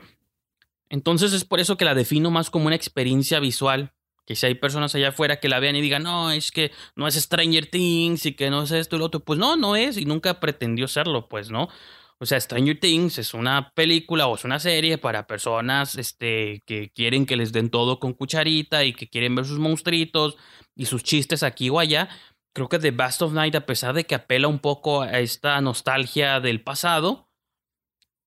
Entonces 0.89 1.33
es 1.33 1.45
por 1.45 1.59
eso 1.59 1.77
que 1.77 1.85
la 1.85 1.95
defino 1.95 2.31
más 2.31 2.49
como 2.49 2.67
una 2.67 2.75
experiencia 2.75 3.39
visual 3.39 3.93
que 4.25 4.35
si 4.35 4.45
hay 4.45 4.55
personas 4.55 4.95
allá 4.95 5.09
afuera 5.09 5.39
que 5.39 5.49
la 5.49 5.59
vean 5.59 5.75
y 5.75 5.81
digan, 5.81 6.03
no, 6.03 6.31
es 6.31 6.51
que 6.51 6.71
no 6.95 7.07
es 7.07 7.15
Stranger 7.15 7.67
Things 7.67 8.25
y 8.25 8.33
que 8.33 8.49
no 8.49 8.63
es 8.63 8.71
esto 8.71 8.95
y 8.95 8.99
lo 8.99 9.05
otro, 9.05 9.19
pues 9.19 9.37
no, 9.37 9.55
no 9.55 9.75
es 9.75 9.97
y 9.97 10.05
nunca 10.05 10.39
pretendió 10.39 10.87
serlo, 10.87 11.29
pues, 11.29 11.51
¿no? 11.51 11.69
O 12.17 12.25
sea, 12.25 12.39
Stranger 12.39 12.79
Things 12.79 13.17
es 13.17 13.33
una 13.33 13.71
película 13.75 14.27
o 14.27 14.35
es 14.35 14.45
una 14.45 14.59
serie 14.59 14.97
para 14.97 15.27
personas 15.27 15.97
este, 15.97 16.63
que 16.65 16.89
quieren 16.91 17.25
que 17.25 17.35
les 17.35 17.51
den 17.51 17.69
todo 17.69 17.99
con 17.99 18.13
cucharita 18.13 18.85
y 18.85 18.93
que 18.93 19.09
quieren 19.09 19.35
ver 19.35 19.45
sus 19.45 19.59
monstruitos 19.59 20.37
y 20.75 20.85
sus 20.85 21.03
chistes 21.03 21.43
aquí 21.43 21.69
o 21.69 21.79
allá. 21.79 22.07
Creo 22.53 22.69
que 22.69 22.79
The 22.79 22.91
Best 22.91 23.21
of 23.21 23.33
Night, 23.33 23.55
a 23.55 23.65
pesar 23.65 23.93
de 23.93 24.05
que 24.05 24.15
apela 24.15 24.47
un 24.47 24.59
poco 24.59 25.01
a 25.01 25.19
esta 25.19 25.59
nostalgia 25.59 26.39
del 26.39 26.63
pasado, 26.63 27.29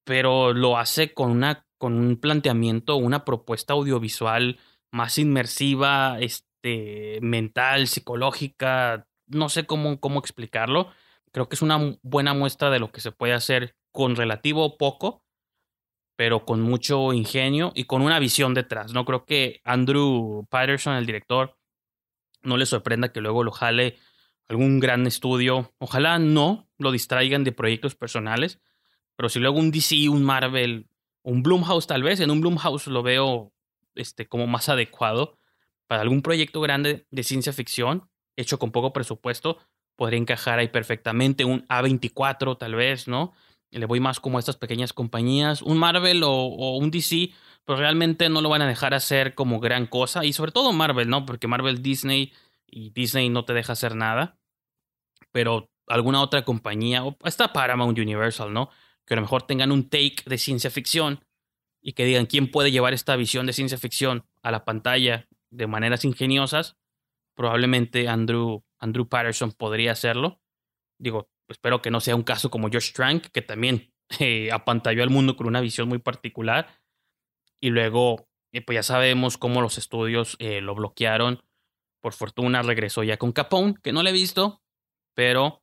pero 0.04 0.52
lo 0.52 0.76
hace 0.76 1.14
con, 1.14 1.30
una, 1.30 1.66
con 1.78 1.94
un 1.94 2.16
planteamiento, 2.16 2.96
una 2.96 3.24
propuesta 3.24 3.72
audiovisual 3.72 4.58
más 4.92 5.16
inmersiva, 5.16 6.18
este, 6.20 7.18
mental, 7.22 7.88
psicológica, 7.88 9.08
no 9.26 9.48
sé 9.48 9.64
cómo, 9.64 9.98
cómo 9.98 10.20
explicarlo. 10.20 10.90
Creo 11.32 11.48
que 11.48 11.54
es 11.54 11.62
una 11.62 11.96
buena 12.02 12.34
muestra 12.34 12.70
de 12.70 12.78
lo 12.78 12.90
que 12.90 13.00
se 13.00 13.12
puede 13.12 13.32
hacer 13.32 13.76
con 13.92 14.16
relativo 14.16 14.76
poco, 14.76 15.24
pero 16.16 16.44
con 16.44 16.60
mucho 16.60 17.12
ingenio 17.12 17.72
y 17.74 17.84
con 17.84 18.02
una 18.02 18.18
visión 18.18 18.54
detrás. 18.54 18.92
No 18.92 19.04
creo 19.04 19.24
que 19.24 19.60
Andrew 19.64 20.46
Patterson, 20.50 20.94
el 20.94 21.06
director, 21.06 21.56
no 22.42 22.56
le 22.56 22.66
sorprenda 22.66 23.12
que 23.12 23.20
luego 23.20 23.44
lo 23.44 23.52
jale 23.52 23.98
algún 24.48 24.80
gran 24.80 25.06
estudio. 25.06 25.72
Ojalá 25.78 26.18
no 26.18 26.68
lo 26.78 26.90
distraigan 26.90 27.44
de 27.44 27.52
proyectos 27.52 27.94
personales, 27.94 28.60
pero 29.16 29.28
si 29.28 29.38
luego 29.38 29.58
un 29.58 29.70
DC, 29.70 30.08
un 30.08 30.24
Marvel, 30.24 30.88
un 31.22 31.42
Bloomhouse 31.42 31.86
tal 31.86 32.02
vez, 32.02 32.20
en 32.20 32.30
un 32.30 32.40
Bloomhouse 32.40 32.86
lo 32.86 33.02
veo 33.02 33.52
este, 33.94 34.26
como 34.26 34.46
más 34.46 34.68
adecuado 34.68 35.38
para 35.86 36.02
algún 36.02 36.22
proyecto 36.22 36.60
grande 36.60 37.06
de 37.10 37.22
ciencia 37.22 37.52
ficción, 37.52 38.08
hecho 38.36 38.58
con 38.58 38.70
poco 38.70 38.92
presupuesto, 38.92 39.58
podría 39.98 40.20
encajar 40.20 40.60
ahí 40.60 40.68
perfectamente. 40.68 41.44
Un 41.44 41.66
A24 41.66 42.56
tal 42.56 42.76
vez, 42.76 43.08
¿no? 43.08 43.32
Le 43.72 43.84
voy 43.84 43.98
más 43.98 44.20
como 44.20 44.38
a 44.38 44.40
estas 44.40 44.56
pequeñas 44.56 44.92
compañías. 44.92 45.60
Un 45.60 45.76
Marvel 45.76 46.22
o, 46.24 46.76
un 46.76 46.92
DC, 46.92 47.30
pues 47.64 47.80
realmente 47.80 48.28
no 48.28 48.40
lo 48.40 48.48
van 48.48 48.62
a 48.62 48.68
dejar 48.68 48.94
hacer 48.94 49.34
como 49.34 49.58
gran 49.58 49.86
cosa. 49.86 50.24
Y 50.24 50.32
sobre 50.32 50.52
todo 50.52 50.72
Marvel, 50.72 51.08
¿no? 51.08 51.26
Porque 51.26 51.48
Marvel, 51.48 51.82
Disney 51.82 52.32
y 52.64 52.90
Disney 52.90 53.28
no 53.28 53.44
te 53.44 53.54
deja 53.54 53.72
hacer 53.72 53.96
nada. 53.96 54.38
Pero 55.32 55.68
alguna 55.88 56.22
otra 56.22 56.44
compañía, 56.44 57.04
o 57.04 57.16
hasta 57.24 57.52
Paramount 57.52 57.98
Universal, 57.98 58.52
¿no? 58.52 58.70
Que 59.04 59.14
a 59.14 59.16
lo 59.16 59.22
mejor 59.22 59.42
tengan 59.42 59.72
un 59.72 59.88
take 59.88 60.22
de 60.26 60.38
ciencia 60.38 60.70
ficción 60.70 61.24
y 61.82 61.94
que 61.94 62.04
digan 62.04 62.26
quién 62.26 62.52
puede 62.52 62.70
llevar 62.70 62.94
esta 62.94 63.16
visión 63.16 63.46
de 63.46 63.52
ciencia 63.52 63.78
ficción 63.78 64.24
a 64.42 64.52
la 64.52 64.64
pantalla 64.64 65.26
de 65.50 65.66
maneras 65.66 66.04
ingeniosas, 66.04 66.76
probablemente 67.38 68.08
Andrew, 68.08 68.64
Andrew 68.80 69.08
Patterson 69.08 69.52
podría 69.52 69.92
hacerlo. 69.92 70.42
Digo, 70.98 71.30
espero 71.46 71.80
que 71.80 71.92
no 71.92 72.00
sea 72.00 72.16
un 72.16 72.24
caso 72.24 72.50
como 72.50 72.68
Josh 72.68 72.92
Trank, 72.92 73.28
que 73.28 73.42
también 73.42 73.94
eh, 74.18 74.50
apantalló 74.50 75.04
al 75.04 75.10
mundo 75.10 75.36
con 75.36 75.46
una 75.46 75.60
visión 75.60 75.88
muy 75.88 76.00
particular. 76.00 76.66
Y 77.60 77.70
luego, 77.70 78.28
eh, 78.52 78.60
pues 78.60 78.74
ya 78.74 78.82
sabemos 78.82 79.38
cómo 79.38 79.62
los 79.62 79.78
estudios 79.78 80.34
eh, 80.40 80.60
lo 80.60 80.74
bloquearon. 80.74 81.40
Por 82.00 82.12
fortuna 82.12 82.62
regresó 82.62 83.04
ya 83.04 83.18
con 83.18 83.30
Capone, 83.30 83.74
que 83.84 83.92
no 83.92 84.02
le 84.02 84.10
he 84.10 84.12
visto, 84.12 84.60
pero 85.14 85.62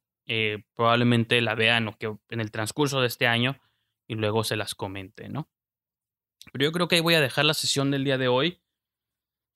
probablemente 0.73 1.39
la 1.41 1.53
vean 1.53 1.87
o 1.87 1.97
que 1.97 2.07
en 2.29 2.39
el 2.39 2.49
transcurso 2.49 2.99
de 2.99 3.07
este 3.07 3.27
año 3.27 3.59
y 4.07 4.15
luego 4.15 4.43
se 4.43 4.55
las 4.55 4.73
comente, 4.73 5.29
¿no? 5.29 5.51
Pero 6.51 6.65
yo 6.65 6.71
creo 6.71 6.87
que 6.87 6.95
ahí 6.95 7.01
voy 7.01 7.13
a 7.13 7.21
dejar 7.21 7.45
la 7.45 7.53
sesión 7.53 7.91
del 7.91 8.03
día 8.03 8.17
de 8.17 8.27
hoy. 8.27 8.64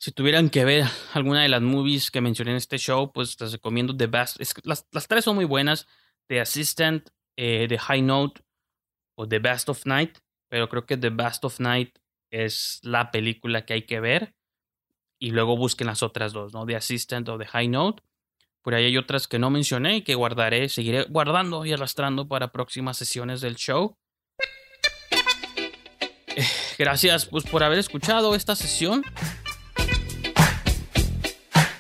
Si 0.02 0.14
tuvieran 0.14 0.50
que 0.50 0.64
ver 0.64 0.86
alguna 1.14 1.42
de 1.42 1.50
las 1.50 1.62
movies 1.62 2.10
que 2.10 2.22
mencioné 2.22 2.52
en 2.52 2.58
este 2.58 2.78
show, 2.78 3.12
pues 3.12 3.40
les 3.42 3.52
recomiendo 3.52 3.96
The 3.96 4.08
Best. 4.08 4.38
las, 4.64 5.08
tres 5.10 5.26
son 5.26 5.36
muy 5.36 5.44
buenas. 5.44 5.88
The 6.28 6.40
Assistant, 6.40 7.10
eh, 7.36 7.66
The 7.68 7.78
High 7.78 8.04
Note 8.04 8.42
o 9.18 9.28
The 9.28 9.40
Best 9.40 9.68
of 9.68 9.86
Night. 9.86 10.20
Pero 10.48 10.70
creo 10.70 10.86
que 10.86 10.96
The 10.96 11.10
Best 11.10 11.44
of 11.44 11.60
Night 11.60 12.00
es 12.32 12.80
la 12.82 13.12
película 13.12 13.66
que 13.66 13.74
hay 13.74 13.82
que 13.82 14.00
ver. 14.00 14.36
Y 15.20 15.32
luego 15.32 15.58
busquen 15.58 15.88
las 15.88 16.02
otras 16.02 16.32
dos, 16.32 16.54
¿no? 16.54 16.66
The 16.66 16.78
Assistant 16.78 17.28
o 17.28 17.38
The 17.38 17.48
High 17.48 17.68
Note. 17.68 18.02
Por 18.62 18.76
ahí 18.76 18.86
hay 18.86 18.98
otras 18.98 19.28
que 19.28 19.38
no 19.38 19.50
mencioné 19.50 19.98
y 19.98 20.02
que 20.04 20.16
guardaré, 20.16 20.70
seguiré 20.70 21.04
guardando 21.10 21.66
y 21.66 21.74
arrastrando 21.74 22.26
para 22.26 22.54
próximas 22.54 22.96
sesiones 22.96 23.42
del 23.42 23.58
show. 23.58 23.98
gracias 26.78 27.26
pues, 27.26 27.44
por 27.44 27.64
haber 27.64 27.80
escuchado 27.80 28.34
esta 28.34 28.56
sesión. 28.56 29.04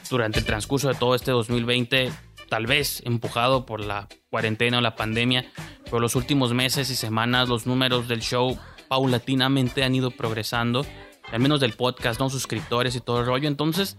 Durante 0.09 0.39
el 0.39 0.45
transcurso 0.45 0.87
de 0.87 0.95
todo 0.95 1.15
este 1.15 1.31
2020, 1.31 2.11
tal 2.49 2.65
vez 2.65 3.01
empujado 3.05 3.65
por 3.65 3.79
la 3.79 4.07
cuarentena 4.29 4.79
o 4.79 4.81
la 4.81 4.95
pandemia, 4.95 5.45
pero 5.85 5.99
los 5.99 6.15
últimos 6.15 6.53
meses 6.53 6.89
y 6.89 6.95
semanas 6.95 7.47
los 7.47 7.67
números 7.67 8.07
del 8.07 8.21
show 8.21 8.57
paulatinamente 8.87 9.83
han 9.83 9.93
ido 9.93 10.11
progresando, 10.11 10.85
al 11.31 11.39
menos 11.39 11.59
del 11.59 11.73
podcast, 11.73 12.19
¿no? 12.19 12.29
Suscriptores 12.29 12.95
y 12.95 13.01
todo 13.01 13.19
el 13.19 13.27
rollo. 13.27 13.47
Entonces, 13.47 13.97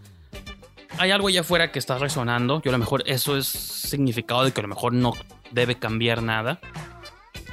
hay 0.98 1.12
algo 1.12 1.28
allá 1.28 1.40
afuera 1.40 1.72
que 1.72 1.78
está 1.78 1.96
resonando. 1.98 2.60
Yo 2.62 2.70
a 2.70 2.72
lo 2.72 2.78
mejor 2.78 3.04
eso 3.06 3.36
es 3.36 3.46
significado 3.46 4.44
de 4.44 4.52
que 4.52 4.60
a 4.60 4.62
lo 4.62 4.68
mejor 4.68 4.92
no 4.92 5.12
debe 5.52 5.78
cambiar 5.78 6.22
nada. 6.22 6.60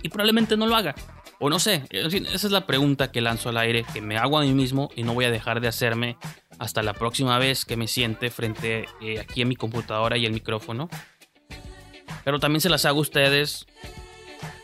Y 0.01 0.09
probablemente 0.09 0.57
no 0.57 0.67
lo 0.67 0.75
haga. 0.75 0.95
O 1.39 1.49
no 1.49 1.59
sé, 1.59 1.83
esa 1.91 2.47
es 2.47 2.51
la 2.51 2.65
pregunta 2.65 3.11
que 3.11 3.21
lanzo 3.21 3.49
al 3.49 3.57
aire, 3.57 3.85
que 3.93 4.01
me 4.01 4.17
hago 4.17 4.39
a 4.39 4.41
mí 4.41 4.53
mismo 4.53 4.89
y 4.95 5.03
no 5.03 5.13
voy 5.13 5.25
a 5.25 5.31
dejar 5.31 5.61
de 5.61 5.67
hacerme 5.67 6.17
hasta 6.59 6.83
la 6.83 6.93
próxima 6.93 7.37
vez 7.39 7.65
que 7.65 7.77
me 7.77 7.87
siente 7.87 8.29
frente 8.29 8.85
eh, 9.01 9.19
aquí 9.19 9.41
en 9.41 9.47
mi 9.47 9.55
computadora 9.55 10.17
y 10.17 10.25
el 10.25 10.33
micrófono. 10.33 10.89
Pero 12.23 12.39
también 12.39 12.61
se 12.61 12.69
las 12.69 12.85
hago 12.85 12.99
a 12.99 13.01
ustedes 13.01 13.67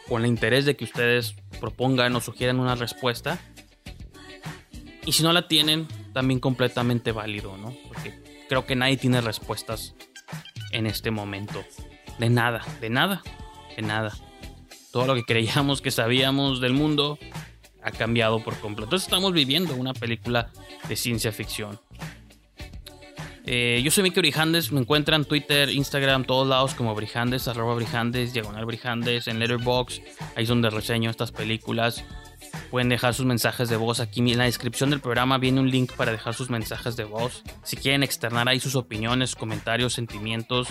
con 0.07 0.23
el 0.23 0.27
interés 0.27 0.65
de 0.65 0.75
que 0.75 0.83
ustedes 0.83 1.35
propongan 1.59 2.15
o 2.15 2.21
sugieran 2.21 2.59
una 2.59 2.75
respuesta. 2.75 3.39
Y 5.05 5.11
si 5.13 5.23
no 5.23 5.33
la 5.33 5.47
tienen, 5.47 5.87
también 6.13 6.39
completamente 6.39 7.11
válido, 7.11 7.57
¿no? 7.57 7.73
Porque 7.87 8.45
creo 8.49 8.65
que 8.65 8.75
nadie 8.75 8.97
tiene 8.97 9.21
respuestas 9.21 9.95
en 10.71 10.87
este 10.87 11.11
momento. 11.11 11.63
De 12.19 12.29
nada, 12.29 12.65
de 12.79 12.89
nada, 12.89 13.21
de 13.75 13.81
nada 13.81 14.13
todo 14.93 15.07
lo 15.07 15.15
que 15.15 15.23
creíamos 15.23 15.81
que 15.81 15.89
sabíamos 15.89 16.61
del 16.61 16.73
mundo 16.73 17.17
ha 17.83 17.91
cambiado 17.91 18.43
por 18.43 18.57
completo. 18.59 18.85
Entonces 18.85 19.07
estamos 19.07 19.33
viviendo 19.33 19.75
una 19.75 19.93
película 19.93 20.49
de 20.87 20.95
ciencia 20.95 21.31
ficción. 21.31 21.79
Eh, 23.45 23.81
yo 23.83 23.91
soy 23.91 24.03
Miki 24.03 24.21
Brijandes, 24.21 24.71
me 24.71 24.79
encuentran 24.79 25.25
Twitter, 25.25 25.69
Instagram, 25.69 26.23
todos 26.23 26.47
lados 26.47 26.75
como 26.75 26.95
Brijandes, 26.95 27.49
arroba 27.49 27.75
Brijandes, 27.75 28.31
diagonal 28.31 28.65
Brijandes, 28.65 29.27
en 29.27 29.39
Letterboxd, 29.39 30.01
ahí 30.35 30.43
es 30.43 30.49
donde 30.49 30.69
reseño 30.69 31.09
estas 31.09 31.33
películas. 31.33 32.05
Pueden 32.71 32.87
dejar 32.87 33.13
sus 33.13 33.25
mensajes 33.25 33.67
de 33.67 33.75
voz 33.75 33.99
aquí 33.99 34.19
en 34.21 34.37
la 34.37 34.45
descripción 34.45 34.91
del 34.91 35.01
programa 35.01 35.37
viene 35.37 35.59
un 35.59 35.69
link 35.69 35.91
para 35.93 36.11
dejar 36.11 36.33
sus 36.33 36.49
mensajes 36.49 36.95
de 36.95 37.03
voz. 37.03 37.43
Si 37.63 37.75
quieren 37.75 38.01
externar 38.03 38.47
ahí 38.47 38.59
sus 38.59 38.75
opiniones, 38.75 39.35
comentarios, 39.35 39.93
sentimientos, 39.93 40.67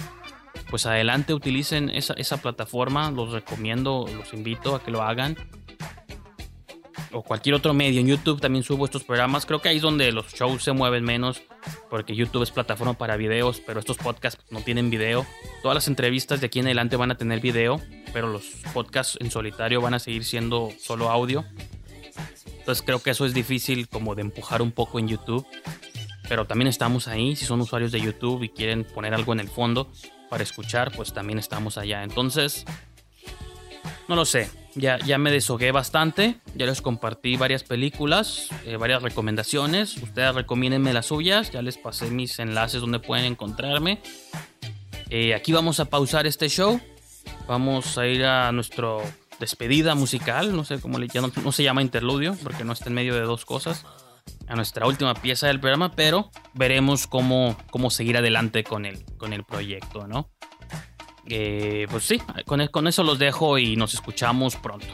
pues 0.70 0.86
adelante 0.86 1.34
utilicen 1.34 1.90
esa 1.90 2.36
plataforma, 2.38 3.10
los 3.10 3.32
recomiendo, 3.32 4.06
los 4.16 4.32
invito 4.32 4.74
a 4.74 4.82
que 4.82 4.90
lo 4.90 5.02
hagan. 5.02 5.36
O 7.12 7.22
cualquier 7.22 7.54
otro 7.54 7.74
medio, 7.74 8.00
en 8.00 8.06
YouTube 8.06 8.40
también 8.40 8.64
subo 8.64 8.84
estos 8.84 9.04
programas, 9.04 9.46
creo 9.46 9.60
que 9.60 9.68
ahí 9.68 9.76
es 9.76 9.82
donde 9.82 10.12
los 10.12 10.32
shows 10.32 10.62
se 10.62 10.72
mueven 10.72 11.04
menos, 11.04 11.42
porque 11.90 12.14
YouTube 12.14 12.42
es 12.42 12.50
plataforma 12.50 12.94
para 12.94 13.16
videos, 13.16 13.60
pero 13.66 13.80
estos 13.80 13.96
podcasts 13.98 14.42
no 14.50 14.60
tienen 14.60 14.90
video. 14.90 15.26
Todas 15.62 15.74
las 15.74 15.88
entrevistas 15.88 16.40
de 16.40 16.46
aquí 16.46 16.60
en 16.60 16.66
adelante 16.66 16.96
van 16.96 17.10
a 17.10 17.16
tener 17.16 17.40
video, 17.40 17.80
pero 18.12 18.28
los 18.28 18.44
podcasts 18.72 19.18
en 19.20 19.30
solitario 19.30 19.80
van 19.80 19.94
a 19.94 19.98
seguir 19.98 20.24
siendo 20.24 20.70
solo 20.78 21.10
audio. 21.10 21.44
Entonces 22.58 22.84
creo 22.84 23.02
que 23.02 23.10
eso 23.10 23.26
es 23.26 23.34
difícil 23.34 23.88
como 23.88 24.14
de 24.14 24.22
empujar 24.22 24.62
un 24.62 24.72
poco 24.72 24.98
en 24.98 25.08
YouTube. 25.08 25.46
Pero 26.28 26.46
también 26.46 26.68
estamos 26.68 27.08
ahí, 27.08 27.36
si 27.36 27.44
son 27.44 27.60
usuarios 27.60 27.92
de 27.92 28.00
YouTube 28.00 28.44
y 28.44 28.48
quieren 28.48 28.84
poner 28.84 29.12
algo 29.12 29.32
en 29.32 29.40
el 29.40 29.48
fondo, 29.48 29.90
para 30.30 30.44
escuchar, 30.44 30.92
pues 30.92 31.12
también 31.12 31.38
estamos 31.38 31.76
allá. 31.76 32.04
Entonces, 32.04 32.64
no 34.08 34.16
lo 34.16 34.24
sé. 34.24 34.48
Ya, 34.74 34.98
ya 34.98 35.18
me 35.18 35.30
deshogué 35.30 35.70
bastante. 35.70 36.36
Ya 36.54 36.66
les 36.66 36.80
compartí 36.80 37.36
varias 37.36 37.62
películas, 37.62 38.48
eh, 38.64 38.76
varias 38.76 39.02
recomendaciones. 39.02 39.96
Ustedes 39.98 40.34
recomiéndenme 40.34 40.92
las 40.92 41.06
suyas. 41.06 41.50
Ya 41.50 41.62
les 41.62 41.76
pasé 41.76 42.10
mis 42.10 42.38
enlaces 42.38 42.80
donde 42.80 42.98
pueden 42.98 43.26
encontrarme. 43.26 44.00
Eh, 45.10 45.34
aquí 45.34 45.52
vamos 45.52 45.80
a 45.80 45.86
pausar 45.86 46.26
este 46.26 46.48
show. 46.48 46.80
Vamos 47.46 47.98
a 47.98 48.06
ir 48.06 48.24
a 48.24 48.50
nuestro 48.52 49.02
despedida 49.38 49.94
musical. 49.94 50.56
No 50.56 50.64
sé 50.64 50.80
cómo 50.80 50.98
le. 50.98 51.08
No, 51.14 51.30
no 51.42 51.52
se 51.52 51.62
llama 51.62 51.82
interludio 51.82 52.36
porque 52.42 52.64
no 52.64 52.72
está 52.72 52.88
en 52.88 52.94
medio 52.94 53.14
de 53.14 53.22
dos 53.22 53.44
cosas 53.44 53.84
a 54.46 54.54
nuestra 54.54 54.86
última 54.86 55.14
pieza 55.14 55.46
del 55.46 55.60
programa, 55.60 55.92
pero 55.92 56.30
veremos 56.54 57.06
cómo, 57.06 57.56
cómo 57.70 57.90
seguir 57.90 58.16
adelante 58.16 58.64
con 58.64 58.86
el, 58.86 59.04
con 59.16 59.32
el 59.32 59.44
proyecto, 59.44 60.06
¿no? 60.06 60.30
Eh, 61.26 61.86
pues 61.90 62.04
sí, 62.04 62.20
con, 62.46 62.66
con 62.68 62.86
eso 62.86 63.02
los 63.02 63.18
dejo 63.18 63.58
y 63.58 63.76
nos 63.76 63.94
escuchamos 63.94 64.56
pronto. 64.56 64.86